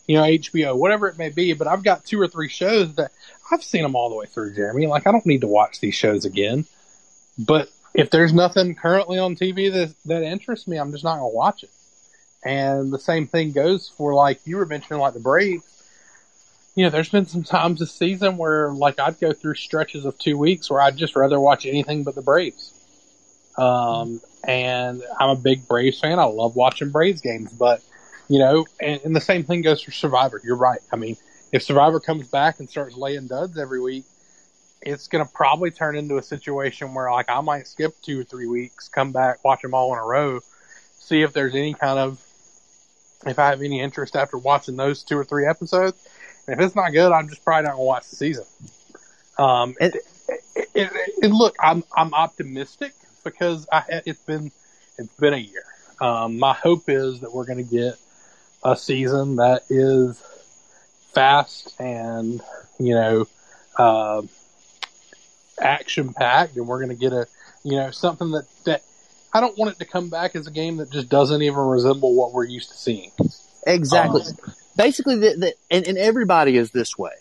you 0.06 0.16
know, 0.16 0.22
HBO, 0.22 0.76
whatever 0.76 1.08
it 1.08 1.18
may 1.18 1.30
be. 1.30 1.52
But 1.54 1.66
I've 1.66 1.82
got 1.82 2.04
two 2.04 2.20
or 2.20 2.28
three 2.28 2.48
shows 2.48 2.94
that 2.96 3.12
I've 3.50 3.62
seen 3.62 3.82
them 3.82 3.96
all 3.96 4.10
the 4.10 4.16
way 4.16 4.26
through, 4.26 4.54
Jeremy. 4.54 4.86
Like, 4.86 5.06
I 5.06 5.12
don't 5.12 5.26
need 5.26 5.42
to 5.42 5.46
watch 5.46 5.80
these 5.80 5.94
shows 5.94 6.24
again. 6.24 6.66
But 7.38 7.68
if 7.94 8.10
there's 8.10 8.32
nothing 8.32 8.74
currently 8.74 9.18
on 9.18 9.36
TV 9.36 9.72
that, 9.72 9.94
that 10.06 10.22
interests 10.22 10.66
me, 10.66 10.76
I'm 10.76 10.90
just 10.90 11.04
not 11.04 11.18
going 11.18 11.30
to 11.30 11.34
watch 11.34 11.62
it. 11.62 11.70
And 12.44 12.92
the 12.92 12.98
same 12.98 13.26
thing 13.26 13.52
goes 13.52 13.88
for, 13.96 14.14
like, 14.14 14.40
you 14.44 14.56
were 14.56 14.66
mentioning, 14.66 15.00
like 15.00 15.14
the 15.14 15.20
Braves. 15.20 15.64
You 16.74 16.84
know, 16.84 16.90
there's 16.90 17.08
been 17.08 17.24
some 17.24 17.44
times 17.44 17.78
this 17.78 17.92
season 17.92 18.36
where, 18.36 18.72
like, 18.72 18.98
I'd 18.98 19.18
go 19.20 19.32
through 19.32 19.54
stretches 19.54 20.04
of 20.04 20.18
two 20.18 20.36
weeks 20.36 20.68
where 20.68 20.80
I'd 20.80 20.96
just 20.96 21.16
rather 21.16 21.38
watch 21.38 21.64
anything 21.64 22.02
but 22.02 22.16
the 22.16 22.22
Braves. 22.22 22.72
Um, 23.56 24.20
and 24.46 25.02
I'm 25.18 25.30
a 25.30 25.36
big 25.36 25.66
Braves 25.68 26.00
fan. 26.00 26.18
I 26.18 26.24
love 26.24 26.56
watching 26.56 26.90
Braves 26.90 27.20
games, 27.20 27.52
but 27.52 27.80
you 28.28 28.38
know, 28.38 28.66
and, 28.80 29.00
and 29.04 29.14
the 29.16 29.20
same 29.20 29.44
thing 29.44 29.62
goes 29.62 29.82
for 29.82 29.92
Survivor. 29.92 30.40
You're 30.44 30.56
right. 30.56 30.80
I 30.92 30.96
mean, 30.96 31.16
if 31.52 31.62
Survivor 31.62 32.00
comes 32.00 32.26
back 32.26 32.58
and 32.58 32.68
starts 32.68 32.96
laying 32.96 33.28
duds 33.28 33.56
every 33.58 33.80
week, 33.80 34.04
it's 34.84 35.08
going 35.08 35.24
to 35.24 35.30
probably 35.32 35.70
turn 35.70 35.96
into 35.96 36.18
a 36.18 36.22
situation 36.22 36.94
where, 36.94 37.10
like, 37.10 37.30
I 37.30 37.40
might 37.40 37.66
skip 37.66 37.94
two 38.02 38.20
or 38.20 38.24
three 38.24 38.46
weeks, 38.46 38.88
come 38.88 39.12
back, 39.12 39.44
watch 39.44 39.62
them 39.62 39.74
all 39.74 39.92
in 39.92 39.98
a 39.98 40.04
row, 40.04 40.40
see 40.98 41.22
if 41.22 41.32
there's 41.32 41.54
any 41.54 41.74
kind 41.74 41.98
of, 41.98 42.20
if 43.26 43.38
I 43.38 43.48
have 43.48 43.62
any 43.62 43.80
interest 43.80 44.14
after 44.14 44.36
watching 44.38 44.76
those 44.76 45.02
two 45.02 45.16
or 45.16 45.24
three 45.24 45.46
episodes. 45.46 46.06
And 46.46 46.58
if 46.58 46.64
it's 46.64 46.76
not 46.76 46.90
good, 46.92 47.10
I'm 47.10 47.28
just 47.28 47.44
probably 47.44 47.64
not 47.64 47.76
going 47.76 47.82
to 47.82 47.86
watch 47.86 48.08
the 48.10 48.16
season. 48.16 48.44
Um, 49.38 49.74
And- 49.80 49.94
it, 49.94 50.02
it, 50.56 50.68
it, 50.74 50.90
and 51.22 51.34
look, 51.34 51.56
I'm 51.60 51.84
I'm 51.94 52.14
optimistic 52.14 52.94
because 53.24 53.68
I 53.70 54.02
it's 54.06 54.22
been 54.22 54.50
it's 54.98 55.14
been 55.16 55.34
a 55.34 55.38
year. 55.38 55.64
Um, 56.00 56.38
my 56.38 56.52
hope 56.54 56.88
is 56.88 57.20
that 57.20 57.32
we're 57.32 57.44
going 57.44 57.64
to 57.64 57.70
get 57.70 57.94
a 58.64 58.76
season 58.76 59.36
that 59.36 59.62
is 59.68 60.22
fast 61.12 61.74
and 61.78 62.40
you 62.78 62.94
know 62.94 63.26
uh, 63.76 64.22
action 65.60 66.12
packed, 66.12 66.56
and 66.56 66.66
we're 66.66 66.84
going 66.84 66.96
to 66.96 67.00
get 67.00 67.12
a 67.12 67.26
you 67.62 67.76
know 67.76 67.90
something 67.90 68.32
that 68.32 68.46
that 68.64 68.82
I 69.32 69.40
don't 69.40 69.56
want 69.58 69.72
it 69.72 69.78
to 69.80 69.84
come 69.84 70.10
back 70.10 70.36
as 70.36 70.46
a 70.46 70.50
game 70.50 70.76
that 70.76 70.90
just 70.90 71.08
doesn't 71.08 71.42
even 71.42 71.58
resemble 71.58 72.14
what 72.14 72.32
we're 72.32 72.44
used 72.44 72.70
to 72.70 72.76
seeing. 72.76 73.10
Exactly. 73.66 74.22
Um, 74.22 74.54
Basically, 74.76 75.16
the, 75.16 75.36
the, 75.36 75.54
and, 75.70 75.86
and 75.86 75.98
everybody 75.98 76.56
is 76.56 76.70
this 76.70 76.98
way. 76.98 77.12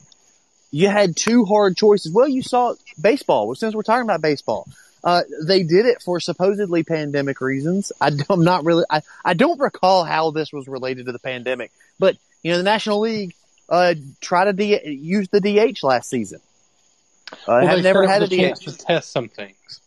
You 0.71 0.89
had 0.89 1.15
two 1.15 1.45
hard 1.45 1.77
choices. 1.77 2.11
Well, 2.11 2.27
you 2.27 2.41
saw 2.41 2.73
baseball. 2.99 3.53
Since 3.53 3.75
we're 3.75 3.83
talking 3.83 4.03
about 4.03 4.21
baseball, 4.21 4.67
uh, 5.03 5.21
they 5.45 5.61
did 5.61 5.85
it 5.85 6.01
for 6.01 6.19
supposedly 6.19 6.83
pandemic 6.83 7.41
reasons. 7.41 7.91
I, 8.01 8.09
am 8.29 8.43
not 8.43 8.65
really. 8.65 8.85
I, 8.89 9.01
I 9.23 9.35
don't 9.35 9.59
recall 9.59 10.03
how 10.03 10.31
this 10.31 10.51
was 10.51 10.67
related 10.67 11.05
to 11.05 11.11
the 11.11 11.19
pandemic, 11.19 11.71
but 11.99 12.17
you 12.41 12.51
know, 12.51 12.57
the 12.57 12.63
National 12.63 13.01
League 13.01 13.35
uh, 13.69 13.93
tried 14.19 14.45
to 14.45 14.53
D- 14.53 14.89
use 14.89 15.27
the 15.29 15.41
DH 15.41 15.83
last 15.83 16.09
season. 16.09 16.39
Uh, 17.33 17.35
well, 17.47 17.67
have 17.67 17.83
never 17.83 18.07
had 18.07 18.23
a 18.23 18.27
DH 18.27 18.55
to 18.61 18.77
test 18.77 19.11
some 19.11 19.29
things. 19.29 19.81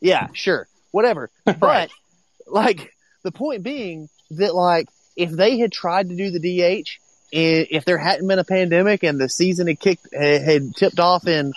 Yeah, 0.00 0.28
sure, 0.32 0.68
whatever. 0.90 1.30
right. 1.46 1.58
But 1.58 1.90
like 2.46 2.94
the 3.22 3.32
point 3.32 3.62
being 3.62 4.08
that 4.32 4.54
like 4.54 4.88
if 5.16 5.30
they 5.30 5.58
had 5.58 5.72
tried 5.72 6.08
to 6.08 6.16
do 6.16 6.30
the 6.30 6.40
DH, 6.40 6.88
if 7.32 7.84
there 7.84 7.98
hadn't 7.98 8.26
been 8.26 8.38
a 8.38 8.44
pandemic 8.44 9.02
and 9.02 9.20
the 9.20 9.28
season 9.28 9.66
had 9.66 9.80
kicked 9.80 10.08
had 10.12 10.74
tipped 10.76 11.00
off 11.00 11.26
in 11.26 11.52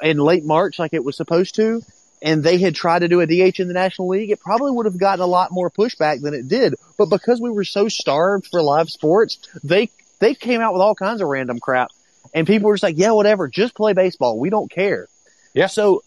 in 0.00 0.18
late 0.18 0.44
March 0.44 0.78
like 0.78 0.94
it 0.94 1.04
was 1.04 1.16
supposed 1.16 1.56
to, 1.56 1.82
and 2.22 2.42
they 2.42 2.58
had 2.58 2.74
tried 2.74 3.00
to 3.00 3.08
do 3.08 3.20
a 3.20 3.26
DH 3.26 3.60
in 3.60 3.68
the 3.68 3.74
National 3.74 4.08
League, 4.08 4.30
it 4.30 4.40
probably 4.40 4.72
would 4.72 4.86
have 4.86 4.98
gotten 4.98 5.22
a 5.22 5.26
lot 5.26 5.50
more 5.50 5.70
pushback 5.70 6.20
than 6.20 6.34
it 6.34 6.48
did. 6.48 6.74
But 6.98 7.06
because 7.06 7.40
we 7.40 7.50
were 7.50 7.64
so 7.64 7.88
starved 7.88 8.46
for 8.46 8.62
live 8.62 8.88
sports, 8.90 9.38
they 9.64 9.90
they 10.18 10.34
came 10.34 10.60
out 10.60 10.72
with 10.72 10.82
all 10.82 10.94
kinds 10.94 11.22
of 11.22 11.28
random 11.28 11.58
crap, 11.58 11.90
and 12.34 12.46
people 12.46 12.68
were 12.68 12.74
just 12.74 12.82
like, 12.82 12.98
"Yeah, 12.98 13.12
whatever, 13.12 13.48
just 13.48 13.74
play 13.74 13.92
baseball. 13.92 14.38
We 14.38 14.50
don't 14.50 14.70
care." 14.70 15.08
Yeah. 15.54 15.66
So 15.66 16.02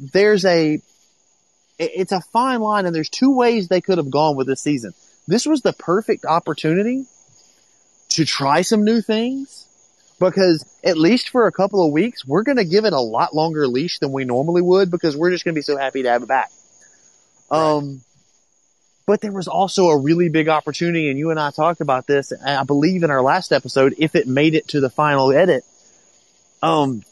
there's 0.00 0.44
a 0.44 0.80
it's 1.78 2.12
a 2.12 2.20
fine 2.32 2.60
line, 2.60 2.86
and 2.86 2.94
there's 2.94 3.08
two 3.08 3.34
ways 3.34 3.68
they 3.68 3.80
could 3.80 3.98
have 3.98 4.10
gone 4.10 4.36
with 4.36 4.46
this 4.46 4.60
season. 4.60 4.92
This 5.26 5.46
was 5.46 5.62
the 5.62 5.72
perfect 5.72 6.24
opportunity 6.24 7.04
to 8.10 8.24
try 8.24 8.62
some 8.62 8.84
new 8.84 9.00
things 9.00 9.66
because 10.18 10.64
at 10.82 10.96
least 10.96 11.28
for 11.28 11.46
a 11.46 11.52
couple 11.52 11.86
of 11.86 11.92
weeks, 11.92 12.26
we're 12.26 12.42
going 12.42 12.56
to 12.56 12.64
give 12.64 12.84
it 12.84 12.92
a 12.92 13.00
lot 13.00 13.34
longer 13.34 13.66
leash 13.68 13.98
than 13.98 14.12
we 14.12 14.24
normally 14.24 14.62
would 14.62 14.90
because 14.90 15.16
we're 15.16 15.30
just 15.30 15.44
going 15.44 15.54
to 15.54 15.58
be 15.58 15.62
so 15.62 15.76
happy 15.76 16.02
to 16.02 16.10
have 16.10 16.22
it 16.22 16.28
back. 16.28 16.50
Right. 17.50 17.58
Um, 17.58 18.00
but 19.08 19.22
there 19.22 19.32
was 19.32 19.48
also 19.48 19.86
a 19.86 19.96
really 19.96 20.28
big 20.28 20.50
opportunity, 20.50 21.08
and 21.08 21.18
you 21.18 21.30
and 21.30 21.40
I 21.40 21.50
talked 21.50 21.80
about 21.80 22.06
this, 22.06 22.30
I 22.44 22.62
believe 22.64 23.04
in 23.04 23.10
our 23.10 23.22
last 23.22 23.54
episode, 23.54 23.94
if 23.96 24.14
it 24.14 24.28
made 24.28 24.54
it 24.54 24.68
to 24.68 24.80
the 24.80 24.90
final 24.90 25.32
edit. 25.32 25.64
Um, 26.62 27.02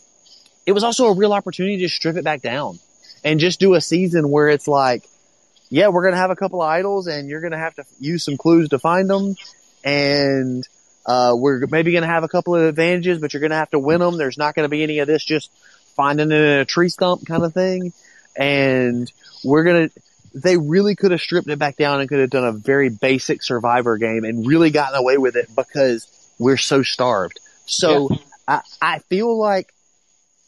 it 0.67 0.73
was 0.73 0.85
also 0.85 1.07
a 1.07 1.15
real 1.15 1.33
opportunity 1.33 1.79
to 1.79 1.89
strip 1.89 2.17
it 2.17 2.23
back 2.23 2.43
down 2.43 2.79
and 3.25 3.41
just 3.41 3.61
do 3.61 3.73
a 3.73 3.81
season 3.81 4.31
where 4.31 4.51
it's 4.51 4.69
like, 4.69 5.09
yeah, 5.71 5.89
we're 5.89 6.03
going 6.03 6.13
to 6.13 6.21
have 6.21 6.31
a 6.31 6.37
couple 6.37 6.61
of 6.61 6.69
idols 6.69 7.07
and 7.07 7.31
you're 7.31 7.41
going 7.41 7.53
to 7.53 7.59
have 7.59 7.75
to 7.77 7.87
use 7.99 8.23
some 8.23 8.37
clues 8.37 8.69
to 8.69 8.79
find 8.79 9.09
them. 9.09 9.35
And 9.83 10.69
uh, 11.07 11.33
we're 11.35 11.67
maybe 11.71 11.93
going 11.93 12.03
to 12.03 12.09
have 12.09 12.25
a 12.25 12.29
couple 12.29 12.55
of 12.55 12.63
advantages, 12.63 13.21
but 13.21 13.33
you're 13.33 13.41
going 13.41 13.53
to 13.53 13.57
have 13.57 13.71
to 13.71 13.79
win 13.79 14.01
them. 14.01 14.19
There's 14.19 14.37
not 14.37 14.55
going 14.55 14.67
to 14.67 14.69
be 14.69 14.83
any 14.83 14.99
of 14.99 15.07
this 15.07 15.25
just 15.25 15.51
finding 15.95 16.31
it 16.31 16.35
in 16.35 16.59
a 16.59 16.67
tree 16.67 16.91
stump 16.91 17.25
kind 17.25 17.43
of 17.43 17.55
thing. 17.55 17.95
And 18.37 19.11
we're 19.43 19.65
going 19.65 19.89
to, 19.89 20.01
they 20.37 20.59
really 20.59 20.95
could 20.95 21.13
have 21.13 21.21
stripped 21.21 21.49
it 21.49 21.59
back 21.59 21.77
down 21.77 22.01
and 22.01 22.09
could 22.09 22.19
have 22.19 22.29
done 22.29 22.45
a 22.45 22.53
very 22.53 22.91
basic 22.91 23.43
survivor 23.43 23.97
game 23.97 24.23
and 24.25 24.47
really 24.47 24.71
gotten 24.71 24.95
away 24.95 25.17
with 25.17 25.35
it 25.35 25.49
because 25.57 26.07
we're 26.39 26.59
so 26.59 26.83
starved. 26.83 27.41
So 27.65 28.11
yeah. 28.11 28.17
I, 28.47 28.61
I 28.83 28.99
feel 28.99 29.37
like 29.39 29.73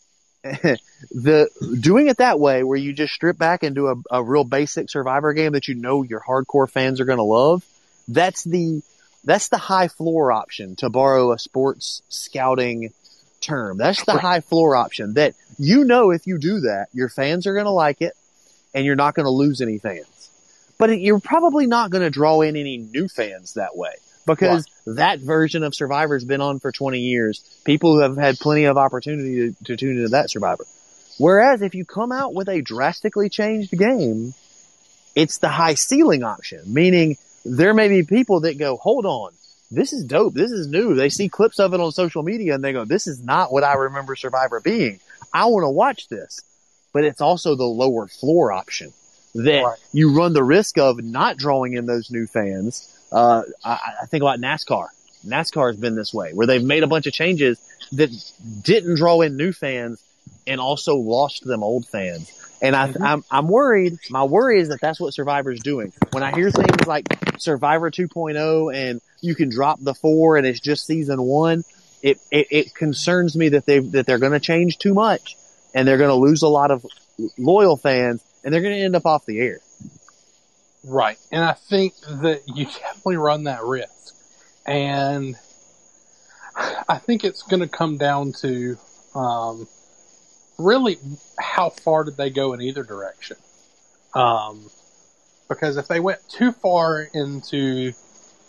the 0.45 1.49
doing 1.81 2.09
it 2.09 2.19
that 2.19 2.39
way 2.39 2.63
where 2.63 2.77
you 2.77 2.93
just 2.93 3.15
strip 3.15 3.39
back 3.39 3.63
and 3.63 3.75
do 3.75 3.87
a, 3.89 3.95
a 4.11 4.23
real 4.23 4.45
basic 4.45 4.91
survivor 4.91 5.33
game 5.33 5.53
that 5.53 5.69
you 5.69 5.75
know 5.75 6.03
your 6.03 6.21
hardcore 6.21 6.71
fans 6.71 7.01
are 7.01 7.07
going 7.07 7.19
to 7.19 7.25
love. 7.25 7.65
That's 8.09 8.45
the, 8.45 8.83
that's 9.25 9.49
the 9.49 9.57
high 9.57 9.89
floor 9.89 10.33
option 10.33 10.77
to 10.77 10.91
borrow 10.91 11.33
a 11.33 11.39
sports 11.39 12.03
scouting 12.11 12.93
term. 13.41 13.79
That's 13.79 14.05
the 14.05 14.19
high 14.19 14.41
floor 14.41 14.77
option 14.77 15.15
that 15.15 15.35
you 15.59 15.85
know 15.85 16.11
if 16.11 16.27
you 16.27 16.39
do 16.39 16.61
that, 16.61 16.89
your 16.93 17.09
fans 17.09 17.47
are 17.47 17.55
going 17.55 17.65
to 17.65 17.71
like 17.71 18.03
it 18.03 18.15
and 18.75 18.85
you're 18.85 18.97
not 18.97 19.15
going 19.15 19.25
to 19.25 19.31
lose 19.31 19.61
any 19.61 19.79
fans. 19.79 20.31
But 20.79 20.99
you're 21.01 21.21
probably 21.21 21.67
not 21.67 21.91
going 21.91 22.03
to 22.03 22.11
draw 22.11 22.41
in 22.41 22.57
any 22.57 22.77
new 22.79 23.09
fans 23.09 23.55
that 23.55 23.77
way 23.77 23.95
because 24.27 24.67
that 24.87 25.19
version 25.21 25.65
of 25.65 25.75
Survivor's 25.75 26.25
been 26.25 26.41
on 26.41 26.61
for 26.61 26.71
20 26.71 27.01
years. 27.01 27.43
People 27.65 28.01
have 28.01 28.17
had 28.17 28.39
plenty 28.39 28.65
of 28.65 28.77
opportunity 28.77 29.53
to, 29.53 29.65
to 29.65 29.77
tune 29.77 29.97
into 29.97 30.11
that 30.11 30.31
Survivor. 30.31 30.65
Whereas 31.19 31.63
if 31.63 31.75
you 31.75 31.85
come 31.85 32.13
out 32.13 32.33
with 32.33 32.49
a 32.49 32.61
drastically 32.61 33.29
changed 33.29 33.73
game, 33.73 34.35
it's 35.17 35.39
the 35.39 35.49
high 35.49 35.75
ceiling 35.75 36.23
option, 36.23 36.63
meaning 36.73 37.17
there 37.45 37.75
may 37.75 37.89
be 37.89 38.05
people 38.05 38.41
that 38.41 38.59
go, 38.59 38.77
hold 38.77 39.05
on, 39.05 39.33
this 39.71 39.93
is 39.93 40.05
dope. 40.05 40.35
This 40.35 40.53
is 40.53 40.69
new. 40.69 40.95
They 40.95 41.09
see 41.09 41.29
clips 41.29 41.59
of 41.59 41.75
it 41.75 41.81
on 41.81 41.93
social 41.93 42.23
media 42.23 42.55
and 42.55 42.65
they 42.65 42.73
go, 42.73 42.85
this 42.85 43.07
is 43.07 43.23
not 43.23 43.53
what 43.53 43.65
I 43.65 43.75
remember 43.75 44.17
Survivor 44.17 44.61
being. 44.61 45.01
I 45.33 45.47
want 45.47 45.65
to 45.65 45.71
watch 45.71 46.09
this. 46.09 46.41
But 46.93 47.05
it's 47.05 47.21
also 47.21 47.55
the 47.55 47.65
lower 47.65 48.07
floor 48.07 48.53
option 48.53 48.93
that 49.35 49.63
right. 49.63 49.79
you 49.93 50.17
run 50.17 50.33
the 50.33 50.43
risk 50.43 50.79
of 50.79 51.03
not 51.03 51.37
drawing 51.37 51.75
in 51.75 51.87
those 51.87 52.11
new 52.11 52.27
fans. 52.27 52.95
Uh, 53.13 53.43
I, 53.65 53.79
I 54.03 54.07
think 54.07 54.23
about 54.23 54.41
NASCAR. 54.41 54.89
NASCAR 55.27 55.69
has 55.69 55.77
been 55.77 55.95
this 55.95 56.15
way 56.15 56.33
where 56.33 56.47
they've 56.47 56.63
made 56.63 56.83
a 56.83 56.87
bunch 56.87 57.07
of 57.07 57.13
changes 57.13 57.61
that 57.93 58.11
didn't 58.63 58.97
draw 58.97 59.21
in 59.21 59.37
new 59.37 59.53
fans 59.53 60.03
and 60.47 60.61
also 60.61 60.97
lost 60.97 61.45
them 61.45 61.63
old 61.63 61.87
fans. 61.87 62.33
And 62.61 62.75
I, 62.75 62.89
mm-hmm. 62.89 63.03
I'm, 63.03 63.25
I'm 63.31 63.49
worried. 63.49 63.99
My 64.11 64.25
worry 64.25 64.61
is 64.61 64.69
that 64.69 64.81
that's 64.81 65.01
what 65.01 65.15
Survivor's 65.15 65.61
doing. 65.61 65.93
When 66.11 66.23
I 66.23 66.35
hear 66.35 66.51
things 66.51 66.87
like 66.87 67.07
Survivor 67.39 67.91
2.0 67.91 68.75
and 68.75 69.01
you 69.21 69.35
can 69.35 69.49
drop 69.49 69.79
the 69.81 69.95
four 69.95 70.37
and 70.37 70.47
it's 70.47 70.61
just 70.61 70.87
season 70.87 71.23
one, 71.23 71.65
it, 72.03 72.19
it, 72.31 72.47
it 72.51 72.75
concerns 72.75 73.37
me 73.37 73.51
that 73.51 73.67
they 73.67 73.81
that 73.81 74.07
they're 74.07 74.19
going 74.19 74.33
to 74.33 74.41
change 74.41 74.79
too 74.79 74.95
much 74.95 75.37
and 75.75 75.87
they're 75.87 75.99
going 75.99 76.11
to 76.11 76.15
lose 76.15 76.43
a 76.43 76.49
lot 76.49 76.71
of 76.71 76.85
loyal 77.37 77.77
fans 77.77 78.25
and 78.45 78.53
they're 78.53 78.63
going 78.63 78.75
to 78.75 78.81
end 78.81 78.97
up 78.97 79.07
off 79.07 79.27
the 79.27 79.39
air. 79.39 79.61
Right. 80.85 81.19
And 81.33 81.45
I 81.45 81.53
think 81.53 81.95
that 82.01 82.43
you 82.47 82.65
definitely 82.81 83.17
run 83.17 83.45
that 83.45 83.63
risk. 83.65 84.15
And 84.67 85.37
I 86.89 86.99
think 86.99 87.25
it's 87.25 87.43
going 87.43 87.61
to 87.61 87.69
come 87.69 87.99
down 87.99 88.33
to, 88.41 88.77
um, 89.15 89.69
really 90.59 90.99
how 91.39 91.71
far 91.71 92.05
did 92.05 92.17
they 92.17 92.31
go 92.31 92.53
in 92.53 92.61
either 92.61 92.83
direction? 92.83 93.37
Um, 94.15 94.69
because 95.49 95.77
if 95.77 95.89
they 95.89 96.01
went 96.01 96.21
too 96.29 96.53
far 96.53 97.01
into 97.15 97.93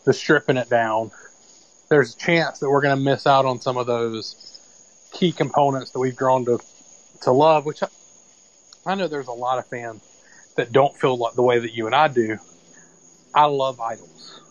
the 0.05 0.13
stripping 0.13 0.57
it 0.57 0.69
down, 0.69 1.11
there's 1.89 2.15
a 2.15 2.17
chance 2.17 2.59
that 2.59 2.69
we're 2.69 2.81
going 2.81 2.97
to 2.97 3.01
miss 3.03 3.25
out 3.25 3.45
on 3.45 3.61
some 3.61 3.77
of 3.77 3.87
those 3.87 4.59
key 5.13 5.31
components 5.31 5.91
that 5.91 5.99
we've 5.99 6.15
grown 6.15 6.45
to 6.45 6.59
to 7.21 7.31
love. 7.31 7.65
Which 7.65 7.83
I, 7.83 7.87
I 8.85 8.95
know 8.95 9.07
there's 9.07 9.27
a 9.27 9.33
lot 9.33 9.59
of 9.59 9.67
fans 9.67 10.01
that 10.55 10.71
don't 10.71 10.95
feel 10.95 11.17
like 11.17 11.35
the 11.35 11.43
way 11.43 11.59
that 11.59 11.73
you 11.73 11.85
and 11.85 11.95
I 11.95 12.07
do. 12.07 12.37
I 13.33 13.45
love 13.45 13.79
idols. 13.79 14.41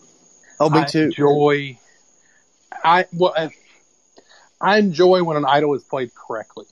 Oh, 0.59 0.69
me 0.69 0.85
too. 0.85 0.99
I 0.99 1.03
enjoy. 1.05 1.79
I 2.83 3.05
well, 3.13 3.33
I 4.61 4.77
enjoy 4.77 5.23
when 5.23 5.37
an 5.37 5.45
idol 5.45 5.73
is 5.75 5.83
played 5.83 6.11
correctly. 6.13 6.65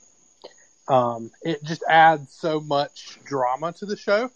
Um, 0.88 1.30
it 1.42 1.62
just 1.64 1.82
adds 1.88 2.32
so 2.32 2.60
much 2.60 3.18
drama 3.24 3.72
to 3.74 3.86
the 3.86 3.96
show. 3.96 4.30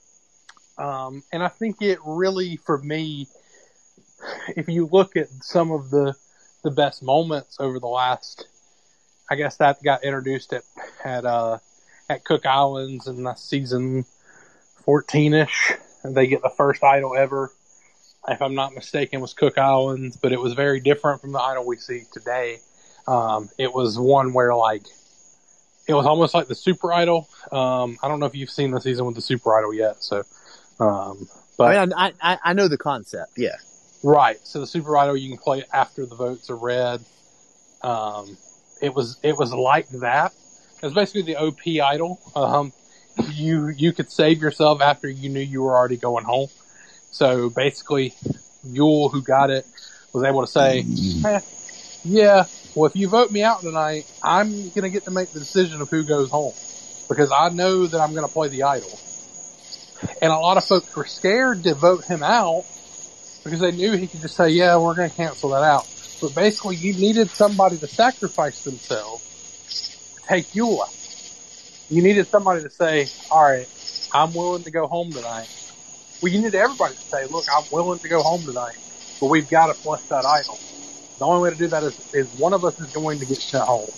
Um, 0.78 1.22
and 1.32 1.42
I 1.42 1.48
think 1.48 1.80
it 1.80 1.98
really, 2.04 2.56
for 2.56 2.78
me, 2.78 3.28
if 4.56 4.68
you 4.68 4.88
look 4.90 5.16
at 5.16 5.28
some 5.28 5.70
of 5.70 5.90
the 5.90 6.14
the 6.62 6.70
best 6.70 7.02
moments 7.02 7.56
over 7.58 7.80
the 7.80 7.88
last, 7.88 8.46
I 9.30 9.36
guess 9.36 9.56
that 9.56 9.82
got 9.82 10.04
introduced 10.04 10.52
at 10.52 10.62
at 11.04 11.24
uh, 11.24 11.58
at 12.08 12.24
Cook 12.24 12.46
Islands 12.46 13.06
in 13.06 13.22
the 13.22 13.34
season 13.34 14.04
fourteen 14.84 15.34
ish, 15.34 15.72
they 16.04 16.26
get 16.26 16.42
the 16.42 16.50
first 16.50 16.82
idol 16.82 17.16
ever. 17.16 17.50
If 18.28 18.40
I'm 18.40 18.54
not 18.54 18.74
mistaken, 18.74 19.20
was 19.20 19.34
Cook 19.34 19.58
Islands, 19.58 20.16
but 20.16 20.32
it 20.32 20.40
was 20.40 20.52
very 20.52 20.80
different 20.80 21.20
from 21.20 21.32
the 21.32 21.40
idol 21.40 21.66
we 21.66 21.76
see 21.76 22.02
today. 22.12 22.58
Um, 23.08 23.48
it 23.58 23.72
was 23.72 23.98
one 23.98 24.32
where 24.32 24.54
like 24.54 24.84
it 25.88 25.94
was 25.94 26.06
almost 26.06 26.34
like 26.34 26.46
the 26.46 26.54
Super 26.54 26.92
Idol. 26.92 27.28
Um, 27.50 27.98
I 28.02 28.08
don't 28.08 28.20
know 28.20 28.26
if 28.26 28.34
you've 28.34 28.50
seen 28.50 28.70
the 28.70 28.80
season 28.80 29.06
with 29.06 29.16
the 29.16 29.20
Super 29.22 29.56
Idol 29.56 29.74
yet, 29.74 30.02
so. 30.02 30.22
Um, 30.78 31.28
but 31.58 31.76
I, 31.76 31.84
mean, 31.84 31.94
I, 31.96 32.12
I, 32.20 32.38
I 32.44 32.52
know 32.54 32.68
the 32.68 32.78
concept. 32.78 33.32
Yeah. 33.36 33.56
Right. 34.02 34.38
So 34.44 34.60
the 34.60 34.66
Super 34.66 34.96
Idol 34.96 35.16
you 35.16 35.28
can 35.28 35.38
play 35.38 35.64
after 35.72 36.06
the 36.06 36.14
votes 36.14 36.50
are 36.50 36.56
read. 36.56 37.04
Um, 37.82 38.36
it 38.82 38.94
was 38.94 39.18
it 39.22 39.36
was 39.36 39.52
like 39.52 39.88
that. 39.88 40.32
It 40.82 40.86
was 40.86 40.94
basically 40.94 41.22
the 41.22 41.36
OP 41.36 41.60
Idol. 41.66 42.20
Um, 42.34 42.72
you 43.30 43.68
you 43.68 43.92
could 43.92 44.10
save 44.10 44.42
yourself 44.42 44.80
after 44.82 45.08
you 45.08 45.28
knew 45.28 45.40
you 45.40 45.62
were 45.62 45.76
already 45.76 45.96
going 45.96 46.24
home. 46.24 46.48
So 47.10 47.50
basically, 47.50 48.14
Yul, 48.66 49.12
who 49.12 49.22
got 49.22 49.50
it, 49.50 49.66
was 50.12 50.24
able 50.24 50.40
to 50.40 50.46
say, 50.46 50.84
eh, 51.24 51.40
"Yeah, 52.04 52.44
well, 52.74 52.86
if 52.86 52.96
you 52.96 53.08
vote 53.08 53.30
me 53.30 53.42
out 53.42 53.60
tonight, 53.60 54.10
I'm 54.22 54.70
to 54.84 54.90
get 54.90 55.04
to 55.04 55.10
make 55.10 55.30
the 55.30 55.40
decision 55.40 55.82
of 55.82 55.90
who 55.90 56.04
goes 56.04 56.30
home 56.30 56.54
because 57.08 57.30
I 57.30 57.50
know 57.50 57.86
that 57.86 58.00
I'm 58.00 58.14
to 58.26 58.32
play 58.32 58.48
the 58.48 58.62
idol. 58.62 58.98
And 60.20 60.32
a 60.32 60.36
lot 60.36 60.56
of 60.56 60.64
folks 60.64 60.94
were 60.96 61.04
scared 61.04 61.64
to 61.64 61.74
vote 61.74 62.04
him 62.04 62.22
out 62.22 62.64
because 63.44 63.60
they 63.60 63.72
knew 63.72 63.92
he 63.92 64.06
could 64.06 64.20
just 64.20 64.36
say, 64.36 64.48
yeah, 64.48 64.76
we're 64.78 64.94
to 65.10 65.14
cancel 65.14 65.50
that 65.50 65.62
out. 65.62 65.86
But 66.22 66.34
basically 66.34 66.78
you 66.78 66.94
needed 66.94 67.34
somebody 67.34 67.78
to 67.80 67.88
sacrifice 67.88 68.62
themselves 68.62 69.24
to 70.16 70.22
take 70.28 70.48
you 70.54 70.68
away. 70.68 70.86
You 71.88 72.02
needed 72.02 72.28
somebody 72.30 72.62
to 72.64 72.70
say, 72.70 73.12
all 73.30 73.42
right, 73.44 73.68
I'm 74.12 74.34
willing 74.34 74.64
to 74.64 74.72
go 74.72 74.88
home 74.88 75.14
tonight. 75.14 75.48
Well, 76.20 76.32
you 76.32 76.40
needed 76.40 76.56
everybody 76.56 76.96
to 76.96 77.02
say, 77.02 77.26
look, 77.30 77.46
I'm 77.56 77.66
willing 77.70 78.00
to 78.00 78.08
go 78.08 78.22
home 78.22 78.46
tonight, 78.46 78.76
but 79.20 79.28
we've 79.28 79.48
got 79.48 79.68
to 79.68 79.74
flush 79.74 80.02
that 80.10 80.26
idol. 80.26 80.60
The 81.18 81.26
only 81.26 81.42
way 81.42 81.50
to 81.50 81.56
do 81.56 81.68
that 81.70 81.84
is, 81.84 82.00
is 82.12 82.32
one 82.32 82.54
of 82.54 82.64
us 82.64 82.80
is 82.80 82.90
going 82.90 83.20
to 83.20 83.26
get 83.26 83.42
sent 83.44 83.64
home. 83.64 83.90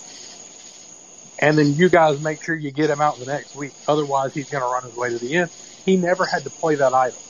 And 1.39 1.57
then 1.59 1.75
you 1.77 1.89
guys 1.89 2.19
make 2.19 2.43
sure 2.43 2.55
you 2.55 2.71
get 2.71 2.89
him 2.89 3.01
out 3.01 3.19
the 3.19 3.25
next 3.25 3.55
week. 3.55 3.75
Otherwise, 3.87 4.31
he's 4.33 4.49
going 4.49 4.63
to 4.63 4.67
run 4.67 4.85
his 4.85 4.95
way 4.95 5.09
to 5.11 5.19
the 5.19 5.35
end. 5.35 5.51
He 5.85 5.97
never 5.97 6.25
had 6.25 6.45
to 6.45 6.51
play 6.51 6.75
that 6.77 6.93
idol, 6.93 7.23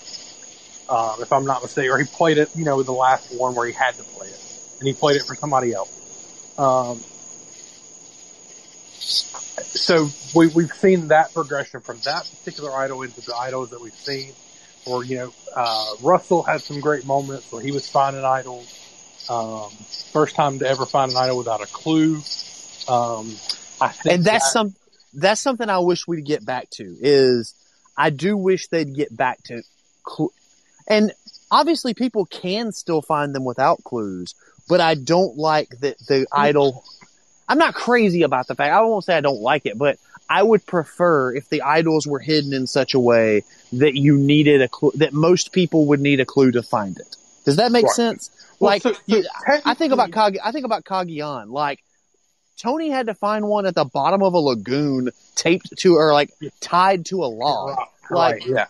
um, 0.89 1.17
if 1.21 1.31
I'm 1.33 1.45
not 1.45 1.63
mistaken, 1.63 1.91
or 1.91 1.99
he 1.99 2.05
played 2.05 2.39
it, 2.39 2.51
you 2.55 2.65
know, 2.65 2.83
the 2.83 2.93
last 2.93 3.27
one 3.31 3.55
where 3.55 3.67
he 3.67 3.73
had 3.73 3.97
to 3.97 4.05
play 4.05 4.29
it, 4.29 4.41
and 4.79 4.87
he 4.87 4.93
played 4.93 5.17
it 5.17 5.23
for 5.23 5.35
somebody 5.35 5.73
else. 5.73 5.91
Um, 6.57 6.99
so 8.99 10.07
we, 10.33 10.47
we've 10.47 10.73
seen 10.73 11.09
that 11.09 11.33
progression 11.33 11.81
from 11.81 11.99
that 12.05 12.29
particular 12.39 12.73
idol 12.73 13.01
into 13.03 13.21
the 13.21 13.35
idols 13.35 13.69
that 13.71 13.81
we've 13.81 13.93
seen. 13.93 14.33
Or 14.85 15.03
you 15.03 15.17
know, 15.17 15.33
uh, 15.55 15.95
Russell 16.01 16.43
had 16.43 16.61
some 16.61 16.79
great 16.79 17.05
moments 17.05 17.51
where 17.51 17.61
he 17.61 17.71
was 17.71 17.89
finding 17.89 18.23
idols. 18.23 18.81
Um, 19.29 19.71
first 20.11 20.35
time 20.35 20.59
to 20.59 20.67
ever 20.67 20.85
find 20.85 21.11
an 21.11 21.17
idol 21.17 21.37
without 21.39 21.61
a 21.61 21.65
clue. 21.65 22.15
Um, 22.87 23.31
I 23.81 23.89
think 23.89 24.15
and 24.15 24.23
that's 24.23 24.45
that- 24.45 24.51
some 24.51 24.75
that's 25.13 25.41
something 25.41 25.69
I 25.69 25.79
wish 25.79 26.07
we'd 26.07 26.25
get 26.25 26.45
back 26.45 26.69
to 26.71 26.83
is 26.99 27.55
I 27.97 28.09
do 28.09 28.35
wish 28.37 28.67
they'd 28.67 28.93
get 28.93 29.15
back 29.15 29.41
to 29.45 29.63
cl- 30.07 30.33
and 30.87 31.13
obviously 31.49 31.93
people 31.93 32.25
can 32.25 32.71
still 32.73 33.01
find 33.01 33.33
them 33.33 33.45
without 33.45 33.83
clues, 33.83 34.35
but 34.67 34.81
I 34.81 34.95
don't 34.95 35.37
like 35.37 35.69
that 35.79 35.97
the 35.99 36.21
mm. 36.21 36.25
idol 36.31 36.83
I'm 37.47 37.57
not 37.57 37.75
crazy 37.75 38.23
about 38.23 38.47
the 38.47 38.55
fact 38.55 38.73
I 38.73 38.81
won't 38.81 39.03
say 39.03 39.15
I 39.15 39.21
don't 39.21 39.41
like 39.41 39.65
it, 39.65 39.77
but 39.77 39.99
I 40.29 40.41
would 40.41 40.65
prefer 40.65 41.33
if 41.35 41.49
the 41.49 41.61
idols 41.61 42.07
were 42.07 42.19
hidden 42.19 42.53
in 42.53 42.65
such 42.67 42.93
a 42.93 42.99
way 42.99 43.43
that 43.73 43.95
you 43.95 44.17
needed 44.17 44.61
a 44.61 44.67
clue 44.67 44.91
that 44.95 45.13
most 45.13 45.51
people 45.51 45.87
would 45.87 45.99
need 45.99 46.19
a 46.19 46.25
clue 46.25 46.51
to 46.51 46.63
find 46.63 46.97
it. 46.97 47.15
Does 47.45 47.57
that 47.57 47.71
make 47.71 47.85
Right. 47.85 47.93
sense? 47.93 48.31
Well, 48.59 48.71
like 48.71 48.81
so- 48.81 48.93
so 48.93 48.99
you, 49.05 49.23
I 49.47 49.75
think 49.75 49.93
about 49.93 50.11
technically- 50.11 50.39
Kag 50.39 50.39
I 50.43 50.51
think 50.51 50.65
about 50.65 50.83
Cagayan. 50.83 51.51
Like 51.51 51.83
Tony 52.57 52.89
had 52.89 53.07
to 53.07 53.13
find 53.13 53.47
one 53.47 53.65
at 53.65 53.75
the 53.75 53.85
bottom 53.85 54.23
of 54.23 54.33
a 54.33 54.39
lagoon 54.39 55.11
taped 55.35 55.77
to 55.77 55.95
or 55.95 56.13
like 56.13 56.31
tied 56.61 57.05
to 57.07 57.23
a 57.23 57.27
log. 57.27 57.77
Like 58.09 58.35
right, 58.35 58.45
yeah. 58.45 58.65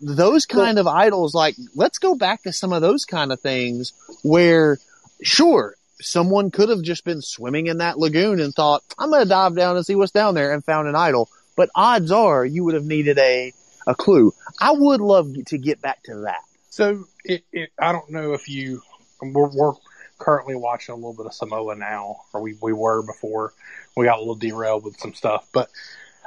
those 0.00 0.46
kind 0.46 0.78
of 0.78 0.86
idols, 0.86 1.34
like 1.34 1.54
let's 1.76 1.98
go 1.98 2.14
back 2.14 2.42
to 2.42 2.52
some 2.52 2.72
of 2.72 2.82
those 2.82 3.04
kind 3.04 3.30
of 3.30 3.40
things 3.40 3.92
where 4.22 4.78
sure, 5.22 5.74
someone 6.00 6.50
could 6.50 6.68
have 6.68 6.82
just 6.82 7.04
been 7.04 7.22
swimming 7.22 7.66
in 7.66 7.78
that 7.78 7.98
lagoon 7.98 8.40
and 8.40 8.54
thought, 8.54 8.82
I'm 8.98 9.10
gonna 9.10 9.24
dive 9.24 9.56
down 9.56 9.76
and 9.76 9.84
see 9.84 9.94
what's 9.94 10.12
down 10.12 10.34
there 10.34 10.52
and 10.52 10.64
found 10.64 10.88
an 10.88 10.96
idol. 10.96 11.28
But 11.56 11.70
odds 11.74 12.12
are 12.12 12.44
you 12.44 12.64
would 12.64 12.74
have 12.74 12.84
needed 12.84 13.18
a 13.18 13.52
a 13.88 13.94
clue. 13.94 14.32
I 14.60 14.72
would 14.72 15.00
love 15.00 15.34
to 15.46 15.58
get 15.58 15.80
back 15.80 16.02
to 16.04 16.20
that. 16.26 16.42
So 16.70 17.04
it, 17.24 17.42
it, 17.52 17.70
I 17.78 17.90
don't 17.92 18.10
know 18.10 18.34
if 18.34 18.48
you, 18.48 18.82
we're, 19.20 19.48
we're 19.48 19.72
currently 20.18 20.54
watching 20.54 20.92
a 20.92 20.96
little 20.96 21.14
bit 21.14 21.26
of 21.26 21.34
Samoa 21.34 21.74
now, 21.74 22.18
or 22.32 22.42
we, 22.42 22.56
we 22.60 22.72
were 22.72 23.02
before 23.02 23.54
we 23.96 24.04
got 24.04 24.18
a 24.18 24.20
little 24.20 24.34
derailed 24.34 24.84
with 24.84 24.98
some 25.00 25.14
stuff, 25.14 25.48
but, 25.52 25.70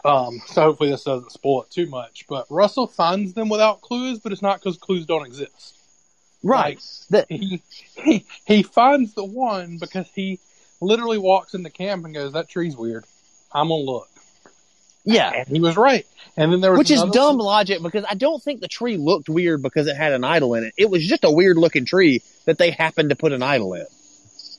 um, 0.04 0.42
so 0.48 0.64
hopefully 0.64 0.90
this 0.90 1.04
doesn't 1.04 1.32
spoil 1.32 1.62
it 1.62 1.70
too 1.70 1.86
much, 1.86 2.26
but 2.28 2.48
Russell 2.50 2.88
finds 2.88 3.34
them 3.34 3.48
without 3.48 3.82
clues, 3.82 4.20
but 4.20 4.32
it's 4.32 4.42
not 4.42 4.60
because 4.60 4.78
clues 4.78 5.06
don't 5.06 5.28
exist. 5.28 5.78
Right. 6.44 6.82
That 7.12 7.28
He, 7.30 7.62
he, 7.96 8.26
he 8.46 8.64
finds 8.64 9.14
the 9.14 9.24
one 9.26 9.78
because 9.80 10.08
he 10.16 10.40
literally 10.80 11.18
walks 11.18 11.54
into 11.54 11.70
camp 11.70 12.06
and 12.06 12.14
goes, 12.14 12.34
that 12.34 12.50
tree's 12.50 12.76
weird. 12.76 13.06
I'm 13.52 13.68
gonna 13.68 13.82
look. 13.84 14.08
yeah. 15.04 15.32
And 15.34 15.48
he 15.48 15.60
was 15.60 15.78
right. 15.78 16.06
And 16.38 16.52
then 16.52 16.62
there 16.62 16.72
was 16.72 16.80
Which 16.80 16.92
is 16.92 17.02
dumb 17.04 17.38
one- 17.38 17.46
logic 17.46 17.82
because 17.84 18.06
I 18.10 18.16
don't 18.16 18.42
think 18.42 18.62
the 18.62 18.68
tree 18.68 18.98
looked 18.98 19.30
weird 19.30 19.62
because 19.62 19.88
it 19.88 19.96
had 19.96 20.14
an 20.14 20.24
idol 20.24 20.56
in 20.56 20.64
it. 20.64 20.74
It 20.78 20.90
was 20.90 21.06
just 21.06 21.24
a 21.24 21.32
weird 21.32 21.58
looking 21.58 21.86
tree 21.86 22.22
that 22.46 22.58
they 22.58 22.72
happened 22.72 23.10
to 23.10 23.16
put 23.16 23.34
an 23.34 23.44
idol 23.44 23.74
in. 23.74 23.86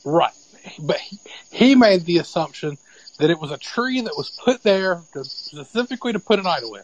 Right. 0.05 0.33
But 0.78 0.99
he, 0.99 1.18
he 1.51 1.74
made 1.74 2.05
the 2.05 2.18
assumption 2.18 2.78
that 3.18 3.30
it 3.30 3.41
was 3.41 3.51
a 3.51 3.59
tree 3.59 4.01
that 4.03 4.14
was 4.16 4.30
put 4.45 4.62
there 4.62 5.01
to, 5.14 5.24
specifically 5.24 6.12
to 6.12 6.20
put 6.20 6.39
an 6.39 6.47
idol 6.47 6.76
in. 6.76 6.83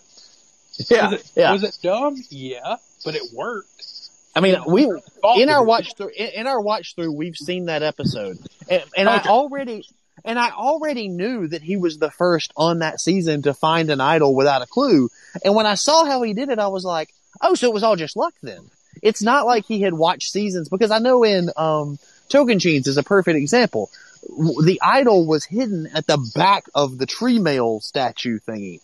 Was 0.79 1.13
it, 1.13 1.33
yeah. 1.37 1.53
was 1.53 1.63
it 1.65 1.79
dumb? 1.83 2.17
Yeah, 2.31 2.77
but 3.05 3.15
it 3.17 3.23
worked. 3.33 3.85
I 4.39 4.41
mean, 4.41 4.57
we 4.69 4.85
in 5.37 5.49
our 5.49 5.65
watch 5.65 5.97
through 5.97 6.11
in, 6.17 6.47
our 6.47 6.61
watch 6.61 6.95
through, 6.95 7.13
we've 7.13 7.37
seen 7.37 7.67
that 7.67 7.83
episode, 7.83 8.39
and, 8.71 8.85
and 8.97 9.09
I 9.09 9.19
already 9.27 9.85
and 10.25 10.39
I 10.39 10.51
already 10.51 11.09
knew 11.09 11.49
that 11.49 11.63
he 11.63 11.77
was 11.77 11.99
the 11.99 12.11
first 12.11 12.53
on 12.57 12.79
that 12.81 13.01
season 13.01 13.43
to 13.43 13.55
find 13.55 13.91
an 13.91 14.01
idol 14.01 14.35
without 14.35 14.63
a 14.63 14.67
clue. 14.67 15.11
And 15.45 15.55
when 15.55 15.67
I 15.67 15.75
saw 15.75 16.05
how 16.05 16.23
he 16.23 16.35
did 16.35 16.51
it, 16.51 16.59
I 16.59 16.69
was 16.69 16.85
like, 16.85 17.13
oh, 17.41 17.55
so 17.55 17.69
it 17.69 17.75
was 17.75 17.83
all 17.83 17.97
just 17.97 18.17
luck 18.17 18.35
then. 18.43 18.61
It's 19.03 19.23
not 19.23 19.45
like 19.47 19.65
he 19.65 19.81
had 19.81 19.95
watched 19.95 20.31
seasons 20.31 20.69
because 20.69 20.91
I 20.91 20.99
know 20.99 21.25
in 21.25 21.51
um, 21.57 21.99
Tocantins 22.29 22.87
is 22.87 22.97
a 22.97 23.03
perfect 23.03 23.37
example. 23.37 23.91
The 24.23 24.81
idol 24.83 25.27
was 25.27 25.45
hidden 25.45 25.89
at 25.95 26.07
the 26.07 26.19
back 26.35 26.65
of 26.75 26.99
the 26.99 27.07
tree 27.07 27.39
mail 27.39 27.81
statue 27.81 28.39
thingy. 28.39 28.81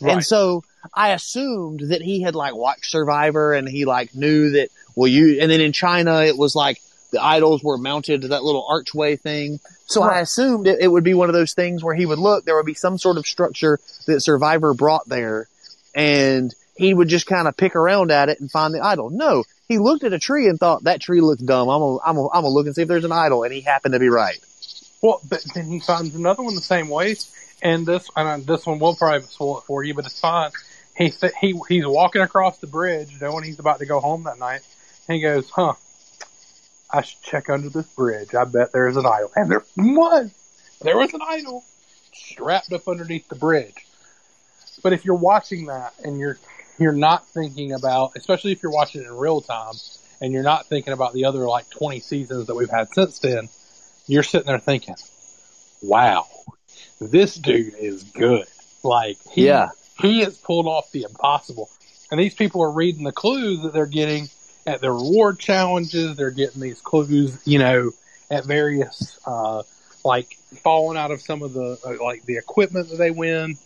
Right. 0.00 0.12
And 0.12 0.24
so 0.24 0.64
I 0.94 1.10
assumed 1.10 1.80
that 1.88 2.02
he 2.02 2.22
had 2.22 2.34
like 2.34 2.54
watched 2.54 2.90
Survivor 2.90 3.52
and 3.52 3.68
he 3.68 3.84
like 3.84 4.14
knew 4.14 4.50
that, 4.50 4.68
well, 4.98 5.06
you, 5.06 5.38
and 5.40 5.48
then 5.48 5.60
in 5.60 5.72
China, 5.72 6.24
it 6.24 6.36
was 6.36 6.56
like 6.56 6.80
the 7.12 7.22
idols 7.22 7.62
were 7.62 7.78
mounted 7.78 8.22
to 8.22 8.28
that 8.28 8.42
little 8.42 8.66
archway 8.68 9.14
thing. 9.14 9.60
So 9.86 10.02
I 10.02 10.18
assumed 10.18 10.66
it, 10.66 10.80
it 10.80 10.88
would 10.88 11.04
be 11.04 11.14
one 11.14 11.28
of 11.28 11.34
those 11.34 11.54
things 11.54 11.84
where 11.84 11.94
he 11.94 12.04
would 12.04 12.18
look, 12.18 12.44
there 12.44 12.56
would 12.56 12.66
be 12.66 12.74
some 12.74 12.98
sort 12.98 13.16
of 13.16 13.24
structure 13.24 13.78
that 14.08 14.22
Survivor 14.22 14.74
brought 14.74 15.08
there 15.08 15.46
and 15.94 16.52
he 16.76 16.92
would 16.92 17.06
just 17.06 17.26
kind 17.26 17.46
of 17.46 17.56
pick 17.56 17.76
around 17.76 18.10
at 18.10 18.28
it 18.28 18.40
and 18.40 18.50
find 18.50 18.74
the 18.74 18.80
idol. 18.80 19.08
No, 19.10 19.44
he 19.68 19.78
looked 19.78 20.02
at 20.02 20.12
a 20.12 20.18
tree 20.18 20.48
and 20.48 20.58
thought 20.58 20.82
that 20.82 21.00
tree 21.00 21.20
looks 21.20 21.42
dumb. 21.42 21.68
I'm 21.68 21.80
gonna, 21.80 21.98
I'm 22.04 22.16
gonna, 22.16 22.28
I'm 22.30 22.42
gonna 22.42 22.48
look 22.48 22.66
and 22.66 22.74
see 22.74 22.82
if 22.82 22.88
there's 22.88 23.04
an 23.04 23.12
idol 23.12 23.44
and 23.44 23.52
he 23.52 23.60
happened 23.60 23.92
to 23.92 24.00
be 24.00 24.08
right. 24.08 24.38
Well, 25.00 25.20
but 25.28 25.44
then 25.54 25.66
he 25.66 25.78
finds 25.78 26.16
another 26.16 26.42
one 26.42 26.56
the 26.56 26.60
same 26.60 26.88
way, 26.88 27.14
and 27.62 27.86
this 27.86 28.10
and 28.16 28.28
uh, 28.28 28.52
this 28.52 28.66
one 28.66 28.80
will 28.80 28.96
probably 28.96 29.22
spoil 29.28 29.58
it 29.58 29.64
for 29.64 29.84
you, 29.84 29.94
but 29.94 30.06
it's 30.06 30.20
fine. 30.20 30.50
He 30.96 31.12
he 31.40 31.60
he's 31.68 31.86
walking 31.86 32.22
across 32.22 32.58
the 32.58 32.66
bridge, 32.66 33.20
knowing 33.20 33.44
he's 33.44 33.60
about 33.60 33.78
to 33.78 33.86
go 33.86 34.00
home 34.00 34.24
that 34.24 34.40
night, 34.40 34.62
and 34.62 34.64
he 35.16 35.20
goes, 35.20 35.48
"Huh, 35.50 35.74
I 36.90 37.02
should 37.02 37.22
check 37.22 37.48
under 37.50 37.68
this 37.68 37.86
bridge. 37.86 38.34
I 38.34 38.44
bet 38.44 38.72
there's 38.72 38.96
an 38.96 39.06
idol." 39.06 39.30
And 39.36 39.50
there 39.50 39.62
was, 39.76 40.30
there 40.82 40.96
was 40.96 41.12
an 41.14 41.20
idol 41.26 41.64
strapped 42.12 42.72
up 42.72 42.88
underneath 42.88 43.28
the 43.28 43.36
bridge. 43.36 43.86
But 44.82 44.92
if 44.92 45.04
you're 45.04 45.14
watching 45.16 45.66
that 45.66 45.94
and 46.04 46.18
you're 46.18 46.38
you're 46.78 46.92
not 46.92 47.26
thinking 47.28 47.72
about, 47.72 48.12
especially 48.16 48.52
if 48.52 48.62
you're 48.62 48.72
watching 48.72 49.02
it 49.02 49.06
in 49.06 49.12
real 49.16 49.40
time, 49.40 49.74
and 50.20 50.32
you're 50.32 50.44
not 50.44 50.66
thinking 50.66 50.92
about 50.92 51.12
the 51.12 51.24
other 51.24 51.40
like 51.48 51.68
20 51.70 52.00
seasons 52.00 52.46
that 52.46 52.54
we've 52.54 52.70
had 52.70 52.88
since 52.94 53.18
then, 53.18 53.48
you're 54.06 54.22
sitting 54.22 54.46
there 54.46 54.58
thinking, 54.60 54.94
wow, 55.82 56.26
this 57.00 57.34
dude 57.34 57.74
is 57.74 58.04
good. 58.04 58.46
Like, 58.84 59.16
he, 59.32 59.46
Yeah. 59.46 59.70
he 60.00 60.20
has 60.20 60.36
pulled 60.36 60.66
off 60.66 60.90
the 60.92 61.02
impossible. 61.02 61.68
And 62.12 62.20
these 62.20 62.34
people 62.34 62.62
are 62.62 62.70
reading 62.70 63.02
the 63.04 63.12
clues 63.12 63.62
that 63.62 63.72
they're 63.72 63.86
getting 63.86 64.28
at 64.68 64.80
their 64.82 64.92
reward 64.92 65.38
challenges. 65.38 66.16
They're 66.16 66.30
getting 66.30 66.60
these 66.60 66.80
clues, 66.80 67.38
you 67.46 67.58
know, 67.58 67.92
at 68.30 68.44
various, 68.44 69.18
uh, 69.26 69.62
like 70.04 70.36
falling 70.62 70.98
out 70.98 71.10
of 71.10 71.22
some 71.22 71.42
of 71.42 71.54
the, 71.54 71.78
uh, 71.84 72.04
like 72.04 72.24
the 72.26 72.36
equipment 72.36 72.90
that 72.90 72.96
they 72.98 73.10
win. 73.10 73.58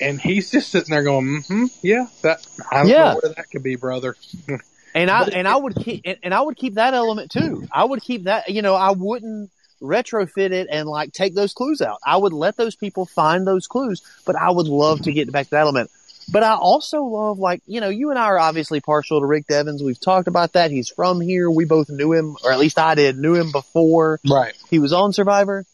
And 0.00 0.20
he's 0.20 0.50
just 0.50 0.70
sitting 0.70 0.90
there 0.90 1.02
going, 1.04 1.42
mm-hmm, 1.42 1.66
yeah, 1.82 2.06
that, 2.22 2.46
I 2.70 2.82
don't 2.82 2.88
Yeah. 2.88 2.98
know 2.98 3.14
where 3.22 3.32
that 3.36 3.50
could 3.50 3.62
be, 3.62 3.76
brother. 3.76 4.16
And 4.94 5.10
I 5.10 5.24
and 5.26 5.46
I 5.46 5.56
would 5.56 5.76
keep 5.76 6.02
and, 6.04 6.18
and 6.24 6.34
I 6.34 6.40
would 6.40 6.56
keep 6.56 6.74
that 6.74 6.94
element 6.94 7.30
too. 7.30 7.64
I 7.70 7.84
would 7.84 8.02
keep 8.02 8.24
that. 8.24 8.48
You 8.48 8.62
know, 8.62 8.74
I 8.74 8.90
wouldn't 8.92 9.50
retrofit 9.82 10.50
it 10.52 10.66
and 10.70 10.88
like 10.88 11.12
take 11.12 11.34
those 11.34 11.54
clues 11.54 11.80
out. 11.80 11.98
I 12.04 12.16
would 12.16 12.32
let 12.32 12.56
those 12.56 12.74
people 12.74 13.06
find 13.06 13.46
those 13.46 13.66
clues, 13.68 14.02
but 14.24 14.34
I 14.36 14.50
would 14.50 14.66
love 14.66 15.02
to 15.02 15.12
get 15.12 15.30
back 15.30 15.46
to 15.46 15.50
that 15.52 15.60
element. 15.60 15.90
But 16.30 16.42
I 16.42 16.54
also 16.54 17.02
love 17.04 17.38
like 17.38 17.62
you 17.66 17.80
know, 17.80 17.88
you 17.88 18.10
and 18.10 18.18
I 18.18 18.24
are 18.24 18.38
obviously 18.38 18.80
partial 18.80 19.20
to 19.20 19.26
Rick 19.26 19.46
Devens. 19.46 19.82
We've 19.82 19.98
talked 20.00 20.28
about 20.28 20.52
that. 20.52 20.70
He's 20.70 20.90
from 20.90 21.20
here. 21.20 21.50
We 21.50 21.64
both 21.64 21.88
knew 21.88 22.12
him, 22.12 22.36
or 22.44 22.52
at 22.52 22.58
least 22.58 22.78
I 22.78 22.94
did, 22.94 23.18
knew 23.18 23.34
him 23.34 23.50
before 23.50 24.20
Right. 24.28 24.54
he 24.70 24.78
was 24.78 24.92
on 24.92 25.12
Survivor. 25.12 25.64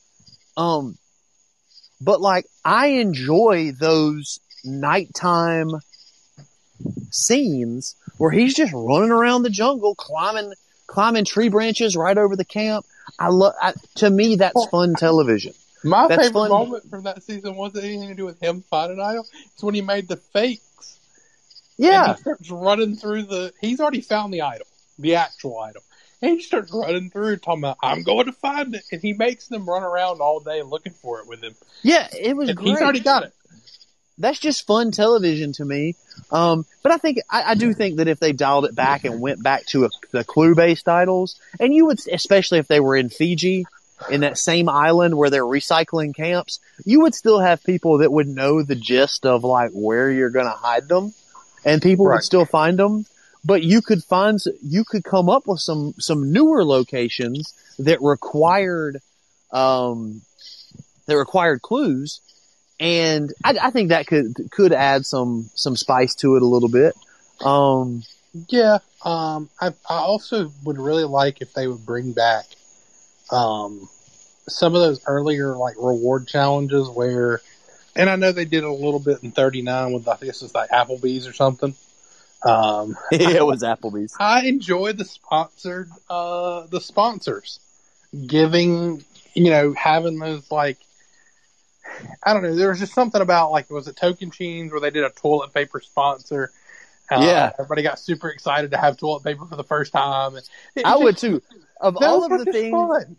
Um, 0.57 0.97
but 2.01 2.21
like 2.21 2.47
I 2.65 2.87
enjoy 2.89 3.73
those 3.73 4.39
nighttime 4.65 5.71
scenes 7.11 7.97
where 8.19 8.31
he's 8.31 8.55
just 8.55 8.73
running 8.73 9.11
around 9.11 9.43
the 9.43 9.51
jungle, 9.51 9.95
climbing, 9.95 10.53
climbing 10.87 11.25
tree 11.25 11.49
branches 11.49 11.97
right 11.97 12.17
over 12.17 12.37
the 12.37 12.45
camp. 12.45 12.87
I 13.19 13.29
love, 13.29 13.55
to 13.97 14.09
me, 14.11 14.37
that's 14.37 14.67
fun 14.67 14.95
television. 14.95 15.53
My 15.85 16.09
That's 16.09 16.29
favorite 16.29 16.49
fun. 16.49 16.51
moment 16.51 16.91
from 16.91 17.05
that 17.05 17.23
season 17.23 17.57
wasn't 17.57 17.85
anything 17.85 18.09
to 18.09 18.15
do 18.15 18.25
with 18.25 18.41
him 18.43 18.65
finding 18.71 18.99
an 18.99 19.05
idol. 19.05 19.27
It's 19.53 19.63
when 19.63 19.75
he 19.75 19.83
made 19.83 20.09
the 20.09 20.17
fakes 20.17 20.99
Yeah. 21.77 22.09
And 22.09 22.17
he 22.17 22.21
starts 22.23 22.51
running 22.51 22.97
through 22.97 23.25
the. 23.25 23.53
He's 23.61 23.81
already 23.81 24.01
found 24.01 24.33
the 24.33 24.43
idol, 24.43 24.67
the 24.99 25.17
actual 25.17 25.59
idol. 25.61 25.83
And 26.23 26.33
he 26.33 26.43
starts 26.43 26.73
running 26.73 27.11
through, 27.11 27.37
talking 27.39 27.63
about, 27.65 27.77
I'm 27.83 28.03
going 28.03 28.27
to 28.27 28.33
find 28.33 28.75
it. 28.75 28.85
And 28.91 29.03
he 29.03 29.13
makes 29.13 29.49
them 29.49 29.69
run 29.69 29.83
around 29.83 30.21
all 30.23 30.41
day 30.41 30.63
looking 30.63 30.95
for 30.95 31.21
it 31.21 31.27
with 31.29 31.43
him. 31.43 31.55
Yeah, 31.83 32.09
it 32.19 32.35
was 32.35 32.49
And 32.49 32.57
great. 32.57 32.69
he's 32.71 32.81
already 32.81 33.01
got 33.01 33.25
it. 33.25 33.33
That's 34.17 34.39
just 34.39 34.65
fun 34.67 34.91
television 34.93 35.53
to 35.55 35.65
me. 35.65 35.97
Um, 36.31 36.65
but 36.83 36.93
I 36.93 36.99
think 36.99 37.19
I, 37.29 37.43
I 37.51 37.55
do 37.57 37.75
think 37.75 37.97
that 37.97 38.07
if 38.09 38.21
they 38.21 38.33
dialed 38.33 38.65
it 38.65 38.75
back 38.75 39.05
and 39.05 39.21
went 39.21 39.43
back 39.43 39.67
to 39.67 39.85
a, 39.87 39.89
the 40.13 40.25
clue-based 40.25 40.89
idols, 40.89 41.39
and 41.61 41.75
you 41.75 41.87
would, 41.87 41.99
especially 42.11 42.59
if 42.61 42.69
they 42.69 42.79
were 42.81 42.97
in 42.97 43.11
Fiji, 43.11 43.67
in 44.11 44.21
that 44.23 44.37
same 44.39 44.69
island 44.69 45.17
where 45.17 45.31
they're 45.31 45.43
recycling 45.45 46.15
camps, 46.15 46.61
you 46.85 47.01
would 47.01 47.15
still 47.15 47.41
have 47.41 47.63
people 47.65 47.99
that 47.99 48.13
would 48.13 48.29
know 48.29 48.63
the 48.63 48.75
gist 48.75 49.25
of 49.27 49.45
like 49.45 49.71
where 49.73 50.11
you're 50.11 50.31
going 50.31 50.47
to 50.47 50.51
hide 50.51 50.89
them, 50.89 51.13
and 51.65 51.81
people 51.83 52.07
Right. 52.07 52.17
would 52.17 52.25
still 52.25 52.45
find 52.45 52.79
them. 52.79 53.07
But 53.47 53.63
you 53.63 53.83
could 53.83 54.03
find, 54.03 54.39
you 54.63 54.85
could 54.85 55.05
come 55.05 55.29
up 55.29 55.47
with 55.47 55.61
some 55.61 55.95
some 55.99 56.33
newer 56.33 56.65
locations 56.65 57.53
that 57.79 58.01
required, 58.01 59.01
um, 59.53 60.23
that 61.07 61.17
required 61.19 61.61
clues, 61.61 62.21
and 62.81 63.33
I, 63.45 63.57
I 63.63 63.71
think 63.71 63.91
that 63.91 64.07
could 64.07 64.35
could 64.51 64.73
add 64.73 65.05
some 65.05 65.51
some 65.55 65.77
spice 65.77 66.15
to 66.17 66.37
it 66.37 66.43
a 66.43 66.47
little 66.47 66.71
bit. 66.71 66.95
Um, 67.45 68.03
Yeah. 68.49 68.79
Um, 69.05 69.51
I, 69.61 69.69
I 69.89 69.97
also 69.99 70.51
would 70.65 70.79
really 70.79 71.05
like 71.05 71.43
if 71.43 71.53
they 71.53 71.67
would 71.69 71.85
bring 71.85 72.13
back 72.13 72.47
um, 73.31 73.89
some 74.49 74.75
of 74.75 74.81
those 74.81 75.01
earlier 75.07 75.57
like 75.57 75.77
reward 75.79 76.27
challenges 76.27 76.89
where, 76.89 77.41
and 77.97 78.11
I 78.11 78.17
know 78.17 78.33
they 78.33 78.45
did 78.45 78.65
a 78.65 78.73
little 78.73 79.01
bit 79.01 79.23
in 79.23 79.31
39 79.33 79.93
with 79.93 80.09
I 80.09 80.17
think 80.17 80.33
this 80.33 80.43
is 80.43 80.55
like 80.55 80.71
Applebee's 80.71 81.27
or 81.27 81.33
something. 81.33 81.75
Um, 82.43 82.97
it 83.13 83.45
was 83.45 83.63
Applebee's. 83.63 84.15
I 84.19 84.47
enjoy 84.47 84.93
the 84.93 85.05
sponsored, 85.05 85.91
uh, 86.11 86.67
the 86.67 86.81
sponsors 86.81 87.61
giving, 88.27 89.05
you 89.35 89.51
know, 89.51 89.73
having 89.73 90.19
those 90.19 90.51
like, 90.51 90.79
I 92.23 92.33
don't 92.33 92.43
know. 92.43 92.55
There 92.55 92.71
was 92.71 92.81
just 92.81 92.93
something 92.93 93.21
about 93.21 93.53
like, 93.53 93.71
was 93.71 93.89
it 93.89 93.97
Tocantins 93.97 94.71
where 94.71 94.81
they 94.81 94.91
did 94.91 95.05
a 95.05 95.11
toilet 95.11 95.55
paper 95.55 95.81
sponsor? 95.81 96.51
Uh, 97.11 97.21
Yeah. 97.21 97.53
everybody 97.59 97.83
got 97.83 97.99
super 97.99 98.29
excited 98.29 98.71
to 98.73 98.79
have 98.79 98.97
toilet 98.97 99.23
paper 99.25 99.45
for 99.47 99.57
the 99.57 99.65
first 99.65 99.93
time. 99.93 100.37
It 100.37 100.49
I 100.85 100.93
just- 100.93 101.03
would 101.03 101.19
too. 101.19 101.43
Of 101.81 101.97
all 102.01 102.25
of 102.25 102.31
the 102.45 102.51
things, 102.51 102.71
fun. 102.73 103.17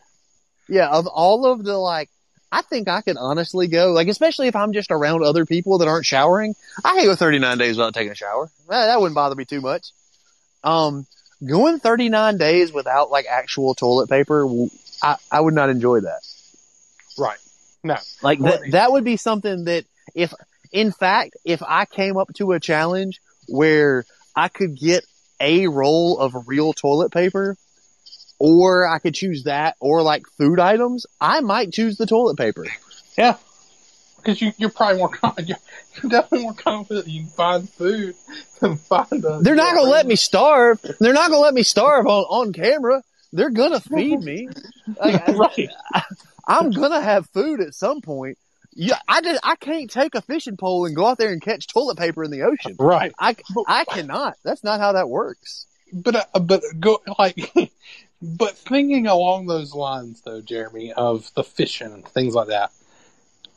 yeah, 0.68 0.90
of 0.90 1.06
all 1.08 1.46
of 1.46 1.64
the 1.64 1.78
like, 1.78 2.10
I 2.52 2.62
think 2.64 2.88
I 2.88 3.02
could 3.02 3.18
honestly 3.18 3.68
go 3.68 3.92
like, 3.92 4.08
especially 4.08 4.48
if 4.48 4.56
I'm 4.56 4.74
just 4.74 4.90
around 4.92 5.24
other 5.24 5.46
people 5.46 5.80
that 5.80 5.88
aren't 5.88 6.06
showering. 6.06 6.56
I 6.84 6.96
can 6.96 7.06
go 7.06 7.16
39 7.16 7.58
days 7.58 7.78
without 7.78 7.94
taking 7.94 8.12
a 8.12 8.16
shower. 8.16 8.50
That, 8.70 8.86
that 8.88 9.00
wouldn't 9.02 9.14
bother 9.16 9.36
me 9.36 9.46
too 9.46 9.62
much. 9.62 9.92
Um, 10.64 11.06
going 11.46 11.80
39 11.80 12.38
days 12.38 12.72
without 12.74 13.12
like 13.12 13.26
actual 13.30 13.76
toilet 13.76 14.10
paper, 14.10 14.48
I 15.32 15.40
would 15.40 15.54
not 15.54 15.70
enjoy 15.70 16.00
that. 16.00 16.22
Right. 17.18 17.38
No. 17.84 17.98
Like 18.24 18.40
that 18.72 18.92
would 18.92 19.04
be 19.04 19.18
something 19.18 19.66
that 19.66 19.86
if, 20.16 20.34
in 20.72 20.92
fact, 20.92 21.36
if 21.46 21.62
I 21.62 21.86
came 21.86 22.18
up 22.18 22.34
to 22.36 22.54
a 22.54 22.60
challenge 22.60 23.22
where 23.48 24.06
I 24.36 24.48
could 24.50 24.78
get 24.78 25.06
a 25.39 25.68
roll 25.68 26.20
of 26.20 26.48
real 26.48 26.74
toilet 26.74 27.12
paper, 27.12 27.56
or 28.39 28.88
I 28.88 29.00
could 29.00 29.14
choose 29.14 29.43
that, 29.43 29.76
or 29.80 30.02
like 30.02 30.24
food 30.38 30.60
items, 30.60 31.06
I 31.20 31.41
might 31.41 31.72
choose 31.72 31.98
the 31.98 32.06
toilet 32.06 32.38
paper. 32.38 32.66
Yeah. 33.18 33.38
Because 34.18 34.41
you, 34.41 34.54
you're 34.58 34.72
probably 34.72 34.98
more 34.98 35.10
confident. 35.10 35.50
You're, 35.50 35.58
you're 36.04 36.22
definitely 36.22 36.43
more 36.43 36.54
confident 36.54 37.08
you 37.08 37.22
can 37.22 37.30
find 37.30 37.70
food 37.70 38.16
than 38.60 38.76
find 38.78 39.24
a. 39.24 39.39
They're 39.41 39.56
not 39.56 39.76
gonna 39.76 39.89
let 39.89 40.08
me 40.08 40.16
starve. 40.16 40.82
They're 41.00 41.14
not 41.14 41.30
gonna 41.30 41.41
let 41.41 41.54
me 41.54 41.64
starve 41.64 42.08
on, 42.08 42.24
on 42.24 42.54
camera. 42.54 43.04
They're 43.32 43.52
gonna 43.52 43.80
feed 43.80 44.20
me. 44.20 44.50
Like, 45.00 45.28
right. 45.30 45.70
I'm 46.48 46.70
gonna 46.70 47.02
have 47.02 47.28
food 47.32 47.60
at 47.60 47.74
some 47.74 48.02
point. 48.02 48.38
Yeah, 48.76 49.00
I 49.08 49.22
just 49.22 49.40
I 49.44 49.56
can't 49.56 49.90
take 49.90 50.16
a 50.16 50.22
fishing 50.22 50.58
pole 50.58 50.86
and 50.86 50.96
go 50.96 51.06
out 51.08 51.18
there 51.18 51.32
and 51.32 51.42
catch 51.42 51.68
toilet 51.68 51.98
paper 51.98 52.24
in 52.24 52.32
the 52.32 52.42
ocean. 52.44 52.76
Right. 52.78 53.14
I, 53.18 53.36
I 53.68 53.86
cannot. 53.86 54.36
That's 54.44 54.64
not 54.66 54.80
how 54.82 54.92
that 54.94 55.08
works. 55.10 55.66
but 55.94 56.16
uh, 56.16 56.40
but 56.40 56.62
go 56.80 57.02
like 57.18 57.54
but 58.22 58.58
thinking 58.58 59.08
along 59.08 59.46
those 59.48 59.74
lines 59.74 60.22
though 60.26 60.42
jeremy 60.42 60.92
of 60.94 61.32
the 61.36 61.44
fishing 61.44 61.94
and 61.94 62.06
things 62.08 62.34
like 62.34 62.48
that 62.48 62.72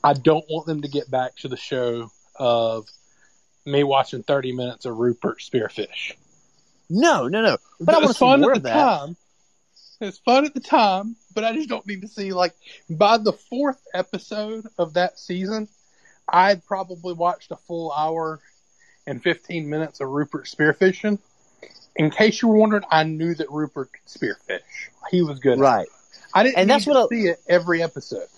i 0.05 0.12
don't 0.12 0.45
want 0.51 0.66
them 0.66 0.83
to 0.83 0.89
get 0.89 1.11
back 1.11 1.35
to 1.37 1.49
the 1.49 1.57
show 1.57 2.11
of 2.37 2.87
me 3.64 3.83
watching 3.83 4.23
30 4.23 4.53
minutes 4.53 4.85
of 4.85 4.97
rupert 4.99 5.39
spearfish 5.39 6.12
No, 6.91 7.29
no, 7.29 7.41
no. 7.43 7.57
But 7.81 7.95
I 7.95 7.99
want 7.99 8.09
was 8.09 8.16
to 8.16 8.19
see 8.19 8.25
fun 8.27 8.41
more 8.43 8.51
at 8.53 8.57
of 8.59 8.62
the 8.62 8.69
that. 8.69 8.75
time 8.75 9.16
it's 10.01 10.18
fun 10.18 10.44
at 10.44 10.55
the 10.55 10.61
time 10.61 11.16
but 11.34 11.44
i 11.44 11.53
just 11.53 11.68
don't 11.68 11.86
need 11.86 12.03
to 12.03 12.09
see 12.09 12.32
like 12.32 12.55
by 12.90 13.16
the 13.18 13.32
fourth 13.32 13.80
episode 13.94 14.66
of 14.78 14.94
that 14.94 15.18
season 15.18 15.68
i'd 16.28 16.64
probably 16.64 17.14
watched 17.14 17.51
a 17.51 17.57
full 17.57 17.92
hour 17.92 18.40
and 19.07 19.22
15 19.22 19.68
minutes 19.68 20.01
of 20.01 20.09
rupert 20.09 20.44
spearfishing 20.46 21.18
in 21.96 22.11
case 22.11 22.40
you 22.40 22.46
were 22.46 22.57
wondering, 22.59 22.84
I 22.92 23.03
knew 23.03 23.34
that 23.34 23.51
Rupert 23.51 23.90
could 23.92 24.05
spearfish. 24.07 24.61
He 25.11 25.20
was 25.20 25.40
good. 25.40 25.55
at 25.55 25.59
it. 25.59 25.62
Right. 25.62 25.88
I 26.32 26.44
didn't 26.44 26.59
And 26.59 26.68
need 26.68 26.74
that's 26.74 26.84
to 26.84 26.90
what 26.90 27.05
a- 27.07 27.09
see 27.09 27.26
it 27.26 27.40
every 27.49 27.82
episode. 27.82 28.28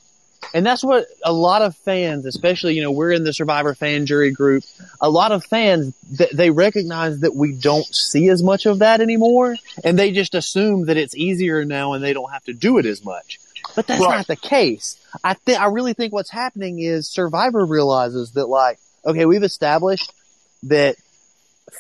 And 0.53 0.67
that's 0.67 0.83
what 0.83 1.07
a 1.25 1.33
lot 1.33 1.63
of 1.63 1.77
fans, 1.77 2.27
especially, 2.27 2.75
you 2.75 2.83
know, 2.83 2.91
we're 2.91 3.13
in 3.13 3.23
the 3.25 3.33
Survivor 3.33 3.75
fan 3.75 4.07
jury 4.07 4.33
group. 4.33 4.65
A 5.01 5.09
lot 5.09 5.31
of 5.33 5.45
fans, 5.45 5.95
th- 6.19 6.31
they 6.33 6.51
recognize 6.51 7.21
that 7.21 7.35
we 7.35 7.53
don't 7.53 7.87
see 7.87 8.29
as 8.31 8.43
much 8.43 8.67
of 8.67 8.81
that 8.81 9.01
anymore. 9.01 9.57
And 9.85 9.99
they 9.99 10.11
just 10.11 10.35
assume 10.35 10.87
that 10.87 10.97
it's 10.97 11.15
easier 11.15 11.65
now 11.65 11.93
and 11.93 12.03
they 12.03 12.13
don't 12.13 12.33
have 12.33 12.45
to 12.47 12.53
do 12.53 12.79
it 12.79 12.87
as 12.87 13.05
much. 13.05 13.39
But 13.77 13.87
that's 13.87 14.01
Right. 14.03 14.17
not 14.17 14.27
the 14.27 14.35
case. 14.37 14.97
I 15.23 15.35
think, 15.35 15.61
I 15.61 15.67
really 15.67 15.93
think 15.93 16.13
what's 16.13 16.31
happening 16.31 16.81
is 16.81 17.09
Survivor 17.09 17.65
realizes 17.65 18.33
that 18.33 18.47
like, 18.49 18.79
okay, 19.07 19.27
we've 19.27 19.45
established 19.45 20.13
that 20.65 20.97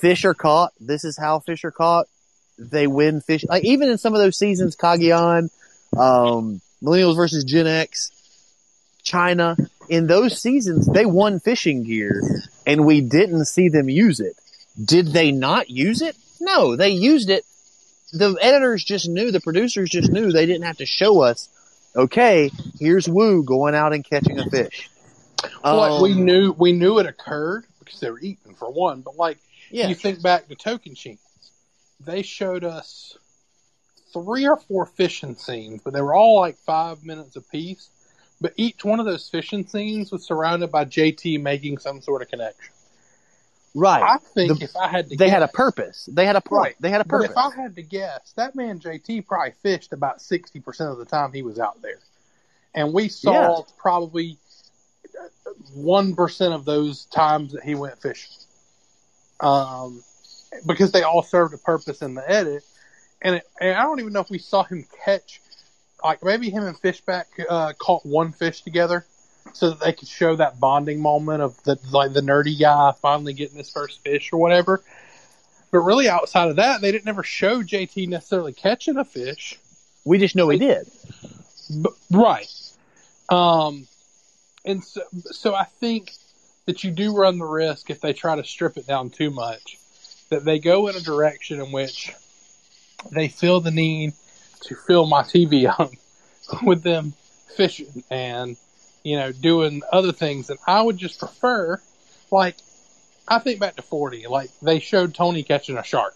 fish 0.01 0.25
are 0.25 0.35
caught. 0.35 0.73
This 0.81 1.05
is 1.05 1.19
how 1.19 1.41
fish 1.41 1.65
are 1.65 1.73
caught. 1.73 2.07
They 2.59 2.87
win 2.87 3.21
fish. 3.21 3.45
Like 3.49 3.65
even 3.65 3.89
in 3.89 3.99
some 3.99 4.15
of 4.15 4.21
those 4.21 4.37
seasons, 4.37 4.77
Cagayan, 4.77 5.51
um, 5.97 6.61
Millennials 6.83 7.17
versus 7.17 7.43
Gen 7.45 7.67
X, 7.67 8.13
China, 9.03 9.57
in 9.89 10.07
those 10.07 10.41
seasons, 10.41 10.87
they 10.87 11.07
won 11.07 11.41
fishing 11.41 11.83
gear 11.85 12.23
and 12.67 12.85
we 12.87 13.01
didn't 13.01 13.47
see 13.47 13.69
them 13.69 13.89
use 13.89 14.21
it. 14.21 14.37
Did 14.83 15.09
they 15.09 15.33
not 15.33 15.69
use 15.71 16.01
it? 16.03 16.17
No, 16.41 16.77
they 16.77 16.91
used 16.91 17.29
it. 17.31 17.45
The 18.13 18.37
editors 18.41 18.85
just 18.85 19.09
knew, 19.09 19.31
the 19.31 19.41
producers 19.41 19.91
just 19.91 20.11
knew 20.11 20.33
they 20.33 20.47
didn't 20.47 20.65
have 20.65 20.79
to 20.79 20.87
show 20.87 21.21
us, 21.21 21.49
okay, 21.95 22.51
here's 22.79 23.09
Woo 23.09 23.43
going 23.45 23.75
out 23.75 23.93
and 23.93 24.05
catching 24.05 24.39
a 24.39 24.49
fish. 24.49 24.91
like 25.65 26.01
we 26.01 26.13
Um, 26.13 26.25
knew 26.25 26.53
we 26.53 26.73
knew 26.73 26.99
it 26.99 27.07
occurred 27.07 27.65
because 27.79 28.01
they 28.01 28.11
were 28.11 28.21
eating 28.21 28.55
for 28.55 28.71
one, 28.71 29.01
but 29.01 29.17
like 29.17 29.39
yeah, 29.71 29.89
you 29.89 29.95
think 29.95 30.23
back 30.23 30.49
to 30.49 30.57
Tocantins, 30.57 31.19
they 32.05 32.23
showed 32.23 32.65
us 32.65 33.17
three 34.13 34.47
or 34.47 34.57
four 34.57 34.87
fishing 34.87 35.37
scenes, 35.37 35.81
but 35.85 35.93
they 35.93 36.01
were 36.03 36.15
all 36.15 36.41
like 36.41 36.57
five 36.59 37.05
minutes 37.05 37.37
apiece. 37.37 37.89
But 38.41 38.55
each 38.57 38.85
one 38.85 39.01
of 39.01 39.07
those 39.07 39.29
fishing 39.29 39.67
scenes 39.67 40.11
was 40.11 40.25
surrounded 40.25 40.71
by 40.71 40.85
JT 40.87 41.41
making 41.43 41.79
some 41.79 42.01
sort 42.01 42.23
of 42.23 42.29
connection. 42.29 42.73
right. 43.75 44.03
I 44.03 44.19
think 44.19 44.59
The- 44.59 44.65
if 44.65 44.77
I 44.77 44.89
had 44.89 45.11
to, 45.11 45.17
they 45.17 45.27
guess, 45.27 45.31
had 45.35 45.43
a 45.43 45.49
purpose. 45.49 46.09
They 46.13 46.27
had 46.27 46.37
a 46.37 46.41
point. 46.41 46.61
Right. 46.63 46.77
They 46.81 46.91
had 46.91 47.01
a 47.03 47.05
But 47.05 47.11
purpose. 47.11 47.31
if 47.31 47.37
I 47.37 47.55
had 47.55 47.77
to 47.77 47.83
guess, 47.83 48.33
that 48.37 48.55
man 48.57 48.81
JT 48.81 49.21
probably 49.27 49.53
fished 49.63 49.93
about 49.93 50.21
sixty 50.23 50.59
percent 50.59 50.91
of 50.91 50.99
the 50.99 51.05
time 51.05 51.33
he 51.33 51.43
was 51.43 51.59
out 51.61 51.81
there, 51.83 51.99
and 52.75 52.93
we 52.93 53.09
saw 53.09 53.59
Yeah. 53.59 53.63
probably 53.77 54.39
one 55.75 56.15
percent 56.17 56.55
of 56.55 56.65
those 56.65 57.05
times 57.07 57.53
that 57.53 57.63
he 57.63 57.75
went 57.75 58.01
fishing, 58.01 58.33
um, 59.41 60.03
because 60.67 60.91
they 60.93 61.03
all 61.03 61.23
served 61.23 61.55
a 61.55 61.59
purpose 61.59 62.03
in 62.03 62.15
the 62.15 62.29
edit, 62.29 62.65
and, 63.23 63.37
it, 63.37 63.49
and 63.61 63.77
I 63.77 63.83
don't 63.83 64.01
even 64.01 64.13
know 64.13 64.21
if 64.21 64.31
we 64.31 64.39
saw 64.39 64.65
him 64.65 64.87
catch, 65.05 65.41
like 66.03 66.23
maybe 66.23 66.51
him 66.51 66.65
and 66.65 66.81
Fishbach 66.81 67.25
uh, 67.49 67.73
caught 67.79 68.05
one 68.05 68.33
fish 68.33 68.63
together. 68.63 69.07
So 69.53 69.71
that 69.71 69.81
they 69.81 69.93
could 69.93 70.07
show 70.07 70.37
that 70.37 70.61
bonding 70.61 71.01
moment 71.01 71.43
of 71.43 71.61
the 71.65 71.77
like 71.91 72.13
the 72.13 72.21
nerdy 72.21 72.61
guy 72.61 72.93
finally 73.03 73.33
getting 73.33 73.57
his 73.57 73.71
first 73.71 74.01
fish 74.05 74.33
or 74.33 74.39
whatever. 74.39 74.83
But 75.73 75.81
really, 75.81 76.09
outside 76.09 76.51
of 76.51 76.57
that, 76.57 76.81
they 76.81 76.93
didn't 76.93 77.09
ever 77.09 77.23
show 77.23 77.63
JT 77.63 78.09
necessarily 78.09 78.53
catching 78.53 78.97
a 78.97 79.05
fish. 79.05 79.59
we 80.05 80.19
just 80.19 80.37
know 80.37 80.49
he 80.49 80.59
did. 80.59 80.89
But, 81.71 81.93
right. 82.11 82.47
Um, 83.29 83.87
and 84.65 84.85
so, 84.85 85.03
so 85.31 85.55
I 85.55 85.65
think 85.65 86.13
that 86.67 86.83
you 86.85 86.91
do 86.91 87.17
run 87.17 87.39
the 87.39 87.47
risk 87.47 87.91
if 87.91 88.01
they 88.01 88.13
try 88.13 88.37
to 88.37 88.45
strip 88.45 88.77
it 88.77 88.87
down 88.87 89.11
too 89.11 89.31
much, 89.31 89.79
that 90.31 90.45
they 90.45 90.59
go 90.59 90.89
in 90.89 90.97
a 90.97 91.01
direction 91.01 91.61
in 91.61 91.73
which 91.73 92.13
they 93.11 93.29
feel 93.29 93.61
the 93.61 93.71
need 93.71 94.13
to 94.63 94.75
fill 94.75 95.07
my 95.07 95.23
TV 95.23 95.67
up 95.81 95.93
with 96.63 96.83
them 96.83 97.15
fishing 97.57 98.05
and, 98.11 98.57
you 99.03 99.17
know, 99.17 99.33
doing 99.33 99.83
other 99.93 100.13
things. 100.13 100.51
And 100.51 100.59
I 100.67 100.83
would 100.83 100.97
just 100.97 101.19
prefer, 101.19 101.81
like, 102.31 102.57
I 103.29 103.39
think 103.39 103.61
back 103.61 103.77
to 103.77 103.83
40, 103.83 104.27
like 104.27 104.51
they 104.61 104.81
showed 104.81 105.15
Tony 105.15 105.43
catching 105.43 105.79
a 105.79 105.85
shark. 105.85 106.15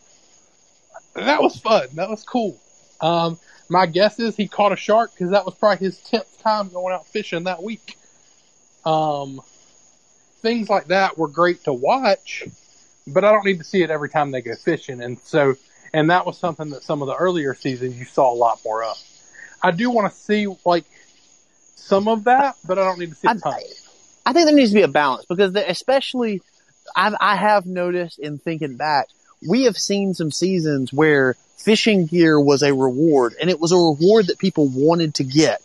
That 1.14 1.40
was 1.40 1.57
fun. 1.59 1.88
That 1.95 2.11
was 2.11 2.24
cool. 2.24 2.59
Um, 3.01 3.38
my 3.68 3.86
guess 3.86 4.18
is 4.18 4.36
he 4.36 4.49
caught 4.49 4.72
a 4.72 4.76
shark 4.76 5.12
because 5.12 5.30
that 5.30 5.45
was 5.45 5.55
probably 5.55 5.84
his 5.86 5.99
10th 6.01 6.42
time 6.42 6.68
going 6.68 6.92
out 6.92 7.07
fishing 7.07 7.45
that 7.45 7.62
week. 7.62 7.97
Um, 8.84 9.40
things 10.42 10.68
like 10.68 10.88
that 10.88 11.16
were 11.16 11.28
great 11.28 11.64
to 11.64 11.72
watch, 11.72 12.45
but 13.07 13.24
I 13.24 13.32
don't 13.32 13.45
need 13.45 13.59
to 13.59 13.64
see 13.64 13.82
it 13.82 13.90
every 13.90 14.09
time 14.09 14.30
they 14.30 14.42
go 14.42 14.55
fishing. 14.57 15.01
And 15.01 15.18
so, 15.20 15.55
and 15.95 16.11
that 16.11 16.26
was 16.26 16.36
something 16.36 16.70
that 16.70 16.82
some 16.82 17.03
of 17.03 17.09
the 17.09 17.14
earlier 17.14 17.55
seasons 17.55 17.97
you 17.97 18.05
saw 18.05 18.30
a 18.30 18.34
lot 18.34 18.61
more 18.64 18.82
of. 18.82 18.99
I 19.62 19.70
do 19.70 19.90
want 19.90 20.12
to 20.12 20.18
see 20.18 20.49
like 20.66 20.84
some 21.76 22.09
of 22.09 22.24
that, 22.24 22.57
but 22.66 22.78
I 22.78 22.84
don't 22.84 22.99
need 22.99 23.11
to 23.11 23.14
see 23.14 23.28
a 23.28 23.34
ton. 23.36 23.55
I, 24.26 24.32
think 24.32 24.47
there 24.47 24.55
needs 24.57 24.72
to 24.72 24.74
be 24.74 24.82
a 24.82 24.88
balance 24.88 25.24
because 25.26 25.55
especially 25.55 26.42
I've, 26.97 27.14
I 27.20 27.36
have 27.36 27.64
noticed 27.64 28.18
in 28.18 28.38
thinking 28.38 28.76
back, 28.76 29.07
we 29.47 29.64
have 29.64 29.76
seen 29.76 30.14
some 30.14 30.32
seasons 30.32 30.92
where 30.92 31.34
fishing 31.59 32.07
gear 32.07 32.40
was 32.40 32.64
a 32.64 32.74
reward 32.74 33.36
and 33.40 33.49
it 33.49 33.61
was 33.61 33.70
a 33.70 33.76
reward 33.76 34.26
that 34.26 34.38
people 34.38 34.68
wanted 34.74 35.14
to 35.14 35.24
get, 35.24 35.62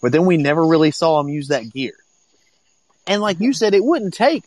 but 0.00 0.12
then 0.12 0.26
we 0.26 0.36
never 0.36 0.64
really 0.64 0.92
saw 0.92 1.20
them 1.20 1.28
use 1.28 1.48
that 1.48 1.72
gear. 1.72 1.94
And 3.08 3.20
like 3.20 3.40
you 3.40 3.52
said, 3.52 3.74
it 3.74 3.82
wouldn't 3.82 4.14
take 4.14 4.44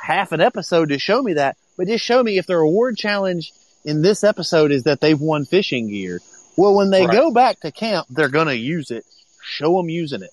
half 0.00 0.32
an 0.32 0.40
episode 0.40 0.88
to 0.88 0.98
show 0.98 1.22
me 1.22 1.34
that, 1.34 1.58
but 1.76 1.88
just 1.88 2.02
show 2.02 2.22
me 2.22 2.38
if 2.38 2.46
the 2.46 2.56
reward 2.56 2.96
challenge 2.96 3.52
in 3.84 4.02
this 4.02 4.24
episode 4.24 4.72
is 4.72 4.84
that 4.84 5.00
they've 5.00 5.20
won 5.20 5.44
fishing 5.44 5.88
gear. 5.88 6.20
Well, 6.56 6.74
when 6.74 6.90
they 6.90 7.06
right. 7.06 7.16
go 7.16 7.30
back 7.30 7.60
to 7.60 7.72
camp, 7.72 8.06
they're 8.10 8.28
going 8.28 8.48
to 8.48 8.56
use 8.56 8.90
it. 8.90 9.04
Show 9.42 9.76
them 9.76 9.88
using 9.88 10.22
it. 10.22 10.30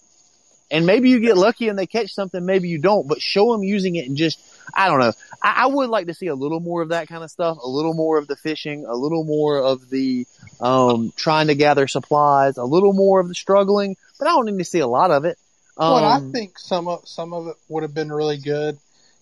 And 0.69 0.85
maybe 0.85 1.09
you 1.09 1.21
get 1.21 1.37
lucky 1.37 1.69
and 1.69 1.79
they 1.79 1.85
catch 1.85 2.13
something, 2.13 2.45
maybe 2.45 2.67
you 2.67 2.77
don't, 2.77 3.07
but 3.07 3.21
show 3.21 3.53
them 3.53 3.63
using 3.63 3.95
it 3.95 4.05
and 4.07 4.17
just, 4.17 4.37
I 4.73 4.87
don't 4.87 4.99
know. 4.99 5.13
I, 5.41 5.63
I, 5.63 5.67
would 5.67 5.89
like 5.89 6.07
to 6.07 6.13
see 6.13 6.27
a 6.27 6.35
little 6.35 6.59
more 6.59 6.81
of 6.81 6.89
that 6.89 7.07
kind 7.07 7.23
of 7.23 7.31
stuff, 7.31 7.57
a 7.63 7.69
little 7.69 7.93
more 7.93 8.17
of 8.17 8.27
the 8.27 8.35
fishing, 8.35 8.85
a 8.85 8.93
little 8.93 9.23
more 9.23 9.59
of 9.59 9.89
the, 9.89 10.27
um, 10.59 11.13
trying 11.15 11.47
to 11.47 11.55
gather 11.55 11.87
supplies, 11.87 12.57
a 12.57 12.65
little 12.65 12.91
more 12.91 13.21
of 13.21 13.29
the 13.29 13.35
struggling, 13.35 13.95
but 14.19 14.27
I 14.27 14.31
don't 14.31 14.45
need 14.47 14.57
to 14.57 14.65
see 14.65 14.79
a 14.79 14.87
lot 14.87 15.09
of 15.09 15.23
it. 15.23 15.37
Um, 15.77 15.93
well, 15.93 16.03
I 16.03 16.31
think 16.33 16.59
some 16.59 16.89
of, 16.89 17.07
some 17.07 17.33
of 17.33 17.47
it 17.47 17.55
would 17.69 17.83
have 17.83 17.93
been 17.93 18.11
really 18.11 18.37
good 18.37 18.77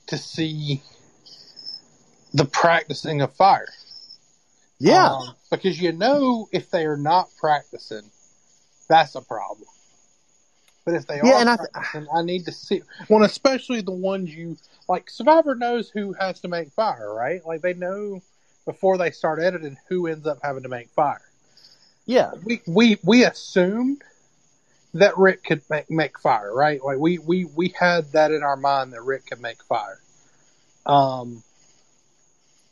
to 0.08 0.18
see 0.18 0.82
the 2.34 2.46
practicing 2.46 3.22
of 3.22 3.34
fire. 3.34 3.68
Yeah. 4.80 5.08
Um, 5.08 5.36
because 5.52 5.82
you 5.82 5.92
know, 5.92 6.48
if 6.52 6.70
they 6.70 6.86
are 6.86 6.98
not 6.98 7.30
practicing, 7.40 8.10
that's 8.90 9.16
a 9.16 9.22
problem. 9.22 9.68
But 10.86 10.94
if 10.94 11.08
they 11.08 11.20
yeah, 11.24 11.34
are, 11.34 11.40
and 11.40 11.50
I, 11.50 11.58
th- 11.58 12.08
I 12.14 12.22
need 12.22 12.46
to 12.46 12.52
see. 12.52 12.84
Well, 13.10 13.24
especially 13.24 13.82
the 13.82 13.92
ones 13.92 14.34
you 14.34 14.58
like. 14.88 15.10
Survivor 15.10 15.56
knows 15.56 15.90
who 15.90 16.14
has 16.14 16.42
to 16.42 16.48
make 16.48 16.72
fire, 16.74 17.12
right? 17.12 17.44
Like 17.46 17.62
they 17.62 17.74
know 17.74 18.22
before 18.66 18.98
they 18.98 19.12
start 19.12 19.40
editing 19.42 19.78
who 19.90 20.08
ends 20.08 20.28
up 20.28 20.40
having 20.44 20.64
to 20.64 20.70
make 20.70 20.90
fire. 20.90 21.22
Yeah, 22.06 22.34
we 22.44 22.62
we 22.68 23.00
we 23.04 23.26
assumed 23.26 24.04
that 24.94 25.18
Rick 25.18 25.44
could 25.44 25.62
make 25.72 25.90
make 25.90 26.20
fire, 26.20 26.54
right? 26.54 26.84
Like 26.84 27.00
we 27.00 27.18
we 27.18 27.46
we 27.46 27.70
had 27.70 28.12
that 28.12 28.32
in 28.32 28.44
our 28.44 28.56
mind 28.56 28.94
that 28.94 29.02
Rick 29.02 29.26
could 29.28 29.42
make 29.42 29.64
fire. 29.64 30.00
Um, 30.86 31.42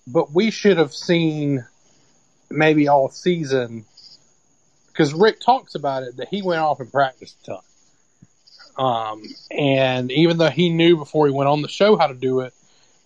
but 0.05 0.31
we 0.31 0.51
should 0.51 0.77
have 0.77 0.93
seen 0.93 1.65
maybe 2.53 2.87
all 2.87 3.09
season 3.09 3.85
because 4.93 5.13
Rick 5.13 5.39
talks 5.39 5.75
about 5.75 6.03
it 6.03 6.17
that 6.17 6.29
he 6.29 6.41
went 6.41 6.61
off 6.61 6.79
and 6.79 6.91
practiced 6.91 7.35
a 7.43 7.45
ton. 7.45 7.59
Um, 8.75 9.23
and 9.51 10.11
even 10.11 10.37
though 10.37 10.49
he 10.49 10.69
knew 10.69 10.97
before 10.97 11.27
he 11.27 11.33
went 11.33 11.49
on 11.49 11.61
the 11.61 11.67
show 11.67 11.95
how 11.95 12.07
to 12.07 12.13
do 12.13 12.41
it, 12.41 12.53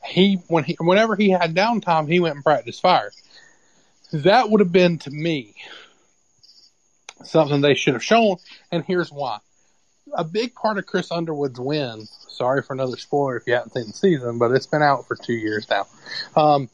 he 0.06 0.36
when 0.48 0.64
he 0.64 0.78
whenever 0.80 1.16
he 1.16 1.30
had 1.30 1.56
downtime, 1.56 2.08
he 2.10 2.20
went 2.20 2.36
and 2.36 2.44
practiced 2.44 2.82
fire. 2.82 3.12
That 4.14 4.50
would 4.50 4.62
have 4.62 4.72
been 4.72 5.00
to 5.00 5.12
me 5.12 5.56
something 7.24 7.62
they 7.62 7.76
should 7.76 7.94
have 7.94 8.04
shown, 8.04 8.38
and 8.72 8.86
here's 8.86 9.12
why. 9.12 9.40
A 10.14 10.24
big 10.24 10.56
part 10.56 10.78
of 10.78 10.86
Chris 10.86 11.12
Underwood's 11.12 11.60
win. 11.60 12.08
Sorry 12.30 12.62
for 12.62 12.74
another 12.74 12.96
spoiler 12.96 13.36
if 13.36 13.48
you 13.48 13.54
haven't 13.54 13.74
seen 13.74 13.88
the 13.88 13.94
season, 13.94 14.38
but 14.38 14.52
it's 14.52 14.68
been 14.68 14.84
out 14.84 15.08
for 15.08 15.16
two 15.16 15.34
years 15.34 15.68
now. 15.70 15.88
Um, 16.36 16.70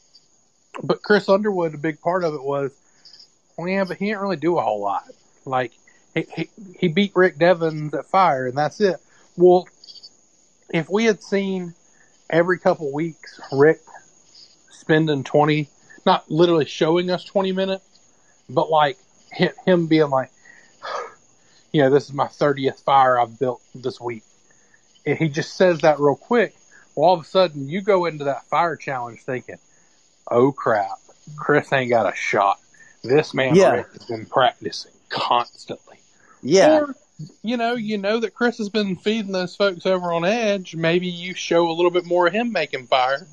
but 0.82 1.02
Chris 1.02 1.28
Underwood, 1.28 1.74
a 1.74 1.78
big 1.78 2.00
part 2.00 2.24
of 2.24 2.34
it 2.34 2.42
was, 2.42 2.72
well, 3.56 3.68
yeah, 3.68 3.84
but 3.84 3.96
he 3.96 4.06
didn't 4.06 4.20
really 4.20 4.36
do 4.36 4.58
a 4.58 4.62
whole 4.62 4.80
lot. 4.80 5.04
Like 5.44 5.72
he, 6.14 6.26
he, 6.34 6.50
he 6.78 6.88
beat 6.88 7.12
Rick 7.14 7.38
Devens 7.38 7.94
at 7.94 8.06
fire, 8.06 8.46
and 8.46 8.56
that's 8.56 8.80
it. 8.80 8.96
Well, 9.36 9.68
if 10.70 10.88
we 10.88 11.04
had 11.04 11.22
seen 11.22 11.74
every 12.30 12.58
couple 12.58 12.92
weeks 12.92 13.40
Rick 13.52 13.80
spending 14.70 15.24
20, 15.24 15.68
not 16.06 16.30
literally 16.30 16.66
showing 16.66 17.10
us 17.10 17.24
20 17.24 17.52
minutes, 17.52 17.84
but 18.48 18.70
like 18.70 18.98
him 19.30 19.86
being 19.86 20.10
like, 20.10 20.30
you 21.72 21.82
know, 21.82 21.90
this 21.90 22.04
is 22.04 22.12
my 22.12 22.26
30th 22.26 22.82
fire 22.82 23.18
I've 23.18 23.38
built 23.38 23.62
this 23.74 24.00
week. 24.00 24.22
And 25.06 25.18
he 25.18 25.28
just 25.28 25.56
says 25.56 25.80
that 25.80 26.00
real 26.00 26.16
quick. 26.16 26.54
Well, 26.94 27.08
all 27.08 27.14
of 27.14 27.22
a 27.22 27.24
sudden 27.24 27.68
you 27.68 27.80
go 27.80 28.06
into 28.06 28.24
that 28.24 28.44
fire 28.44 28.76
challenge 28.76 29.20
thinking, 29.20 29.58
oh 30.30 30.52
crap, 30.52 30.98
Chris 31.36 31.72
ain't 31.72 31.90
got 31.90 32.12
a 32.12 32.16
shot. 32.16 32.58
This 33.02 33.34
man 33.34 33.54
yeah. 33.54 33.72
Rick 33.72 33.92
has 33.92 34.04
been 34.06 34.26
practicing 34.26 34.92
constantly. 35.08 35.98
Yeah. 36.42 36.80
Or, 36.80 36.94
you 37.42 37.56
know, 37.56 37.74
you 37.74 37.98
know 37.98 38.20
that 38.20 38.34
Chris 38.34 38.58
has 38.58 38.68
been 38.68 38.96
feeding 38.96 39.32
those 39.32 39.54
folks 39.54 39.86
over 39.86 40.12
on 40.12 40.24
Edge. 40.24 40.74
Maybe 40.74 41.06
you 41.06 41.34
show 41.34 41.68
a 41.68 41.72
little 41.72 41.90
bit 41.90 42.04
more 42.04 42.26
of 42.26 42.32
him 42.32 42.50
making 42.50 42.86
fire, 42.86 43.26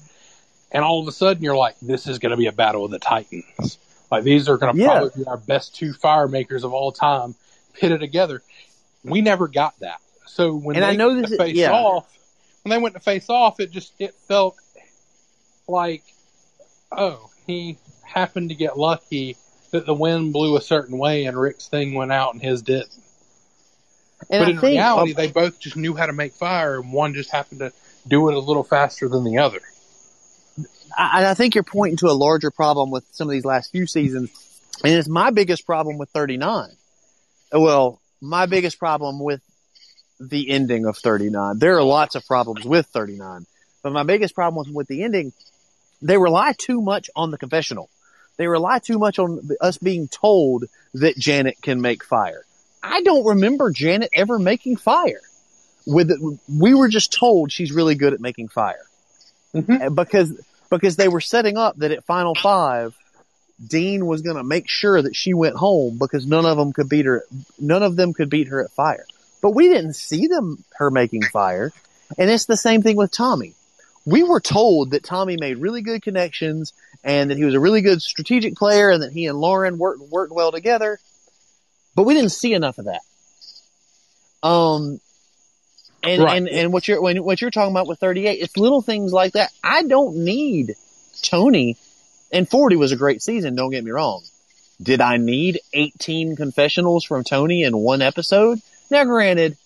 and 0.72 0.84
all 0.84 1.02
of 1.02 1.08
a 1.08 1.12
sudden 1.12 1.44
you're 1.44 1.56
like, 1.56 1.80
this 1.82 2.06
is 2.08 2.20
going 2.20 2.32
to 2.32 2.38
be 2.38 2.48
a 2.48 2.52
battle 2.52 2.86
of 2.86 2.92
the 2.92 3.00
Titans. 3.00 3.78
Like 4.12 4.24
these 4.24 4.50
are 4.50 4.58
going 4.58 4.76
to 4.76 4.82
yeah. 4.82 4.88
probably 4.88 5.24
be 5.24 5.28
our 5.28 5.38
best 5.38 5.76
two 5.76 5.94
fire 5.94 6.28
makers 6.28 6.64
of 6.64 6.74
all 6.74 6.92
time 6.92 7.34
pitted 7.74 8.02
together. 8.02 8.42
We 9.04 9.22
never 9.22 9.48
got 9.48 9.80
that. 9.80 10.00
So 10.28 10.54
when 10.54 10.76
and 10.76 10.84
they 10.84 10.90
I 10.90 10.96
know 10.96 11.08
went 11.08 11.22
this, 11.22 11.32
to 11.32 11.38
face 11.38 11.56
yeah. 11.56 11.72
off, 11.72 12.08
when 12.64 12.70
they 12.70 12.78
went 12.78 12.94
to 12.96 13.02
face 13.02 13.30
off, 13.30 13.60
it 13.60 13.72
just 13.72 13.94
it 14.00 14.14
felt 14.14 14.58
like, 15.68 16.04
oh, 16.92 17.30
he 17.48 17.78
happened 18.04 18.50
to 18.50 18.56
get 18.56 18.78
lucky 18.78 19.38
that 19.72 19.86
the 19.86 19.94
wind 19.94 20.34
blew 20.34 20.58
a 20.58 20.62
certain 20.62 20.98
way 20.98 21.26
and 21.26 21.40
Rick's 21.40 21.68
thing 21.68 21.94
went 21.94 22.12
out 22.12 22.34
and 22.34 22.42
his 22.42 22.62
didn't. 22.62 22.92
And 24.30 24.42
but 24.42 24.48
I 24.48 24.52
in 24.52 24.60
think, 24.60 24.74
reality, 24.74 25.12
um, 25.12 25.16
they 25.16 25.28
both 25.32 25.60
just 25.60 25.76
knew 25.76 25.96
how 25.96 26.06
to 26.06 26.14
make 26.14 26.34
fire, 26.34 26.80
and 26.80 26.94
one 26.94 27.14
just 27.14 27.32
happened 27.32 27.60
to 27.62 27.74
do 28.08 28.30
it 28.30 28.36
a 28.36 28.40
little 28.40 28.64
faster 28.64 29.10
than 29.10 29.24
the 29.24 29.40
other. 29.40 29.60
I, 30.96 31.32
I 31.32 31.34
think 31.34 31.56
you're 31.56 31.64
pointing 31.64 31.98
to 31.98 32.08
a 32.08 32.14
larger 32.14 32.52
problem 32.52 32.92
with 32.92 33.06
some 33.12 33.28
of 33.28 33.32
these 33.32 33.46
last 33.46 33.72
few 33.72 33.88
seasons, 33.88 34.30
and 34.84 34.94
it's 34.94 35.08
my 35.08 35.32
biggest 35.32 35.66
problem 35.66 35.98
with 35.98 36.10
39. 36.10 36.70
Well, 37.52 38.00
my 38.22 38.46
biggest 38.46 38.78
problem 38.78 39.20
with 39.20 39.42
the 40.20 40.52
ending 40.52 40.86
of 40.86 40.98
39. 40.98 41.58
There 41.58 41.78
are 41.78 41.84
lots 41.84 42.16
of 42.16 42.26
problems 42.26 42.64
with 42.64 42.86
39, 42.88 43.46
but 43.82 43.92
my 43.92 44.04
biggest 44.04 44.36
problem 44.36 44.74
with 44.74 44.88
the 44.88 45.04
ending, 45.04 45.34
they 46.02 46.18
rely 46.18 46.54
too 46.58 46.82
much 46.82 47.10
on 47.16 47.32
the 47.32 47.38
confessional. 47.38 47.90
They 48.38 48.48
rely 48.48 48.80
too 48.80 48.98
much 48.98 49.20
on 49.20 49.50
us 49.60 49.78
being 49.78 50.08
told 50.08 50.66
that 50.96 51.18
Janet 51.18 51.58
can 51.62 51.82
make 51.82 52.04
fire. 52.04 52.44
I 52.82 53.02
don't 53.02 53.26
remember 53.26 53.72
Janet 53.72 54.10
ever 54.14 54.40
making 54.40 54.78
fire. 54.78 55.22
With 55.86 56.12
we 56.48 56.74
were 56.74 56.90
just 56.90 57.12
told 57.12 57.52
she's 57.52 57.72
really 57.72 57.96
good 57.96 58.14
at 58.14 58.20
making 58.20 58.50
fire 58.50 58.86
mm-hmm. 59.54 59.94
because 59.94 60.40
because 60.70 60.96
they 60.96 61.08
were 61.08 61.22
setting 61.22 61.58
up 61.58 61.78
that 61.78 61.92
at 61.92 62.06
Final 62.06 62.36
Five, 62.36 62.96
Dean 63.66 64.06
was 64.06 64.22
going 64.22 64.38
to 64.38 64.44
make 64.44 64.70
sure 64.70 65.02
that 65.02 65.16
she 65.16 65.34
went 65.34 65.56
home 65.56 65.98
because 65.98 66.26
none 66.26 66.46
of 66.46 66.58
them 66.58 66.74
could 66.74 66.90
beat 66.90 67.06
her. 67.06 67.24
None 67.60 67.84
of 67.84 67.96
them 67.96 68.14
could 68.14 68.30
beat 68.30 68.48
her 68.48 68.64
at 68.64 68.72
fire. 68.72 69.06
But 69.42 69.52
we 69.52 69.70
didn't 69.70 69.94
see 69.94 70.28
them 70.28 70.64
her 70.78 70.92
making 70.92 71.24
fire, 71.24 71.72
and 72.18 72.30
it's 72.30 72.46
the 72.46 72.58
same 72.58 72.82
thing 72.82 72.96
with 72.96 73.12
Tommy. 73.12 73.54
We 74.06 74.24
were 74.24 74.40
told 74.40 74.92
that 74.92 75.04
Tommy 75.04 75.38
made 75.38 75.58
really 75.58 75.82
good 75.82 76.02
connections 76.02 76.74
and 77.04 77.30
that 77.30 77.38
he 77.38 77.46
was 77.46 77.54
a 77.54 77.60
really 77.60 77.82
good 77.82 78.02
strategic 78.02 78.56
player 78.56 78.90
and 78.90 79.04
that 79.04 79.12
he 79.12 79.28
and 79.28 79.38
Lauren 79.38 79.78
worked 79.78 80.02
worked 80.02 80.34
well 80.34 80.52
together. 80.52 81.00
But 81.96 82.04
we 82.04 82.14
didn't 82.14 82.32
see 82.32 82.54
enough 82.54 82.78
of 82.78 82.86
that. 82.86 83.02
Um, 84.44 85.00
and 86.04 86.24
right. 86.24 86.38
and 86.38 86.50
and 86.50 86.74
what 86.74 86.88
you're 86.88 87.02
when, 87.02 87.24
what 87.24 87.42
you're 87.42 87.52
talking 87.52 87.72
about 87.72 87.88
with 87.88 88.00
38, 88.00 88.42
it's 88.42 88.58
little 88.58 88.82
things 88.82 89.14
like 89.14 89.34
that. 89.34 89.52
I 89.64 89.84
don't 89.84 90.18
need 90.18 90.76
Tony, 91.22 91.78
and 92.32 92.50
40 92.50 92.76
was 92.76 92.92
a 92.92 92.96
great 92.96 93.22
season. 93.22 93.56
Don't 93.56 93.72
get 93.72 93.84
me 93.84 93.92
wrong. 93.92 94.24
Did 94.82 95.00
I 95.00 95.18
need 95.18 95.60
18 95.74 96.36
confessionals 96.36 97.06
from 97.06 97.24
Tony 97.24 97.62
in 97.62 97.78
one 97.78 98.02
episode? 98.02 98.62
Now, 98.90 99.04
granted, 99.04 99.58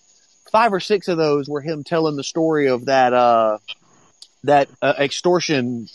five 0.52 0.74
or 0.74 0.82
six 0.82 1.08
of 1.08 1.18
those 1.18 1.48
were 1.48 1.62
him 1.62 1.86
telling 1.86 2.18
the 2.18 2.24
story 2.24 2.68
of 2.68 2.86
that 2.86 3.14
uh 3.14 3.60
that 4.46 4.70
uh, 4.82 4.94
extortion 5.00 5.88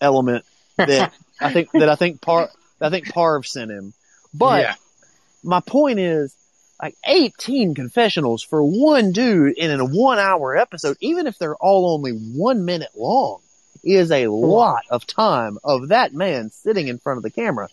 element 0.00 0.44
that 0.76 1.12
I 1.40 1.52
think 1.52 1.70
that 1.72 1.88
I 1.88 1.96
think 1.96 2.20
Par 2.20 2.50
I 2.80 2.90
think 2.90 3.06
Parv 3.12 3.46
sent 3.46 3.70
him. 3.70 3.92
But 4.32 4.62
yeah. 4.62 4.74
my 5.42 5.60
point 5.60 5.98
is 5.98 6.34
like 6.82 6.96
18 7.06 7.74
confessionals 7.74 8.42
for 8.42 8.62
one 8.62 9.12
dude 9.12 9.56
in 9.56 9.70
a 9.78 9.84
one 9.84 10.18
hour 10.18 10.56
episode, 10.56 10.96
even 11.00 11.26
if 11.26 11.38
they're 11.38 11.56
all 11.56 11.94
only 11.94 12.12
one 12.12 12.64
minute 12.64 12.90
long, 12.96 13.40
is 13.84 14.10
a 14.10 14.26
lot 14.26 14.82
of 14.90 15.06
time 15.06 15.58
of 15.62 15.88
that 15.88 16.12
man 16.12 16.50
sitting 16.50 16.88
in 16.88 16.98
front 16.98 17.18
of 17.18 17.22
the 17.22 17.30
camera. 17.30 17.68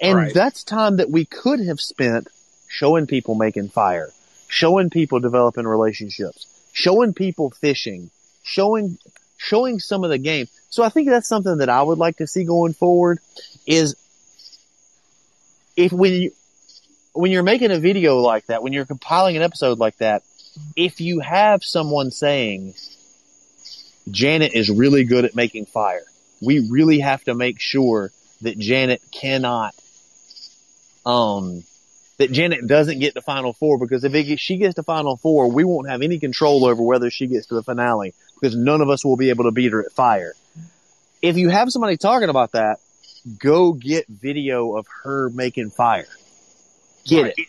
And 0.00 0.16
Right. 0.16 0.34
that's 0.34 0.64
time 0.64 0.96
that 0.96 1.10
we 1.10 1.24
could 1.24 1.60
have 1.60 1.80
spent 1.80 2.28
showing 2.68 3.06
people 3.06 3.34
making 3.34 3.68
fire, 3.68 4.10
showing 4.48 4.90
people 4.90 5.20
developing 5.20 5.66
relationships, 5.66 6.46
showing 6.72 7.14
people 7.14 7.50
fishing, 7.50 8.10
showing, 8.42 8.98
showing 9.38 9.78
some 9.78 10.04
of 10.04 10.10
the 10.10 10.18
game. 10.18 10.46
So 10.68 10.82
I 10.82 10.90
think 10.90 11.08
that's 11.08 11.28
something 11.28 11.58
that 11.58 11.70
I 11.70 11.82
would 11.82 11.96
like 11.96 12.18
to 12.18 12.26
see 12.26 12.44
going 12.44 12.74
forward 12.74 13.20
is 13.66 13.96
if 15.76 15.92
when 15.92 16.12
you, 16.12 16.32
when 17.14 17.30
you're 17.30 17.42
making 17.42 17.70
a 17.70 17.78
video 17.78 18.18
like 18.18 18.46
that, 18.46 18.62
when 18.62 18.74
you're 18.74 18.84
compiling 18.84 19.36
an 19.36 19.42
episode 19.42 19.78
like 19.78 19.96
that, 19.98 20.22
if 20.76 21.00
you 21.00 21.20
have 21.20 21.64
someone 21.64 22.10
saying, 22.10 22.74
Janet 24.10 24.54
is 24.54 24.68
really 24.70 25.04
good 25.04 25.24
at 25.24 25.34
making 25.34 25.66
fire, 25.66 26.04
we 26.42 26.68
really 26.68 26.98
have 26.98 27.22
to 27.24 27.34
make 27.34 27.60
sure 27.60 28.10
that 28.42 28.58
Janet 28.58 29.02
cannot, 29.12 29.74
um, 31.06 31.62
that 32.18 32.32
Janet 32.32 32.66
doesn't 32.66 32.98
get 32.98 33.14
to 33.14 33.20
final 33.20 33.52
four 33.52 33.78
because 33.78 34.02
if 34.02 34.14
it 34.14 34.40
she 34.40 34.56
gets 34.56 34.74
to 34.74 34.82
final 34.82 35.16
four, 35.16 35.50
we 35.50 35.64
won't 35.64 35.88
have 35.88 36.02
any 36.02 36.18
control 36.18 36.64
over 36.64 36.82
whether 36.82 37.10
she 37.10 37.28
gets 37.28 37.46
to 37.46 37.54
the 37.54 37.62
finale 37.62 38.14
because 38.40 38.56
none 38.56 38.80
of 38.80 38.88
us 38.88 39.04
will 39.04 39.16
be 39.16 39.30
able 39.30 39.44
to 39.44 39.50
beat 39.52 39.72
her 39.72 39.84
at 39.84 39.92
fire. 39.92 40.34
If 41.22 41.36
you 41.36 41.48
have 41.48 41.70
somebody 41.70 41.96
talking 41.96 42.28
about 42.28 42.52
that, 42.52 42.78
go 43.38 43.72
get 43.72 44.06
video 44.08 44.76
of 44.76 44.86
her 45.04 45.30
making 45.30 45.70
fire. 45.70 46.06
Get 47.04 47.22
Right. 47.22 47.34
it. 47.36 47.46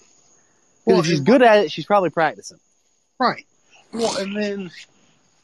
Well, 0.85 0.99
if 1.01 1.05
she's 1.05 1.19
good 1.19 1.41
at 1.43 1.65
it, 1.65 1.71
she's 1.71 1.85
probably 1.85 2.09
practicing. 2.09 2.59
Right. 3.19 3.45
Well, 3.93 4.17
and 4.17 4.35
then 4.35 4.71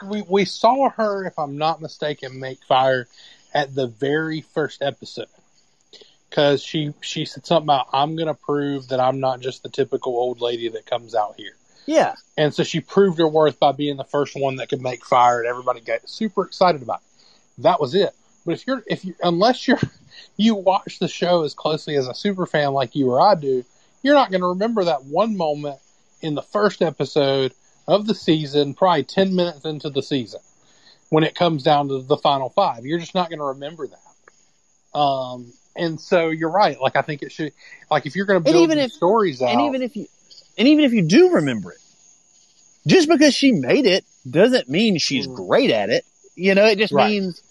we 0.07 0.23
we 0.27 0.45
saw 0.45 0.89
her, 0.89 1.25
if 1.25 1.37
I'm 1.37 1.57
not 1.57 1.81
mistaken, 1.81 2.39
make 2.39 2.63
fire 2.63 3.07
at 3.53 3.73
the 3.75 3.87
very 3.87 4.41
first 4.41 4.81
episode 4.81 5.27
because 6.29 6.63
she 6.63 6.93
she 7.01 7.25
said 7.25 7.45
something 7.45 7.65
about 7.65 7.87
I'm 7.93 8.15
going 8.15 8.27
to 8.27 8.33
prove 8.33 8.89
that 8.89 8.99
I'm 8.99 9.19
not 9.19 9.39
just 9.39 9.63
the 9.63 9.69
typical 9.69 10.13
old 10.17 10.41
lady 10.41 10.69
that 10.69 10.85
comes 10.85 11.13
out 11.15 11.35
here. 11.37 11.55
Yeah. 11.85 12.15
And 12.37 12.53
so 12.53 12.63
she 12.63 12.79
proved 12.79 13.19
her 13.19 13.27
worth 13.27 13.59
by 13.59 13.71
being 13.71 13.97
the 13.97 14.03
first 14.03 14.35
one 14.35 14.57
that 14.57 14.69
could 14.69 14.81
make 14.81 15.05
fire, 15.05 15.39
and 15.39 15.47
everybody 15.47 15.81
got 15.81 16.07
super 16.09 16.43
excited 16.45 16.81
about 16.81 16.99
it. 16.99 17.63
That 17.63 17.79
was 17.79 17.95
it. 17.95 18.11
But 18.45 18.53
if 18.53 18.67
you're 18.67 18.83
if 18.87 19.05
you 19.05 19.15
unless 19.23 19.67
you're 19.67 19.79
you 20.37 20.55
watch 20.55 20.99
the 20.99 21.07
show 21.07 21.43
as 21.43 21.53
closely 21.53 21.95
as 21.95 22.07
a 22.07 22.13
super 22.13 22.45
fan 22.45 22.73
like 22.73 22.95
you 22.95 23.09
or 23.09 23.19
I 23.21 23.35
do, 23.35 23.63
you're 24.03 24.15
not 24.15 24.29
going 24.31 24.41
to 24.41 24.47
remember 24.47 24.85
that 24.85 25.05
one 25.05 25.35
moment 25.37 25.79
in 26.21 26.35
the 26.35 26.41
first 26.41 26.81
episode 26.81 27.53
of 27.87 28.07
the 28.07 28.15
season, 28.15 28.73
probably 28.73 29.03
ten 29.03 29.35
minutes 29.35 29.65
into 29.65 29.89
the 29.89 30.03
season, 30.03 30.41
when 31.09 31.23
it 31.23 31.35
comes 31.35 31.63
down 31.63 31.87
to 31.89 32.01
the 32.01 32.17
final 32.17 32.49
five. 32.49 32.85
You're 32.85 32.99
just 32.99 33.15
not 33.15 33.29
going 33.29 33.39
to 33.39 33.45
remember 33.45 33.87
that. 33.87 34.99
Um, 34.99 35.51
and 35.75 35.99
so 35.99 36.29
you're 36.29 36.51
right. 36.51 36.79
Like 36.79 36.95
I 36.95 37.01
think 37.01 37.21
it 37.21 37.31
should. 37.31 37.51
Like 37.91 38.05
if 38.05 38.15
you're 38.15 38.25
going 38.25 38.43
to 38.43 38.43
build 38.43 38.63
even 38.63 38.77
if- 38.79 38.91
stories 38.91 39.41
out, 39.41 39.49
And 39.49 39.61
even 39.61 39.81
if 39.81 39.95
you, 39.95 40.07
and 40.57 40.67
even 40.67 40.83
if 40.85 40.93
you 40.93 41.01
do 41.03 41.31
remember 41.31 41.71
it, 41.71 41.79
just 42.87 43.07
because 43.09 43.33
she 43.33 43.51
made 43.51 43.85
it 43.85 44.05
doesn't 44.29 44.69
mean 44.69 44.97
she's 44.97 45.27
Mm. 45.27 45.35
great 45.35 45.71
at 45.71 45.89
it. 45.89 46.05
You 46.35 46.55
know, 46.55 46.65
it 46.65 46.77
just 46.77 46.93
Right. 46.93 47.09
means 47.09 47.41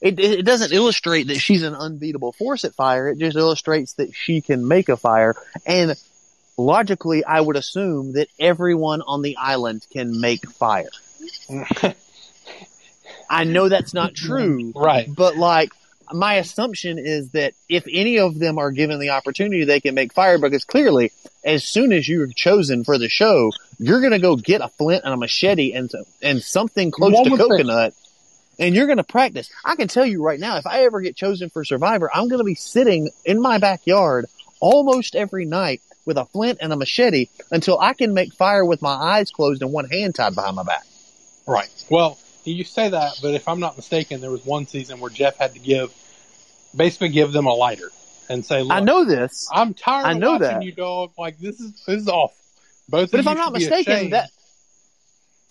it, 0.00 0.18
it 0.18 0.44
doesn't 0.44 0.72
illustrate 0.72 1.26
that 1.28 1.38
she's 1.38 1.62
an 1.62 1.74
unbeatable 1.74 2.32
force 2.32 2.64
at 2.64 2.74
fire. 2.74 3.08
It 3.08 3.18
just 3.18 3.36
illustrates 3.36 3.94
that 3.94 4.14
she 4.14 4.40
can 4.40 4.66
make 4.66 4.88
a 4.88 4.96
fire. 4.96 5.36
And 5.66 5.94
logically, 6.56 7.22
I 7.24 7.40
would 7.40 7.56
assume 7.56 8.12
that 8.14 8.28
everyone 8.38 9.02
on 9.02 9.22
the 9.22 9.36
island 9.36 9.86
can 9.92 10.20
make 10.20 10.48
fire. 10.52 10.88
I 13.28 13.44
know 13.44 13.68
that's 13.68 13.94
not 13.94 14.14
true, 14.14 14.72
right. 14.74 15.06
but 15.14 15.36
like 15.36 15.70
my 16.12 16.34
assumption 16.36 16.98
is 16.98 17.30
that 17.30 17.54
if 17.68 17.84
any 17.90 18.18
of 18.18 18.38
them 18.38 18.58
are 18.58 18.70
given 18.70 18.98
the 19.00 19.10
opportunity, 19.10 19.64
they 19.64 19.80
can 19.80 19.94
make 19.94 20.12
fire 20.12 20.38
because 20.38 20.64
clearly, 20.64 21.12
as 21.44 21.64
soon 21.64 21.92
as 21.92 22.08
you're 22.08 22.26
chosen 22.26 22.84
for 22.84 22.98
the 22.98 23.08
show, 23.08 23.50
you're 23.78 24.00
going 24.00 24.12
to 24.12 24.18
go 24.18 24.36
get 24.36 24.60
a 24.60 24.68
flint 24.68 25.04
and 25.04 25.12
a 25.14 25.16
machete 25.16 25.72
and 25.72 25.90
and 26.22 26.42
something 26.42 26.90
close 26.90 27.12
One 27.14 27.24
to 27.24 27.30
would 27.30 27.38
think- 27.38 27.50
coconut, 27.52 27.94
and 28.58 28.74
you're 28.74 28.86
going 28.86 28.98
to 28.98 29.04
practice. 29.04 29.50
I 29.64 29.76
can 29.76 29.88
tell 29.88 30.04
you 30.06 30.22
right 30.22 30.38
now, 30.40 30.58
if 30.58 30.66
I 30.66 30.84
ever 30.84 31.00
get 31.00 31.16
chosen 31.16 31.48
for 31.50 31.64
Survivor, 31.64 32.10
I'm 32.12 32.28
going 32.28 32.40
to 32.40 32.44
be 32.44 32.54
sitting 32.54 33.10
in 33.24 33.40
my 33.40 33.58
backyard 33.58 34.26
almost 34.60 35.14
every 35.16 35.46
night 35.46 35.80
with 36.04 36.18
a 36.18 36.24
flint 36.26 36.58
and 36.60 36.72
a 36.72 36.76
machete 36.76 37.26
until 37.50 37.78
I 37.78 37.94
can 37.94 38.14
make 38.14 38.32
fire 38.34 38.64
with 38.64 38.82
my 38.82 38.92
eyes 38.92 39.30
closed 39.30 39.62
and 39.62 39.72
one 39.72 39.88
hand 39.88 40.14
tied 40.14 40.34
behind 40.34 40.56
my 40.56 40.62
back. 40.64 40.84
Right. 41.46 41.68
Well, 41.90 42.18
you 42.44 42.64
say 42.64 42.88
that, 42.88 43.18
but 43.22 43.34
if 43.34 43.48
I'm 43.48 43.60
not 43.60 43.76
mistaken, 43.76 44.20
there 44.20 44.30
was 44.30 44.44
one 44.44 44.66
season 44.66 45.00
where 45.00 45.10
Jeff 45.10 45.36
had 45.36 45.54
to 45.54 45.60
give, 45.60 45.92
basically 46.74 47.10
give 47.10 47.32
them 47.32 47.46
a 47.46 47.54
lighter 47.54 47.90
and 48.28 48.44
say, 48.44 48.62
"Look, 48.62 48.72
I 48.72 48.80
know 48.80 49.04
this. 49.04 49.48
I'm 49.52 49.74
tired 49.74 50.06
I 50.06 50.12
of 50.12 50.18
know 50.18 50.32
watching 50.32 50.46
that. 50.46 50.64
you, 50.64 50.72
dog. 50.72 51.12
Like 51.18 51.38
this 51.38 51.60
is 51.60 51.72
this 51.86 52.02
is 52.02 52.08
awful." 52.08 52.36
Both. 52.88 53.10
But 53.10 53.20
if 53.20 53.26
I'm 53.26 53.36
not 53.36 53.52
mistaken, 53.52 53.92
ashamed. 53.92 54.12
that. 54.12 54.30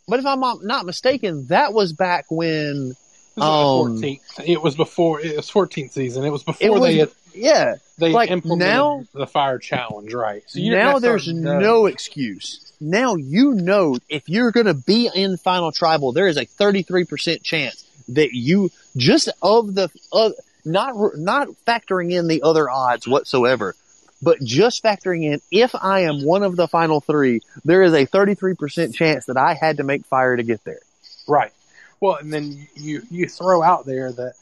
But 0.08 0.20
if 0.20 0.26
I'm 0.26 0.40
not 0.40 0.64
not 0.64 0.86
mistaken, 0.86 1.48
that 1.48 1.74
was 1.74 1.94
back 1.94 2.26
when. 2.30 2.90
This 2.90 3.46
was 3.46 3.88
um, 3.88 3.98
14th. 3.98 4.20
It 4.46 4.62
was 4.62 4.76
before. 4.76 5.22
It 5.22 5.38
was 5.38 5.50
14th 5.50 5.92
season. 5.92 6.26
It 6.26 6.32
was 6.32 6.44
before 6.44 6.68
It 6.68 6.72
was, 6.72 6.82
they 6.82 6.98
had, 6.98 7.12
yeah. 7.34 7.76
they 7.98 8.12
like, 8.12 8.30
implemented 8.30 8.76
now- 8.76 9.04
the 9.14 9.28
fire 9.28 9.60
challenge, 9.60 10.14
right? 10.14 10.44
So 10.48 10.60
you 10.60 10.76
now 10.76 11.00
there's 11.00 11.28
no 11.28 11.86
excuse. 11.86 12.72
Now 12.82 13.16
you 13.16 13.54
know 13.54 13.98
if 14.08 14.30
you're 14.30 14.52
going 14.52 14.68
to 14.68 14.74
be 14.74 15.10
in 15.14 15.38
final 15.38 15.72
tribal, 15.72 16.12
there 16.12 16.28
is 16.28 16.38
a 16.38 16.46
33% 16.46 17.44
chance 17.44 17.86
that 18.10 18.34
you 18.34 18.72
just 18.96 19.30
of 19.42 19.76
the 19.76 19.90
uh, 20.12 20.32
not 20.66 20.96
not 21.18 21.48
factoring 21.68 22.12
in 22.12 22.28
the 22.28 22.42
other 22.44 22.70
odds 22.70 23.08
whatsoever, 23.08 23.76
but 24.22 24.40
just 24.42 24.84
factoring 24.84 25.24
in 25.24 25.42
if 25.52 25.74
I 25.76 26.02
am 26.02 26.24
one 26.24 26.44
of 26.44 26.56
the 26.56 26.68
final 26.68 27.02
three, 27.02 27.42
there 27.64 27.84
is 27.84 27.94
a 27.94 28.06
33% 28.06 28.94
chance 28.94 29.26
that 29.26 29.38
I 29.38 29.54
had 29.54 29.78
to 29.78 29.84
make 29.84 30.06
fire 30.06 30.36
to 30.36 30.44
get 30.44 30.64
there. 30.64 30.82
Right. 31.28 31.52
Well, 32.00 32.16
and 32.16 32.32
then 32.32 32.68
you 32.76 33.04
you 33.10 33.28
throw 33.28 33.62
out 33.62 33.86
there 33.86 34.12
that 34.12 34.34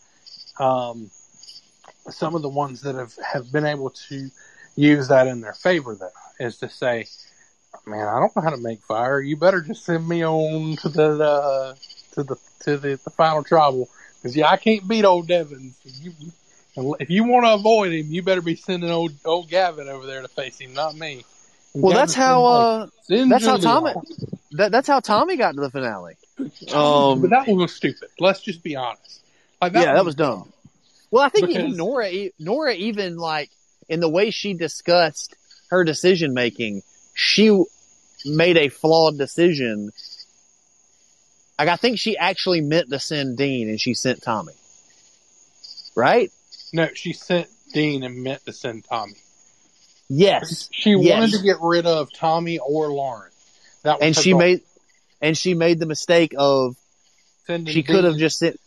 um, 0.60 1.10
some 2.10 2.36
of 2.36 2.42
the 2.42 2.50
ones 2.50 2.82
that 2.82 2.96
have 2.96 3.16
have 3.24 3.52
been 3.52 3.66
able 3.66 3.90
to 3.90 4.30
use 4.76 5.08
that 5.08 5.28
in 5.28 5.42
their 5.42 5.54
favor, 5.54 5.96
though, 5.96 6.10
is 6.40 6.58
to 6.60 6.70
say, 6.70 7.08
"Man, 7.86 8.08
I 8.08 8.20
don't 8.20 8.36
know 8.36 8.42
how 8.42 8.52
to 8.52 8.58
make 8.58 8.82
fire. 8.82 9.20
You 9.20 9.38
better 9.38 9.62
just 9.62 9.86
send 9.86 10.08
me 10.08 10.26
on 10.26 10.78
to 10.78 10.90
the 10.90 11.24
uh, 11.24 11.76
to 12.14 12.24
the 12.24 12.36
to 12.62 12.78
the, 12.78 13.00
the 13.04 13.10
final 13.12 13.44
tribal 13.44 13.90
because 14.16 14.36
yeah, 14.36 14.50
I 14.50 14.58
can't 14.58 14.88
beat 14.88 15.06
old 15.06 15.28
Devin. 15.28 15.74
So 15.84 15.90
you, 16.02 16.96
if 17.00 17.10
you 17.10 17.24
want 17.24 17.46
to 17.46 17.54
avoid 17.54 17.94
him, 17.94 18.08
you 18.10 18.22
better 18.22 18.42
be 18.42 18.56
sending 18.56 18.90
old 18.92 19.14
old 19.26 19.50
Gavin 19.50 19.90
over 19.90 20.06
there 20.06 20.22
to 20.22 20.28
face 20.28 20.60
him, 20.60 20.74
not 20.74 20.96
me." 20.96 21.26
And 21.74 21.84
Well, 21.84 21.96
that's 21.96 22.14
how 22.14 22.46
uh, 22.46 22.88
that's 23.08 23.46
how 23.46 23.58
Tommy 23.58 23.92
that, 24.52 24.72
that's 24.72 24.88
how 24.88 25.00
Tommy 25.00 25.38
got 25.38 25.56
to 25.56 25.62
the 25.62 25.70
finale. 25.70 26.16
Um, 26.72 27.22
but 27.22 27.30
that 27.32 27.48
one 27.48 27.58
was 27.58 27.74
stupid. 27.74 28.10
Let's 28.20 28.42
just 28.42 28.64
be 28.64 28.76
honest. 28.76 29.22
Like, 29.62 29.74
yeah, 29.74 29.94
that 29.94 30.06
was 30.06 30.16
dumb. 30.16 30.52
Well, 31.12 31.24
I 31.24 31.30
think 31.30 31.50
even 31.50 31.78
Noura, 31.78 32.12
Noura, 32.40 32.74
even 32.74 33.18
like 33.18 33.50
in 33.88 34.00
the 34.00 34.10
way 34.10 34.32
she 34.32 34.54
discussed 34.54 35.36
her 35.70 35.84
decision 35.84 36.34
making, 36.34 36.84
she 37.14 37.64
made 38.26 38.58
a 38.58 38.70
flawed 38.70 39.18
decision. 39.18 39.92
Like 41.58 41.70
I 41.70 41.76
think 41.78 41.98
she 42.00 42.18
actually 42.18 42.62
meant 42.62 42.90
to 42.90 43.00
send 43.00 43.38
Dean, 43.38 43.70
and 43.70 43.80
she 43.80 43.94
sent 43.94 44.22
Tommy. 44.22 44.54
Right? 45.96 46.32
No, 46.74 46.88
she 46.94 47.14
sent 47.14 47.48
Dean 47.74 48.04
and 48.04 48.24
meant 48.24 48.46
to 48.46 48.54
send 48.54 48.86
Tommy. 48.86 49.16
Yes. 50.10 50.70
She 50.72 50.92
Yes. 50.92 51.20
wanted 51.20 51.32
to 51.38 51.44
get 51.44 51.58
rid 51.62 51.86
of 51.86 52.12
Tommy 52.14 52.60
or 52.60 52.92
Lauren. 52.94 53.32
That 53.84 54.00
was 54.00 54.06
And 54.06 54.16
she 54.16 54.32
goal. 54.32 54.40
made, 54.40 54.62
and 55.22 55.38
she 55.38 55.54
made 55.54 55.80
the 55.80 55.86
mistake 55.86 56.34
of 56.38 56.76
Sending 57.46 57.74
she 57.74 57.82
could 57.84 58.04
have 58.04 58.18
just 58.18 58.40
sent, 58.40 58.60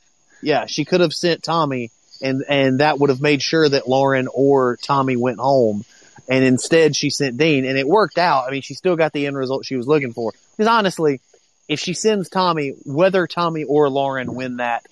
yeah, 0.43 0.66
she 0.66 0.84
could 0.84 1.01
have 1.01 1.12
sent 1.12 1.43
Tommy, 1.43 1.91
and 2.20 2.44
and 2.48 2.80
that 2.80 2.98
would 2.98 3.10
have 3.10 3.20
made 3.20 3.42
sure 3.42 3.68
that 3.68 3.88
Lauren 3.88 4.28
or 4.32 4.76
Tommy 4.76 5.16
went 5.16 5.38
home. 5.38 5.84
And 6.28 6.44
instead, 6.44 6.94
she 6.94 7.10
sent 7.10 7.38
Dean, 7.38 7.64
and 7.64 7.76
it 7.76 7.88
worked 7.88 8.18
out. 8.18 8.46
I 8.46 8.52
mean, 8.52 8.62
she 8.62 8.74
still 8.74 8.94
got 8.94 9.12
the 9.12 9.26
end 9.26 9.36
result 9.36 9.64
she 9.66 9.74
was 9.76 9.88
looking 9.88 10.12
for. 10.12 10.32
Because 10.56 10.68
honestly, 10.68 11.20
if 11.66 11.80
she 11.80 11.92
sends 11.92 12.28
Tommy, 12.28 12.74
whether 12.84 13.26
Tommy 13.26 13.64
or 13.64 13.88
Lauren 13.88 14.34
win 14.34 14.58
that 14.58 14.84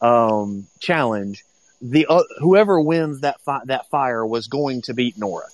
um, 0.00 0.66
challenge, 0.78 1.44
the 1.82 2.06
uh, 2.06 2.22
whoever 2.38 2.80
wins 2.80 3.20
that 3.20 3.40
fi- 3.40 3.64
that 3.66 3.88
fire 3.90 4.24
was 4.24 4.48
going 4.48 4.82
to 4.82 4.94
beat 4.94 5.18
Noura. 5.18 5.46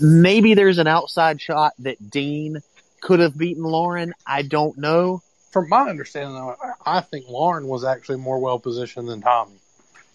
Maybe 0.00 0.54
there's 0.54 0.78
an 0.78 0.86
outside 0.86 1.40
shot 1.40 1.72
that 1.78 2.10
Dean 2.10 2.62
could 3.00 3.20
have 3.20 3.36
beaten 3.36 3.62
Lauren. 3.62 4.14
I 4.26 4.42
don't 4.42 4.76
know. 4.76 5.22
From 5.50 5.68
my 5.68 5.88
understanding, 5.88 6.34
though, 6.34 6.56
I 6.84 6.98
I 6.98 7.00
think 7.00 7.28
Lauren 7.28 7.66
was 7.66 7.84
actually 7.84 8.18
more 8.18 8.38
well 8.38 8.58
positioned 8.58 9.08
than 9.08 9.20
Tommy. 9.20 9.56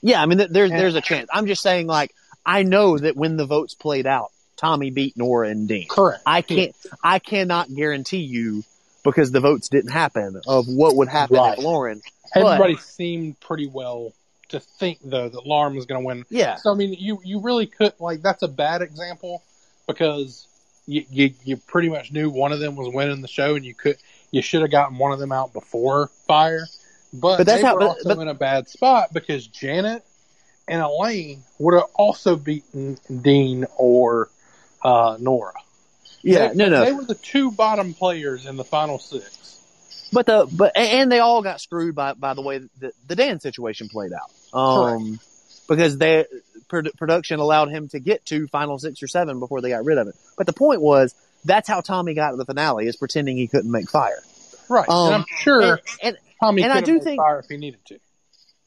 Yeah, 0.04 0.22
I 0.22 0.26
mean, 0.28 0.38
there's 0.49 0.70
Yeah. 0.70 0.78
there's 0.78 0.95
a 0.95 1.01
chance. 1.01 1.30
I'm 1.34 1.47
just 1.47 1.62
saying, 1.64 1.88
like, 1.88 2.14
I 2.45 2.64
know 2.64 2.97
that 2.97 3.16
when 3.16 3.38
the 3.38 3.45
votes 3.45 3.74
played 3.74 4.06
out, 4.06 4.32
Tommy 4.58 4.91
beat 4.91 5.18
Noura 5.18 5.49
and 5.49 5.68
Dean. 5.68 5.88
Correct. 5.88 6.22
I 6.26 6.41
can't, 6.41 6.76
I 7.04 7.20
cannot 7.20 7.74
guarantee 7.74 8.18
you 8.22 8.64
because 9.04 9.32
the 9.32 9.39
votes 9.39 9.70
didn't 9.70 9.91
happen 9.91 10.39
of 10.47 10.68
what 10.68 10.95
would 10.97 11.08
happen 11.08 11.38
Right. 11.38 11.58
if 11.58 11.64
Lauren 11.64 12.01
Everybody 12.36 12.74
but, 12.76 12.84
seemed 12.84 13.39
pretty 13.39 13.68
well 13.68 14.12
to 14.49 14.60
think 14.60 14.99
though 15.04 15.30
that 15.30 15.45
Lauren 15.45 15.76
was 15.76 15.86
going 15.86 16.01
to 16.01 16.06
win. 16.06 16.26
Yeah. 16.30 16.56
So 16.56 16.72
I 16.72 16.76
mean, 16.76 16.93
you 16.97 17.20
you 17.24 17.39
really 17.39 17.66
could 17.68 17.93
like 17.99 18.22
that's 18.22 18.43
a 18.43 18.47
bad 18.47 18.82
example 18.82 19.41
because 19.88 20.47
you, 20.88 21.06
you 21.12 21.34
you 21.43 21.58
pretty 21.58 21.89
much 21.89 22.12
knew 22.12 22.30
one 22.30 22.51
of 22.51 22.60
them 22.60 22.76
was 22.76 22.93
winning 22.93 23.22
the 23.22 23.28
show, 23.28 23.56
and 23.56 23.64
you 23.66 23.74
could 23.74 23.97
you 24.32 24.41
should 24.41 24.62
have 24.62 24.72
gotten 24.72 24.97
one 24.97 25.12
of 25.12 25.20
them 25.20 25.32
out 25.32 25.54
before 25.54 26.08
Fire. 26.28 26.66
But, 27.14 27.38
but 27.38 27.45
that's 27.45 27.61
they 27.61 27.68
how, 27.68 27.76
were 27.76 27.80
but, 27.82 27.88
also 27.89 28.16
but, 28.16 28.20
in 28.20 28.28
a 28.28 28.34
bad 28.34 28.68
spot 28.68 29.14
because 29.14 29.45
Janet 29.45 30.03
and 30.68 30.82
Elaine 30.82 31.43
would 31.59 31.76
have 31.76 31.89
also 31.93 32.36
beaten 32.36 32.97
Dean 33.22 33.66
or 33.78 34.30
uh, 34.84 35.18
Noura. 35.20 35.53
Yeah, 36.24 36.49
they, 36.49 36.55
no, 36.55 36.70
no, 36.70 36.86
they 36.86 36.93
were 36.93 37.03
the 37.03 37.16
two 37.16 37.51
bottom 37.51 37.93
players 37.93 38.45
in 38.45 38.57
the 38.57 38.64
final 38.64 38.97
six. 38.97 39.39
But 40.11 40.26
the 40.26 40.47
but 40.51 40.78
and 40.78 41.11
they 41.11 41.20
all 41.20 41.41
got 41.41 41.59
screwed 41.59 41.95
by 41.95 42.14
by 42.14 42.34
the 42.34 42.41
way 42.41 42.59
the, 42.80 42.91
the 43.07 43.16
Dan 43.16 43.39
situation 43.39 43.89
played 43.89 44.11
out. 44.14 44.57
Um, 44.57 45.20
because 45.68 45.97
they 45.97 46.26
production 46.68 47.39
allowed 47.39 47.70
him 47.70 47.88
to 47.89 47.99
get 47.99 48.26
to 48.28 48.47
final 48.47 48.80
six 48.80 49.03
or 49.03 49.07
seven 49.07 49.39
before 49.39 49.61
they 49.61 49.70
got 49.70 49.86
rid 49.86 49.97
of 49.97 50.07
it. 50.07 50.16
But 50.38 50.47
the 50.47 50.53
point 50.53 50.82
was 50.82 51.14
that's 51.45 51.68
how 51.68 51.82
Tommy 51.82 52.14
got 52.14 52.32
to 52.32 52.38
the 52.38 52.45
finale 52.45 52.88
is 52.88 52.95
pretending 52.95 53.38
he 53.38 53.47
couldn't 53.47 53.72
make 53.72 53.89
fire. 53.89 54.22
Right. 54.70 54.88
Um, 54.88 55.07
and 55.07 55.16
I'm 55.16 55.26
sure 55.39 55.61
and, 55.61 55.82
and, 56.01 56.18
Tommy 56.43 56.63
and 56.63 56.71
I 56.71 56.81
do 56.81 56.99
think 56.99 57.19
fire 57.19 57.39
if 57.39 57.47
he 57.47 57.57
needed 57.57 57.85
to. 57.85 57.99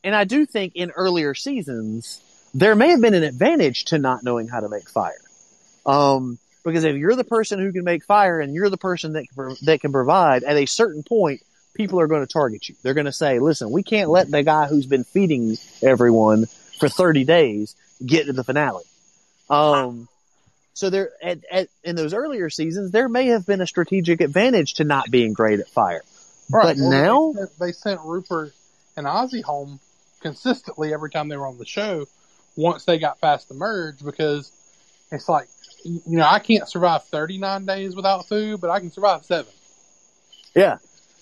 And 0.05 0.15
I 0.15 0.25
do 0.25 0.47
think 0.47 0.77
in 0.77 0.91
earlier 0.91 1.35
seasons 1.35 2.21
there 2.55 2.75
may 2.75 2.91
have 2.91 3.01
been 3.01 3.15
an 3.15 3.23
advantage 3.23 3.87
to 3.87 3.99
not 3.99 4.23
knowing 4.23 4.49
how 4.49 4.61
to 4.61 4.69
make 4.69 4.89
fire. 4.89 5.21
Um, 5.85 6.39
because 6.65 6.85
if 6.85 6.97
you're 6.97 7.15
the 7.15 7.25
person 7.25 7.61
who 7.61 7.73
can 7.73 7.85
make 7.85 8.05
fire 8.05 8.41
and 8.41 8.55
you're 8.55 8.71
the 8.71 8.77
person 8.77 9.13
that 9.13 9.27
can, 9.29 9.57
that 9.63 9.81
can 9.81 9.93
provide 9.93 10.43
at 10.43 10.57
a 10.57 10.67
certain 10.67 11.03
point, 11.03 11.43
people 11.75 12.01
are 12.01 12.07
going 12.07 12.27
to 12.27 12.33
target 12.33 12.69
you. 12.69 12.75
They're 12.83 12.95
going 12.95 13.07
to 13.07 13.13
say, 13.13 13.39
listen, 13.39 13.71
we 13.71 13.83
can't 13.83 14.09
let 14.09 14.31
the 14.31 14.43
guy 14.43 14.67
who's 14.67 14.87
been 14.87 15.05
feeding 15.05 15.59
everyone 15.83 16.47
for 16.79 16.89
30 16.89 17.25
days 17.25 17.77
get 18.05 18.27
to 18.27 18.33
the 18.33 18.43
finale. 18.43 18.85
Um, 19.49 20.09
so 20.75 20.91
there, 20.91 21.11
at, 21.23 21.39
at, 21.51 21.69
in 21.85 21.95
those 21.95 22.15
earlier 22.15 22.51
seasons, 22.51 22.91
there 22.91 23.09
may 23.09 23.27
have 23.29 23.47
been 23.47 23.61
a 23.61 23.67
strategic 23.67 24.21
advantage 24.21 24.75
to 24.75 24.85
not 24.85 25.11
being 25.11 25.35
great 25.35 25.61
at 25.61 25.69
fire. 25.69 26.03
Right. 26.51 26.77
But 26.77 26.83
well, 26.83 26.91
now 26.91 27.33
they 27.33 27.39
sent, 27.41 27.59
they 27.59 27.73
sent 27.73 28.01
Rupert 28.03 28.53
and 28.97 29.07
Ozzy 29.07 29.43
home 29.43 29.81
consistently 30.21 30.93
every 30.93 31.11
time 31.11 31.29
they 31.29 31.37
were 31.37 31.47
on 31.47 31.59
the 31.59 31.67
show 31.67 32.07
once 32.57 32.85
they 32.85 32.99
got 32.99 33.21
past 33.21 33.49
the 33.49 33.55
merge 33.55 34.03
because 34.05 34.51
it's 35.13 35.29
like 35.29 35.49
you 35.87 36.19
know, 36.19 36.27
I 36.27 36.39
can't 36.39 36.69
survive 36.69 37.05
39 37.05 37.67
days 37.67 37.95
without 37.95 38.29
food, 38.29 38.61
but 38.61 38.71
I 38.71 38.81
can 38.81 38.91
survive 38.91 39.25
seven. 39.25 39.53
Yeah. 40.55 40.79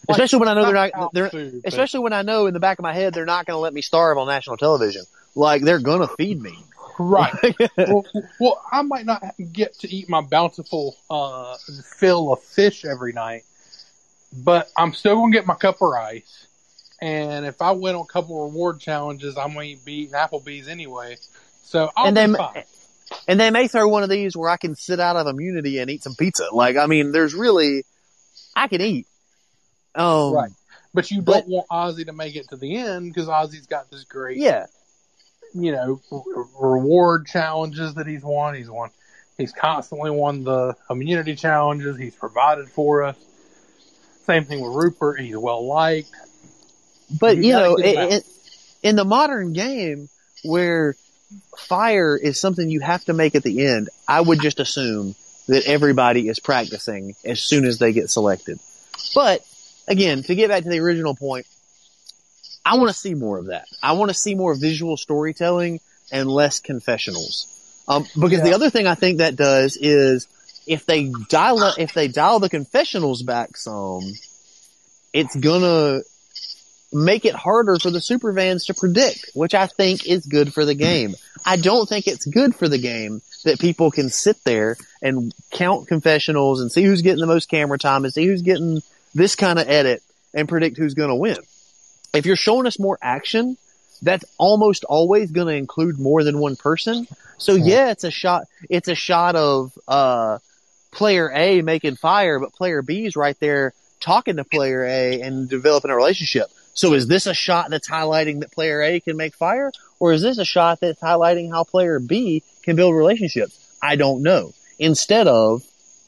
Like, 0.09 0.18
especially 0.18 0.41
when 0.41 0.49
I 0.49 0.55
know 0.55 0.64
they're 0.66 0.91
not, 0.93 1.14
they're, 1.14 1.31
food, 1.31 1.62
especially 1.64 2.01
when 2.01 2.12
I 2.12 2.22
know 2.22 2.47
in 2.47 2.55
the 2.55 2.61
back 2.61 2.79
of 2.79 2.83
my 2.83 2.93
head 2.93 3.14
they're 3.14 3.25
not 3.25 3.47
going 3.47 3.57
to 3.57 3.61
let 3.61 3.72
me 3.72 3.81
starve 3.81 4.18
on 4.18 4.27
national 4.27 4.57
television. 4.57 5.05
Like 5.35 5.62
they're 5.62 5.81
going 5.81 6.01
to 6.01 6.14
feed 6.16 6.41
me. 6.41 6.57
Right. 6.99 7.35
well, 7.77 8.05
well, 8.39 8.62
I 8.70 8.83
might 8.83 9.07
not 9.07 9.22
get 9.53 9.75
to 9.81 9.93
eat 9.93 10.09
my 10.09 10.20
bountiful 10.20 10.97
uh, 11.11 11.57
fill 11.97 12.33
of 12.33 12.43
fish 12.43 12.85
every 12.85 13.12
night, 13.12 13.45
but 14.37 14.70
I'm 14.76 14.93
still 14.93 15.16
going 15.16 15.32
to 15.32 15.39
get 15.39 15.47
my 15.47 15.55
cup 15.55 15.76
of 15.80 15.91
rice. 15.91 16.47
And 17.01 17.45
if 17.45 17.61
I 17.61 17.72
win 17.72 17.95
on 17.95 18.03
a 18.03 18.07
couple 18.07 18.45
reward 18.45 18.80
challenges, 18.80 19.37
I'm 19.37 19.53
going 19.53 19.78
to 19.78 19.85
be 19.85 20.03
eating 20.03 20.14
Applebee's 20.14 20.68
anyway. 20.68 21.16
So 21.62 21.91
I'll 21.97 22.07
and 22.07 22.14
be 22.14 22.20
then, 22.20 22.35
fine. 22.35 22.64
And 23.28 23.39
they 23.39 23.51
may 23.51 23.68
throw 23.68 23.89
one 23.89 24.03
of 24.03 24.09
these 24.09 24.37
where 24.37 24.49
I 24.49 24.57
can 24.57 24.74
sit 24.74 25.01
out 25.01 25.16
of 25.16 25.26
immunity 25.26 25.78
and 25.78 25.91
eat 25.91 26.03
some 26.03 26.14
pizza. 26.14 26.49
Like, 26.53 26.76
I 26.76 26.87
mean, 26.87 27.12
there's 27.12 27.35
really, 27.35 27.85
I 28.57 28.68
can 28.68 28.80
eat. 28.80 29.07
Um, 29.95 30.32
right. 30.32 30.51
But 30.95 31.11
you 31.11 31.22
don't 31.22 31.47
want 31.49 31.68
Ozzy 31.68 32.07
to 32.07 32.12
make 32.12 32.37
it 32.37 32.49
to 32.51 32.57
the 32.57 32.76
end 32.76 33.12
because 33.12 33.28
Ozzy's 33.28 33.66
got 33.66 33.91
this 33.91 34.05
great, 34.05 34.39
yeah, 34.39 34.66
you 35.53 35.72
know, 35.72 36.01
reward 36.59 37.26
challenges 37.26 37.95
that 37.95 38.07
he's 38.07 38.22
won. 38.22 38.55
He's 38.55 38.70
won. 38.70 38.91
He's 39.37 39.53
constantly 39.53 40.12
won 40.12 40.45
the 40.45 40.76
immunity 40.89 41.35
challenges. 41.35 41.97
He's 41.97 42.14
provided 42.14 42.68
for 42.68 43.03
us. 43.03 43.16
Same 44.27 44.45
thing 44.45 44.61
with 44.61 44.72
Rupert. 44.72 45.20
He's 45.20 45.37
well 45.37 45.66
liked. 45.66 46.11
But 47.20 47.37
you, 47.37 47.45
you 47.45 47.53
know, 47.53 47.77
it, 47.77 48.12
it, 48.12 48.27
in 48.83 48.97
the 48.97 49.05
modern 49.05 49.53
game 49.53 50.09
where 50.43 50.95
fire 51.57 52.16
is 52.16 52.41
something 52.41 52.70
you 52.70 52.81
have 52.81 53.05
to 53.05 53.12
make 53.12 53.35
at 53.35 53.43
the 53.43 53.66
end. 53.66 53.89
I 54.07 54.20
would 54.20 54.41
just 54.41 54.61
assume 54.61 55.14
that 55.49 55.66
everybody 55.66 56.29
is 56.29 56.41
practicing 56.41 57.14
as 57.25 57.43
soon 57.43 57.64
as 57.64 57.79
they 57.79 57.93
get 57.93 58.11
selected. 58.11 58.59
But 59.14 59.45
again, 59.87 60.22
to 60.22 60.35
get 60.35 60.49
back 60.49 60.62
to 60.62 60.68
the 60.68 60.81
original 60.81 61.14
point, 61.14 61.47
I 62.64 62.77
want 62.77 62.89
to 62.89 62.95
see 62.95 63.14
more 63.14 63.39
of 63.39 63.47
that. 63.47 63.66
I 63.83 63.93
want 63.93 64.11
to 64.11 64.14
see 64.14 64.35
more 64.35 64.55
visual 64.55 64.97
storytelling 64.97 65.81
and 66.11 66.31
less 66.31 66.61
confessionals. 66.61 67.51
Um, 67.87 68.07
because 68.14 68.39
yeah. 68.39 68.45
the 68.45 68.55
other 68.55 68.70
thing 68.70 68.87
I 68.87 68.95
think 68.95 69.18
that 69.18 69.37
does 69.37 69.77
is 69.77 70.27
if 70.67 70.87
they 70.87 71.12
dial 71.29 71.75
if 71.79 71.93
they 71.93 72.09
dial 72.09 72.41
the 72.41 72.49
confessionals 72.49 73.23
back 73.23 73.57
some, 73.57 74.03
it's 75.12 75.37
gonna 75.37 76.01
make 76.93 77.25
it 77.25 77.35
harder 77.35 77.79
for 77.79 77.91
the 77.91 78.01
super 78.01 78.33
fans 78.33 78.67
to 78.67 78.75
predict, 78.75 79.31
which 79.35 79.55
I 79.55 79.67
think 79.67 80.07
is 80.07 80.25
good 80.25 80.55
for 80.55 80.65
the 80.65 80.75
game. 80.75 81.15
I 81.45 81.57
don't 81.57 81.89
think 81.89 82.07
it's 82.07 82.25
good 82.25 82.55
for 82.55 82.69
the 82.69 82.79
game 82.79 83.21
that 83.45 83.59
people 83.59 83.91
can 83.91 84.09
sit 84.09 84.43
there 84.45 84.77
and 85.03 85.35
count 85.51 85.89
confessionals 85.89 86.61
and 86.61 86.71
see 86.71 86.85
who's 86.85 87.03
getting 87.03 87.21
the 87.21 87.27
most 87.27 87.49
camera 87.49 87.79
time 87.79 88.05
and 88.05 88.12
see 88.12 88.27
who's 88.27 88.43
getting 88.43 88.81
this 89.15 89.35
kind 89.35 89.59
of 89.59 89.69
edit 89.69 90.03
and 90.33 90.49
predict 90.49 90.79
who's 90.79 90.95
going 90.95 91.11
to 91.11 91.17
win. 91.17 91.37
If 92.15 92.27
you're 92.27 92.37
showing 92.37 92.67
us 92.67 92.79
more 92.79 92.99
action, 93.03 93.57
that's 94.01 94.25
almost 94.39 94.85
always 94.85 95.31
going 95.31 95.49
to 95.49 95.55
include 95.55 95.99
more 95.99 96.23
than 96.25 96.39
one 96.39 96.57
person. 96.57 97.07
So 97.39 97.55
yeah, 97.55 97.91
it's 97.91 98.05
a 98.05 98.11
shot, 98.11 98.45
it's 98.71 98.89
a 98.89 98.95
shot 98.95 99.35
of, 99.37 99.77
uh, 99.89 100.39
player 100.95 101.30
A 101.34 101.62
making 101.62 101.97
fire, 101.97 102.38
but 102.38 102.53
player 102.53 102.82
B 102.82 103.05
is 103.05 103.16
right 103.16 103.38
there 103.40 103.72
talking 104.01 104.36
to 104.36 104.45
player 104.45 104.84
A 104.84 105.20
and 105.20 105.49
developing 105.49 105.90
a 105.90 105.97
relationship. 105.97 106.49
So 106.74 106.95
is 106.95 107.07
this 107.07 107.26
a 107.26 107.34
shot 107.34 107.70
that's 107.70 107.88
highlighting 107.88 108.40
that 108.40 108.53
player 108.53 108.82
A 108.82 109.01
can 109.01 109.16
make 109.16 109.34
fire? 109.34 109.70
Or 110.01 110.12
is 110.12 110.22
this 110.22 110.38
a 110.38 110.45
shot 110.45 110.80
that's 110.80 111.01
highlighting 111.01 111.51
how 111.51 111.64
player 111.64 112.01
B 112.01 112.42
can 112.62 112.76
build 112.76 112.95
relationships? 112.95 113.78
I 113.82 113.97
don't 113.97 114.22
know. 114.22 114.53
Instead 114.78 115.28
of 115.28 115.62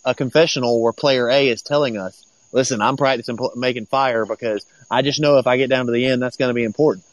a 0.04 0.14
confessional 0.14 0.82
where 0.82 0.92
player 0.92 1.30
A 1.30 1.48
is 1.48 1.62
telling 1.62 1.96
us, 1.96 2.24
listen, 2.52 2.82
I'm 2.82 2.96
practicing 2.96 3.38
making 3.54 3.86
fire 3.86 4.26
because 4.26 4.66
I 4.90 5.02
just 5.02 5.20
know 5.20 5.38
if 5.38 5.46
I 5.46 5.56
get 5.56 5.70
down 5.70 5.86
to 5.86 5.92
the 5.92 6.06
end, 6.06 6.20
that's 6.20 6.36
going 6.36 6.50
to 6.50 6.54
be 6.54 6.64
important. 6.64 7.04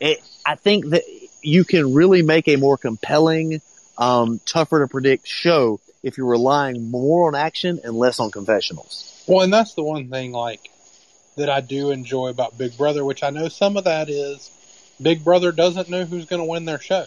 It, 0.00 0.20
I 0.44 0.56
think 0.56 0.90
that 0.90 1.02
you 1.42 1.64
can 1.64 1.94
really 1.94 2.22
make 2.22 2.48
a 2.48 2.56
more 2.56 2.76
compelling, 2.76 3.60
um, 3.96 4.40
tougher 4.44 4.80
to 4.80 4.88
predict 4.88 5.26
show 5.26 5.80
if 6.04 6.16
you're 6.16 6.26
relying 6.26 6.90
more 6.90 7.26
on 7.26 7.34
action 7.34 7.80
and 7.82 7.94
less 7.96 8.20
on 8.20 8.30
confessionals. 8.30 9.24
Well, 9.26 9.40
and 9.40 9.52
that's 9.52 9.74
the 9.74 9.82
one 9.82 10.08
thing, 10.08 10.30
like, 10.30 10.70
that 11.36 11.50
I 11.50 11.60
do 11.60 11.90
enjoy 11.90 12.28
about 12.28 12.56
Big 12.56 12.76
Brother, 12.76 13.04
which 13.04 13.22
I 13.22 13.30
know 13.30 13.48
some 13.48 13.76
of 13.76 13.84
that 13.84 14.08
is 14.08 14.50
Big 15.02 15.24
Brother 15.24 15.52
doesn't 15.52 15.88
know 15.88 16.04
who's 16.04 16.26
going 16.26 16.40
to 16.40 16.46
win 16.48 16.64
their 16.64 16.78
show. 16.78 17.06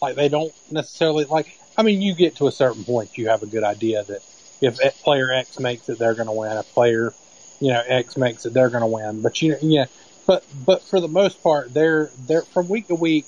Like 0.00 0.16
they 0.16 0.28
don't 0.28 0.52
necessarily 0.70 1.24
like. 1.24 1.58
I 1.76 1.82
mean, 1.82 2.02
you 2.02 2.14
get 2.14 2.36
to 2.36 2.48
a 2.48 2.52
certain 2.52 2.84
point, 2.84 3.16
you 3.16 3.28
have 3.28 3.42
a 3.42 3.46
good 3.46 3.62
idea 3.62 4.02
that 4.04 4.22
if 4.60 4.78
player 5.02 5.30
X 5.32 5.60
makes 5.60 5.88
it, 5.88 5.98
they're 5.98 6.14
going 6.14 6.26
to 6.26 6.32
win. 6.32 6.56
If 6.56 6.72
player, 6.72 7.12
you 7.60 7.68
know, 7.68 7.82
X 7.86 8.16
makes 8.16 8.46
it, 8.46 8.52
they're 8.52 8.70
going 8.70 8.82
to 8.82 8.86
win. 8.86 9.22
But 9.22 9.40
you 9.42 9.52
know, 9.52 9.58
yeah. 9.60 9.86
But 10.26 10.44
but 10.64 10.82
for 10.82 11.00
the 11.00 11.08
most 11.08 11.42
part, 11.42 11.72
they're 11.72 12.10
they're 12.26 12.42
from 12.42 12.68
week 12.68 12.88
to 12.88 12.94
week. 12.94 13.26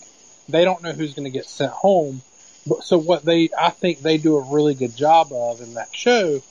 They 0.49 0.65
don't 0.65 0.83
know 0.83 0.93
who's 0.93 1.15
going 1.15 1.25
to 1.25 1.31
get 1.31 1.47
sent 1.47 1.73
home. 1.73 2.23
So 2.83 2.99
what 2.99 3.25
they, 3.25 3.51
I 3.59 3.71
think 3.71 4.03
they 4.03 4.19
do 4.19 4.37
a 4.37 4.43
really 4.43 4.75
good 4.75 4.97
job 4.97 5.33
of 5.33 5.61
in 5.61 5.75
that 5.75 5.91
show 5.95 6.43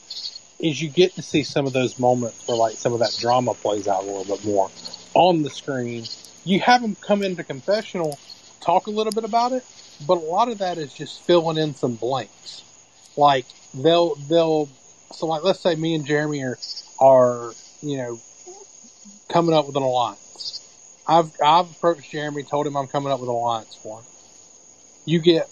is 0.60 0.80
you 0.82 0.90
get 0.90 1.14
to 1.16 1.22
see 1.22 1.42
some 1.44 1.66
of 1.66 1.72
those 1.72 1.98
moments 1.98 2.46
where 2.46 2.56
like 2.56 2.76
some 2.78 2.92
of 2.94 3.00
that 3.00 3.16
drama 3.20 3.54
plays 3.54 3.88
out 3.88 4.04
a 4.04 4.06
little 4.06 4.24
bit 4.36 4.44
more 4.44 4.70
on 5.14 5.42
the 5.42 5.50
screen. 5.50 6.04
You 6.44 6.60
have 6.60 6.82
them 6.82 6.96
come 6.96 7.22
into 7.22 7.44
confessional, 7.44 8.18
talk 8.60 8.86
a 8.86 8.90
little 8.90 9.12
bit 9.12 9.24
about 9.24 9.52
it, 9.52 9.66
but 10.00 10.18
a 10.18 10.22
lot 10.22 10.50
of 10.50 10.58
that 10.58 10.78
is 10.78 10.94
just 10.94 11.26
filling 11.26 11.58
in 11.58 11.74
some 11.74 11.96
blanks. 11.96 12.64
Like 13.16 13.46
they'll 13.74 14.16
they'll 14.16 14.70
so 15.12 15.26
like 15.26 15.42
let's 15.44 15.60
say 15.60 15.76
me 15.76 15.94
and 15.94 16.06
Jeremy 16.06 16.44
are 16.44 16.58
are 17.00 17.54
you 17.82 17.98
know 17.98 18.22
coming 19.30 19.54
up 19.54 19.66
with 19.66 19.76
an 19.76 19.82
alliance. 19.82 20.62
I've 21.06 21.32
I've 21.44 21.70
approached 21.70 22.10
Jeremy, 22.10 22.44
told 22.44 22.66
him 22.66 22.76
I'm 22.76 22.88
coming 22.88 23.12
up 23.12 23.20
with 23.20 23.28
an 23.30 23.34
alliance 23.34 23.78
for 23.82 24.00
him. 24.00 24.06
You 25.06 25.20
get 25.20 25.50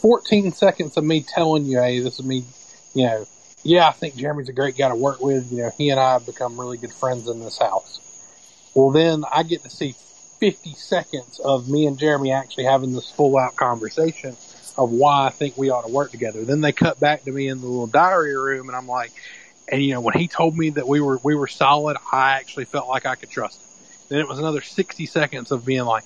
14 0.00 0.52
seconds 0.52 0.96
of 0.96 1.04
me 1.04 1.22
telling 1.22 1.66
you, 1.66 1.80
hey, 1.80 2.00
this 2.00 2.18
is 2.18 2.24
me, 2.24 2.44
you 2.94 3.06
know, 3.06 3.26
yeah, 3.64 3.88
I 3.88 3.92
think 3.92 4.16
Jeremy's 4.16 4.50
a 4.50 4.52
great 4.52 4.76
guy 4.76 4.88
to 4.90 4.94
work 4.94 5.20
with. 5.20 5.50
You 5.50 5.58
know, 5.64 5.72
he 5.78 5.88
and 5.88 5.98
I 5.98 6.12
have 6.12 6.26
become 6.26 6.60
really 6.60 6.76
good 6.76 6.92
friends 6.92 7.28
in 7.28 7.40
this 7.40 7.58
house. 7.58 8.00
Well, 8.74 8.90
then 8.90 9.24
I 9.30 9.42
get 9.42 9.64
to 9.64 9.70
see 9.70 9.96
50 10.40 10.74
seconds 10.74 11.40
of 11.42 11.68
me 11.68 11.86
and 11.86 11.98
Jeremy 11.98 12.32
actually 12.32 12.64
having 12.64 12.92
this 12.92 13.10
full 13.10 13.38
out 13.38 13.56
conversation 13.56 14.36
of 14.76 14.90
why 14.90 15.28
I 15.28 15.30
think 15.30 15.56
we 15.56 15.70
ought 15.70 15.82
to 15.82 15.88
work 15.88 16.12
together. 16.12 16.44
Then 16.44 16.60
they 16.60 16.72
cut 16.72 17.00
back 17.00 17.24
to 17.24 17.32
me 17.32 17.48
in 17.48 17.60
the 17.60 17.66
little 17.66 17.86
diary 17.86 18.36
room 18.36 18.68
and 18.68 18.76
I'm 18.76 18.86
like, 18.86 19.14
and 19.68 19.82
you 19.82 19.94
know, 19.94 20.00
when 20.00 20.14
he 20.18 20.28
told 20.28 20.56
me 20.56 20.70
that 20.70 20.86
we 20.86 21.00
were, 21.00 21.20
we 21.22 21.34
were 21.34 21.46
solid, 21.46 21.96
I 22.12 22.32
actually 22.32 22.66
felt 22.66 22.88
like 22.88 23.06
I 23.06 23.16
could 23.16 23.30
trust 23.30 23.62
him. 23.62 23.68
Then 24.10 24.20
it 24.20 24.28
was 24.28 24.38
another 24.38 24.60
60 24.60 25.06
seconds 25.06 25.50
of 25.52 25.64
being 25.64 25.84
like, 25.84 26.04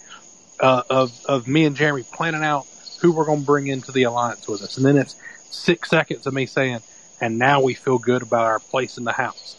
uh, 0.61 0.82
of, 0.90 1.12
of 1.24 1.48
me 1.48 1.64
and 1.64 1.76
Jeremy 1.76 2.04
planning 2.12 2.44
out 2.44 2.68
who 3.01 3.12
we're 3.12 3.26
going 3.26 3.40
to 3.40 3.46
bring 3.46 3.66
into 3.68 3.92
the 3.92 4.05
alliance 4.05 4.46
with 4.49 4.62
us. 4.62 4.76
And 4.76 4.86
then 4.86 4.96
it's 4.96 5.16
six 5.51 5.90
seconds 5.90 6.26
of 6.26 6.34
me 6.34 6.46
saying, 6.46 6.80
and 7.20 7.38
now 7.38 7.61
we 7.62 7.74
feel 7.74 7.99
good 7.99 8.22
about 8.22 8.46
our 8.46 8.59
place 8.61 8.99
in 8.99 9.05
the 9.05 9.12
house. 9.12 9.57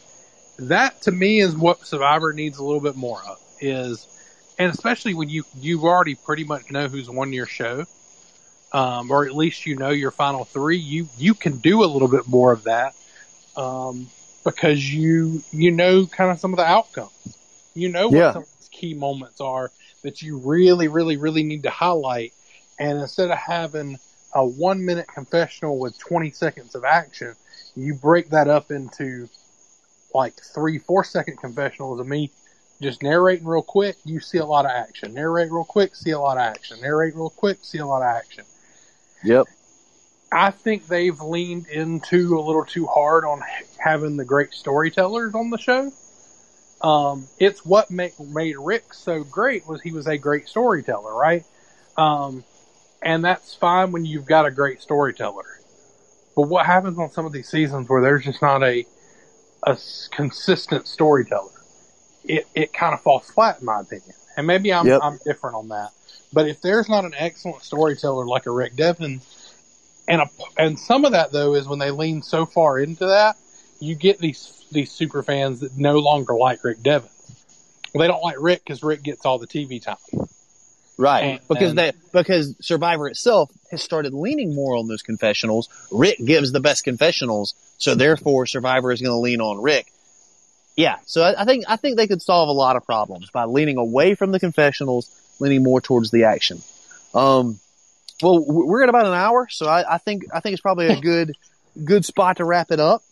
That 0.59 1.01
to 1.03 1.11
me 1.11 1.39
is 1.41 1.55
what 1.55 1.85
Survivor 1.85 2.33
needs 2.33 2.57
a 2.57 2.63
little 2.63 2.81
bit 2.81 2.95
more 2.95 3.21
of 3.23 3.37
is, 3.59 4.07
and 4.57 4.71
especially 4.71 5.13
when 5.13 5.29
you, 5.29 5.45
you've 5.59 5.83
already 5.83 6.15
pretty 6.15 6.43
much 6.43 6.69
know 6.69 6.87
who's 6.87 7.09
won 7.09 7.31
your 7.33 7.45
show, 7.45 7.85
um, 8.73 9.09
or 9.09 9.25
at 9.25 9.35
least 9.35 9.65
you 9.65 9.75
know 9.75 9.89
your 9.89 10.11
final 10.11 10.45
three, 10.45 10.77
you, 10.77 11.07
you 11.17 11.33
can 11.33 11.57
do 11.57 11.83
a 11.83 11.87
little 11.87 12.07
bit 12.09 12.27
more 12.27 12.51
of 12.51 12.63
that. 12.63 12.93
Um, 13.55 14.07
because 14.45 14.83
you, 14.93 15.43
you 15.51 15.71
know 15.71 16.07
kind 16.07 16.31
of 16.31 16.39
some 16.39 16.53
of 16.53 16.57
the 16.57 16.65
outcomes. 16.65 17.11
You 17.75 17.89
know 17.89 18.09
what 18.09 18.15
Yeah. 18.15 18.33
some 18.33 18.43
of 18.43 18.49
these 18.59 18.69
key 18.69 18.93
moments 18.93 19.41
are 19.41 19.71
that 20.03 20.21
you 20.21 20.37
really, 20.37 20.87
really, 20.87 21.17
really 21.17 21.43
need 21.43 21.63
to 21.63 21.69
highlight. 21.69 22.33
And 22.79 22.99
instead 22.99 23.29
of 23.29 23.37
having 23.37 23.99
a 24.33 24.45
one 24.45 24.85
minute 24.85 25.07
confessional 25.07 25.79
with 25.79 25.97
20 25.99 26.31
seconds 26.31 26.75
of 26.75 26.85
action, 26.85 27.35
you 27.75 27.93
break 27.93 28.29
that 28.29 28.47
up 28.47 28.71
into 28.71 29.27
like 30.13 30.33
three, 30.41 30.79
four 30.79 31.03
second 31.03 31.37
confessionals 31.37 31.99
of 31.99 32.07
me 32.07 32.31
just 32.81 33.03
narrating 33.03 33.45
real 33.45 33.61
quick. 33.61 33.97
You 34.05 34.19
see 34.19 34.37
a 34.37 34.45
lot 34.45 34.65
of 34.65 34.71
action. 34.71 35.13
Narrate 35.13 35.51
real 35.51 35.65
quick, 35.65 35.95
see 35.95 36.11
a 36.11 36.19
lot 36.19 36.37
of 36.37 36.43
action. 36.43 36.79
Narrate 36.81 37.15
real 37.15 37.29
quick, 37.29 37.59
see 37.61 37.79
a 37.79 37.85
lot 37.85 38.01
of 38.01 38.15
action. 38.15 38.45
Yep. 39.23 39.47
I 40.31 40.51
think 40.51 40.87
they've 40.87 41.19
leaned 41.19 41.67
into 41.67 42.37
a 42.37 42.41
little 42.41 42.63
too 42.63 42.85
hard 42.85 43.25
on 43.25 43.41
having 43.77 44.15
the 44.15 44.25
great 44.25 44.53
storytellers 44.53 45.33
on 45.33 45.49
the 45.49 45.57
show. 45.57 45.91
Um, 46.81 47.27
it's 47.39 47.65
what 47.65 47.91
make, 47.91 48.17
made 48.19 48.55
Rick 48.57 48.93
so 48.93 49.23
great 49.23 49.67
was 49.67 49.81
he 49.81 49.91
was 49.91 50.07
a 50.07 50.17
great 50.17 50.47
storyteller, 50.47 51.13
right? 51.13 51.43
Um, 51.97 52.45
and 53.01 53.23
that's 53.23 53.55
fine 53.55 53.91
when 53.91 54.05
you've 54.05 54.25
got 54.25 54.45
a 54.45 54.51
great 54.51 54.81
storyteller. 54.81 55.59
But 56.35 56.43
what 56.43 56.65
happens 56.65 56.97
on 56.97 57.11
some 57.11 57.25
of 57.25 57.31
these 57.31 57.49
seasons 57.49 57.89
where 57.89 58.01
there's 58.01 58.25
just 58.25 58.41
not 58.41 58.63
a 58.63 58.85
a 59.63 59.77
consistent 60.11 60.87
storyteller? 60.87 61.51
It 62.23 62.47
it 62.55 62.73
kind 62.73 62.93
of 62.93 63.01
falls 63.01 63.29
flat 63.29 63.59
in 63.59 63.65
my 63.65 63.81
opinion. 63.81 64.13
And 64.37 64.47
maybe 64.47 64.71
I'm 64.71 64.87
Yep. 64.87 64.99
I'm 65.03 65.19
different 65.25 65.55
on 65.55 65.69
that. 65.69 65.91
But 66.31 66.47
if 66.47 66.61
there's 66.61 66.87
not 66.87 67.05
an 67.05 67.13
excellent 67.17 67.63
storyteller 67.63 68.25
like 68.25 68.45
a 68.45 68.51
Rick 68.51 68.75
Devens, 68.75 69.53
and 70.07 70.21
a, 70.21 70.29
and 70.57 70.79
some 70.79 71.05
of 71.05 71.11
that 71.11 71.31
though 71.31 71.55
is 71.55 71.67
when 71.67 71.79
they 71.79 71.91
lean 71.91 72.21
so 72.21 72.45
far 72.45 72.79
into 72.79 73.05
that, 73.05 73.35
you 73.79 73.95
get 73.95 74.19
these 74.19 74.65
these 74.71 74.91
super 74.91 75.23
fans 75.23 75.61
that 75.61 75.77
no 75.77 75.97
longer 75.99 76.35
like 76.35 76.63
Rick 76.63 76.83
Devens. 76.83 77.11
Well, 77.93 78.01
they 78.01 78.07
don't 78.07 78.21
like 78.21 78.37
Rick 78.39 78.63
because 78.63 78.83
Rick 78.83 79.03
gets 79.03 79.25
all 79.25 79.39
the 79.39 79.47
TV 79.47 79.81
time. 79.81 79.97
Right. 80.99 81.23
And- 81.23 81.39
because 81.47 81.73
they 81.75 81.93
because 82.11 82.55
Survivor 82.59 83.07
itself 83.07 83.49
has 83.71 83.81
started 83.81 84.13
leaning 84.13 84.53
more 84.53 84.75
on 84.75 84.89
those 84.89 85.01
confessionals. 85.01 85.69
Rick 85.91 86.17
gives 86.23 86.51
the 86.51 86.59
best 86.59 86.83
confessionals, 86.83 87.53
so 87.77 87.95
therefore 87.95 88.45
Survivor 88.45 88.91
is 88.91 89.01
going 89.01 89.13
to 89.13 89.17
lean 89.17 89.39
on 89.39 89.61
Rick. 89.61 89.87
Yeah, 90.75 90.97
so 91.05 91.23
I, 91.23 91.41
I 91.43 91.45
think 91.45 91.63
I 91.69 91.77
think 91.77 91.95
they 91.95 92.07
could 92.07 92.21
solve 92.21 92.49
a 92.49 92.51
lot 92.51 92.75
of 92.75 92.85
problems 92.85 93.29
by 93.31 93.45
leaning 93.45 93.77
away 93.77 94.15
from 94.15 94.33
the 94.33 94.41
confessionals, 94.41 95.09
leaning 95.39 95.63
more 95.63 95.79
towards 95.79 96.11
the 96.11 96.25
action. 96.25 96.61
Um, 97.13 97.61
well, 98.21 98.43
we're 98.45 98.83
at 98.83 98.89
about 98.89 99.05
an 99.05 99.13
hour, 99.13 99.47
so 99.49 99.67
I, 99.67 99.95
I 99.95 99.97
think 99.99 100.25
I 100.33 100.41
think 100.41 100.51
it's 100.51 100.61
probably 100.61 100.87
a 100.87 100.99
good 101.01 101.33
good 101.81 102.03
spot 102.03 102.37
to 102.37 102.45
wrap 102.45 102.71
it 102.71 102.81
up. 102.81 103.03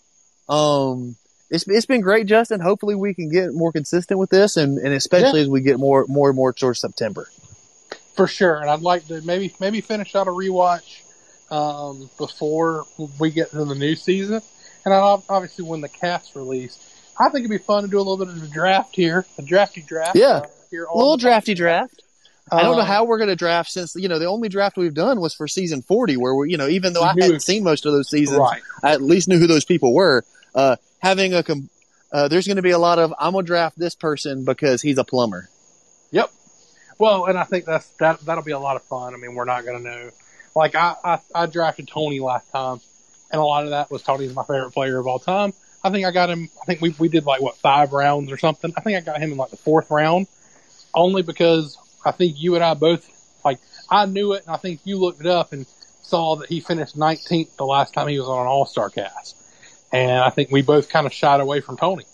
Um, 0.50 1.16
it's 1.50 1.66
it's 1.70 1.86
been 1.86 2.02
great, 2.02 2.28
Justin. 2.28 2.60
Hopefully, 2.60 2.96
we 2.96 3.14
can 3.14 3.30
get 3.30 3.54
more 3.54 3.72
consistent 3.72 4.20
with 4.20 4.30
this, 4.30 4.58
and, 4.58 4.78
and 4.78 4.94
especially 4.94 5.40
as 5.40 5.48
we 5.48 5.62
get 5.62 5.80
more 5.80 6.06
more 6.10 6.28
and 6.28 6.36
more 6.36 6.52
towards 6.52 6.82
September. 6.82 7.30
For 8.18 8.28
sure, 8.28 8.60
and 8.60 8.70
I'd 8.70 8.82
like 8.82 9.08
to 9.08 9.22
maybe 9.22 9.54
maybe 9.60 9.80
finish 9.82 10.16
out 10.16 10.28
a 10.28 10.32
rewatch 10.32 11.02
um, 11.52 12.10
before 12.18 12.86
we 13.20 13.32
get 13.32 13.52
to 13.52 13.64
the 13.64 13.76
new 13.76 13.96
season. 13.96 14.42
And 14.86 14.94
I 14.94 14.98
obviously 15.30 15.66
when 15.66 15.82
the 15.82 15.90
cast 15.90 16.36
release, 16.36 16.78
I 17.20 17.26
think 17.30 17.46
it'd 17.46 17.52
be 17.52 17.58
fun 17.58 17.84
to 17.84 17.90
do 17.90 17.98
a 17.98 18.00
little 18.00 18.18
bit 18.18 18.30
of 18.30 18.42
a 18.42 18.48
draft 18.48 18.96
here, 18.96 19.26
a 19.38 19.42
drafty 19.42 19.82
draft. 19.82 20.16
Yeah. 20.16 20.28
uh, 20.28 20.48
here 20.72 20.86
A 20.86 20.98
little 20.98 21.18
drafty 21.18 21.54
draft. 21.54 22.02
I 22.52 22.64
don't 22.64 22.76
know 22.78 22.82
Um, 22.82 22.88
how 22.88 23.04
we're 23.06 23.18
going 23.18 23.28
to 23.30 23.36
draft 23.36 23.70
since 23.70 23.94
you 23.96 24.08
know 24.08 24.20
the 24.20 24.26
only 24.28 24.48
draft 24.50 24.78
we've 24.78 24.94
done 24.94 25.20
was 25.20 25.34
for 25.36 25.48
season 25.48 25.82
forty, 25.82 26.16
where 26.18 26.34
we 26.34 26.50
you 26.52 26.58
know 26.58 26.68
even 26.68 26.94
though 26.94 27.04
I 27.04 27.14
We 27.14 27.20
knew- 27.20 27.24
hadn't 27.28 27.42
seen 27.42 27.64
most 27.64 27.86
of 27.86 27.92
those 27.94 28.10
seasons, 28.10 28.40
Right. 28.40 28.62
I 28.84 28.94
at 28.94 29.02
least 29.02 29.28
knew 29.28 29.38
who 29.38 29.48
those 29.48 29.66
people 29.66 29.94
were. 29.94 30.24
Uh, 30.56 30.78
having 31.00 31.34
a 31.34 31.44
com- 31.44 31.70
uh, 32.12 32.30
there's 32.30 32.48
going 32.48 32.56
to 32.56 32.62
be 32.64 32.72
a 32.72 32.80
lot 32.80 32.98
of 33.00 33.14
I'm 33.20 33.34
gonna 33.34 33.46
draft 33.46 33.78
this 33.78 33.94
person 33.96 34.46
because 34.46 34.82
he's 34.82 34.98
a 34.98 35.04
plumber. 35.04 35.50
Well, 37.00 37.26
and 37.26 37.38
I 37.38 37.44
think 37.44 37.66
that's 37.66 37.88
that 38.00 38.22
that'll 38.22 38.44
be 38.44 38.52
a 38.52 38.60
lot 38.60 38.76
of 38.76 38.84
fun. 38.84 39.14
I 39.14 39.18
mean, 39.18 39.36
we're 39.36 39.46
not 39.46 39.66
going 39.66 39.78
to 39.78 39.84
know. 39.84 40.10
Like 40.56 40.76
I, 40.76 40.96
I 41.04 41.20
I 41.34 41.46
drafted 41.46 41.88
Tony 41.88 42.20
last 42.20 42.50
time, 42.52 42.80
and 43.32 43.40
a 43.40 43.44
lot 43.44 43.64
of 43.64 43.72
that 43.72 43.92
was 43.92 44.02
Tony's 44.02 44.34
my 44.34 44.44
favorite 44.44 44.72
player 44.72 44.98
of 44.98 45.08
all 45.08 45.20
time. 45.20 45.54
I 45.84 45.92
think 45.92 46.06
I 46.06 46.12
got 46.12 46.30
him. 46.30 46.50
I 46.62 46.66
think 46.66 46.82
we 46.82 46.96
we 46.98 47.10
did 47.10 47.26
like 47.26 47.42
what 47.42 47.58
five 47.58 47.94
rounds 47.94 48.32
or 48.32 48.38
something. 48.38 48.74
I 48.76 48.82
think 48.82 48.98
I 48.98 49.02
got 49.02 49.22
him 49.22 49.32
in 49.32 49.38
like 49.38 49.52
the 49.52 49.58
fourth 49.58 49.92
round, 49.92 50.28
only 50.94 51.22
because 51.22 51.78
I 52.04 52.12
think 52.12 52.42
you 52.42 52.56
and 52.56 52.64
I 52.64 52.74
both 52.74 53.08
like 53.46 53.60
I 53.90 54.06
knew 54.06 54.34
it, 54.34 54.44
and 54.46 54.54
I 54.54 54.58
think 54.58 54.82
you 54.84 54.98
looked 54.98 55.22
it 55.22 55.28
up 55.28 55.54
and 55.54 55.68
saw 56.02 56.38
that 56.38 56.50
he 56.50 56.62
finished 56.62 56.98
19th 56.98 57.56
the 57.58 57.66
last 57.66 57.94
time 57.94 58.08
he 58.08 58.20
was 58.20 58.28
on 58.28 58.42
an 58.42 58.48
All 58.48 58.66
Star 58.66 58.90
cast, 58.90 59.38
and 59.94 60.12
I 60.12 60.32
think 60.32 60.50
we 60.52 60.64
both 60.64 60.90
kind 60.90 61.06
of 61.06 61.14
shied 61.14 61.40
away 61.40 61.62
from 61.62 61.78
Tony. 61.78 62.06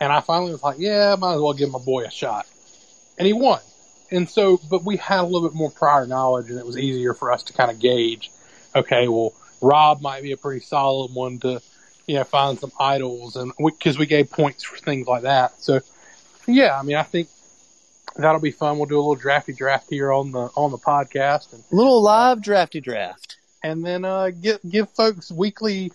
And 0.00 0.12
I 0.12 0.20
finally 0.20 0.52
was 0.52 0.62
like, 0.62 0.78
yeah, 0.78 1.14
might 1.18 1.34
as 1.34 1.40
well 1.40 1.52
give 1.52 1.70
my 1.70 1.78
boy 1.78 2.04
a 2.04 2.10
shot, 2.10 2.46
and 3.18 3.26
he 3.26 3.32
won. 3.34 3.60
And 4.14 4.28
so, 4.28 4.60
but 4.70 4.84
we 4.84 4.96
had 4.96 5.20
a 5.20 5.24
little 5.24 5.48
bit 5.48 5.56
more 5.56 5.70
prior 5.70 6.06
knowledge, 6.06 6.48
and 6.50 6.58
it 6.58 6.64
was 6.64 6.78
easier 6.78 7.14
for 7.14 7.32
us 7.32 7.42
to 7.44 7.52
kind 7.52 7.70
of 7.70 7.80
gauge. 7.80 8.30
Okay, 8.74 9.08
well, 9.08 9.32
Rob 9.60 10.00
might 10.00 10.22
be 10.22 10.32
a 10.32 10.36
pretty 10.36 10.60
solid 10.60 11.12
one 11.14 11.38
to, 11.40 11.60
you 12.06 12.14
know, 12.16 12.24
find 12.24 12.58
some 12.58 12.72
idols, 12.78 13.36
and 13.36 13.52
because 13.58 13.98
we, 13.98 14.06
gave 14.06 14.30
points 14.30 14.62
for 14.62 14.76
things 14.76 15.06
like 15.06 15.22
that. 15.22 15.60
So, 15.60 15.80
yeah, 16.46 16.78
I 16.78 16.82
mean, 16.82 16.96
I 16.96 17.02
think 17.02 17.28
that'll 18.16 18.40
be 18.40 18.50
fun. 18.52 18.78
We'll 18.78 18.86
do 18.86 18.96
a 18.96 19.00
little 19.00 19.16
drafty 19.16 19.52
draft 19.52 19.90
here 19.90 20.12
on 20.12 20.30
the 20.32 20.50
on 20.54 20.70
the 20.70 20.78
podcast, 20.78 21.52
and 21.52 21.64
Little 21.72 22.00
live 22.02 22.40
drafty 22.42 22.80
draft. 22.80 23.36
and 23.62 23.84
then 23.84 24.04
uh, 24.04 24.30
give 24.30 24.60
give 24.68 24.90
folks 24.90 25.32
weekly. 25.32 25.90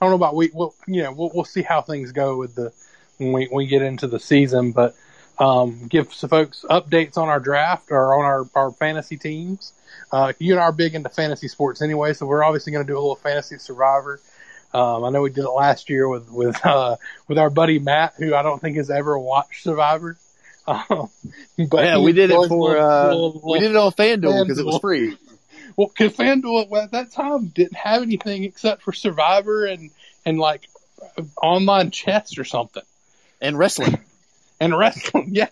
I 0.00 0.04
don't 0.04 0.10
know 0.10 0.16
about 0.16 0.34
week. 0.36 0.50
Well, 0.54 0.74
you 0.86 1.02
know, 1.04 1.12
we'll 1.12 1.30
we'll 1.34 1.44
see 1.44 1.62
how 1.62 1.80
things 1.80 2.12
go 2.12 2.36
with 2.36 2.54
the 2.54 2.72
when 3.18 3.32
we, 3.32 3.48
we 3.52 3.66
get 3.66 3.82
into 3.82 4.08
the 4.08 4.18
season, 4.18 4.72
but 4.72 4.94
um, 5.38 5.86
give 5.88 6.12
some 6.12 6.30
folks 6.30 6.64
updates 6.68 7.16
on 7.16 7.28
our 7.28 7.40
draft 7.40 7.90
or 7.90 8.14
on 8.14 8.24
our 8.24 8.46
our 8.54 8.70
fantasy 8.72 9.16
teams. 9.16 9.72
Uh, 10.10 10.32
you 10.38 10.52
and 10.52 10.60
I 10.60 10.64
are 10.64 10.72
big 10.72 10.94
into 10.94 11.08
fantasy 11.08 11.48
sports 11.48 11.80
anyway, 11.82 12.12
so 12.12 12.26
we're 12.26 12.44
obviously 12.44 12.72
going 12.72 12.86
to 12.86 12.90
do 12.90 12.96
a 12.96 13.00
little 13.00 13.16
fantasy 13.16 13.58
survivor. 13.58 14.20
Um, 14.74 15.04
I 15.04 15.10
know 15.10 15.22
we 15.22 15.30
did 15.30 15.44
it 15.44 15.50
last 15.50 15.90
year 15.90 16.08
with 16.08 16.30
with 16.30 16.64
uh, 16.66 16.96
with 17.28 17.38
our 17.38 17.50
buddy 17.50 17.78
Matt, 17.78 18.14
who 18.18 18.34
I 18.34 18.42
don't 18.42 18.60
think 18.60 18.76
has 18.76 18.90
ever 18.90 19.18
watched 19.18 19.62
Survivor. 19.62 20.16
Um, 20.64 21.10
but 21.58 21.84
yeah, 21.84 21.98
we 21.98 22.12
did 22.12 22.30
it 22.30 22.34
for 22.34 22.70
little- 22.70 22.80
uh, 22.80 23.06
little- 23.08 23.40
we 23.44 23.58
did 23.58 23.72
it 23.72 23.76
on 23.76 23.90
FanDuel 23.90 24.44
because 24.44 24.60
it 24.60 24.64
was 24.64 24.78
free. 24.78 25.18
well, 25.76 25.88
because 25.88 26.16
FanDuel 26.16 26.70
at 26.80 26.92
that 26.92 27.10
time 27.10 27.48
didn't 27.48 27.74
have 27.74 28.00
anything 28.02 28.44
except 28.44 28.82
for 28.82 28.92
Survivor 28.92 29.66
and 29.66 29.90
and 30.24 30.38
like 30.38 30.68
online 31.42 31.90
chess 31.90 32.38
or 32.38 32.44
something 32.44 32.84
And 33.40 33.58
wrestling. 33.58 33.98
And 34.62 34.76
wrestling. 34.78 35.30
Yeah, 35.34 35.48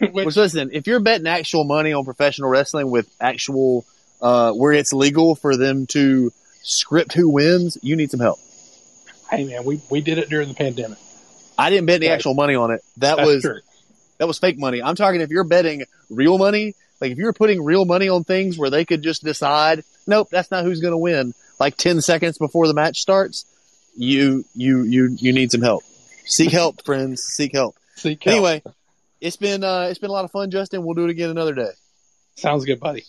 Which- 0.00 0.12
Which 0.26 0.36
listen, 0.36 0.70
if 0.72 0.86
you're 0.86 1.00
betting 1.00 1.26
actual 1.26 1.64
money 1.64 1.92
on 1.92 2.04
professional 2.04 2.48
wrestling 2.50 2.90
with 2.90 3.08
actual 3.20 3.84
uh, 4.22 4.52
where 4.52 4.72
it's 4.72 4.92
legal 4.92 5.34
for 5.34 5.56
them 5.56 5.86
to 5.88 6.30
script 6.62 7.12
who 7.12 7.28
wins, 7.28 7.76
you 7.82 7.96
need 7.96 8.10
some 8.10 8.20
help. 8.20 8.38
hey 9.30 9.44
man, 9.44 9.64
we 9.64 9.80
we 9.90 10.00
did 10.00 10.18
it 10.18 10.28
during 10.28 10.48
the 10.48 10.54
pandemic. 10.54 10.98
I 11.58 11.70
didn't 11.70 11.86
bet 11.86 11.96
any 11.96 12.08
Right. 12.08 12.14
actual 12.14 12.34
money 12.34 12.54
on 12.54 12.70
it. 12.72 12.80
That 12.98 13.16
That's 13.18 13.26
was 13.28 13.42
true. 13.42 13.60
that 14.18 14.26
was 14.26 14.38
fake 14.38 14.58
money. 14.58 14.82
I'm 14.82 14.96
talking 14.96 15.20
if 15.20 15.30
you're 15.30 15.44
betting 15.44 15.84
real 16.10 16.36
money, 16.38 16.74
like 17.00 17.12
if 17.12 17.18
you're 17.18 17.32
putting 17.32 17.62
real 17.62 17.84
money 17.84 18.08
on 18.08 18.24
things 18.24 18.58
where 18.58 18.70
they 18.70 18.84
could 18.84 19.02
just 19.02 19.22
decide, 19.22 19.84
nope, 20.06 20.28
that's 20.30 20.50
not 20.50 20.64
who's 20.64 20.80
going 20.80 20.92
to 20.92 20.98
win. 20.98 21.32
Like 21.60 21.76
10 21.76 22.00
seconds 22.00 22.38
before 22.38 22.66
the 22.66 22.74
match 22.74 22.98
starts, 23.00 23.44
you 23.96 24.44
you 24.54 24.82
you 24.82 25.16
you 25.18 25.32
need 25.32 25.52
some 25.52 25.62
help. 25.62 25.84
Seek 26.26 26.50
help, 26.50 26.84
friends. 26.84 27.22
Seek 27.22 27.52
help. 27.52 27.76
Seek 27.96 28.22
help. 28.24 28.34
Anyway, 28.34 28.62
it's 29.20 29.36
been 29.36 29.64
uh 29.64 29.88
it's 29.90 29.98
been 29.98 30.10
a 30.10 30.12
lot 30.12 30.24
of 30.24 30.30
fun, 30.30 30.50
Justin. 30.50 30.84
We'll 30.84 30.94
do 30.94 31.04
it 31.04 31.10
again 31.10 31.30
another 31.30 31.54
day. 31.54 31.70
sounds 32.36 32.64
good, 32.64 32.80
buddy. 32.80 33.04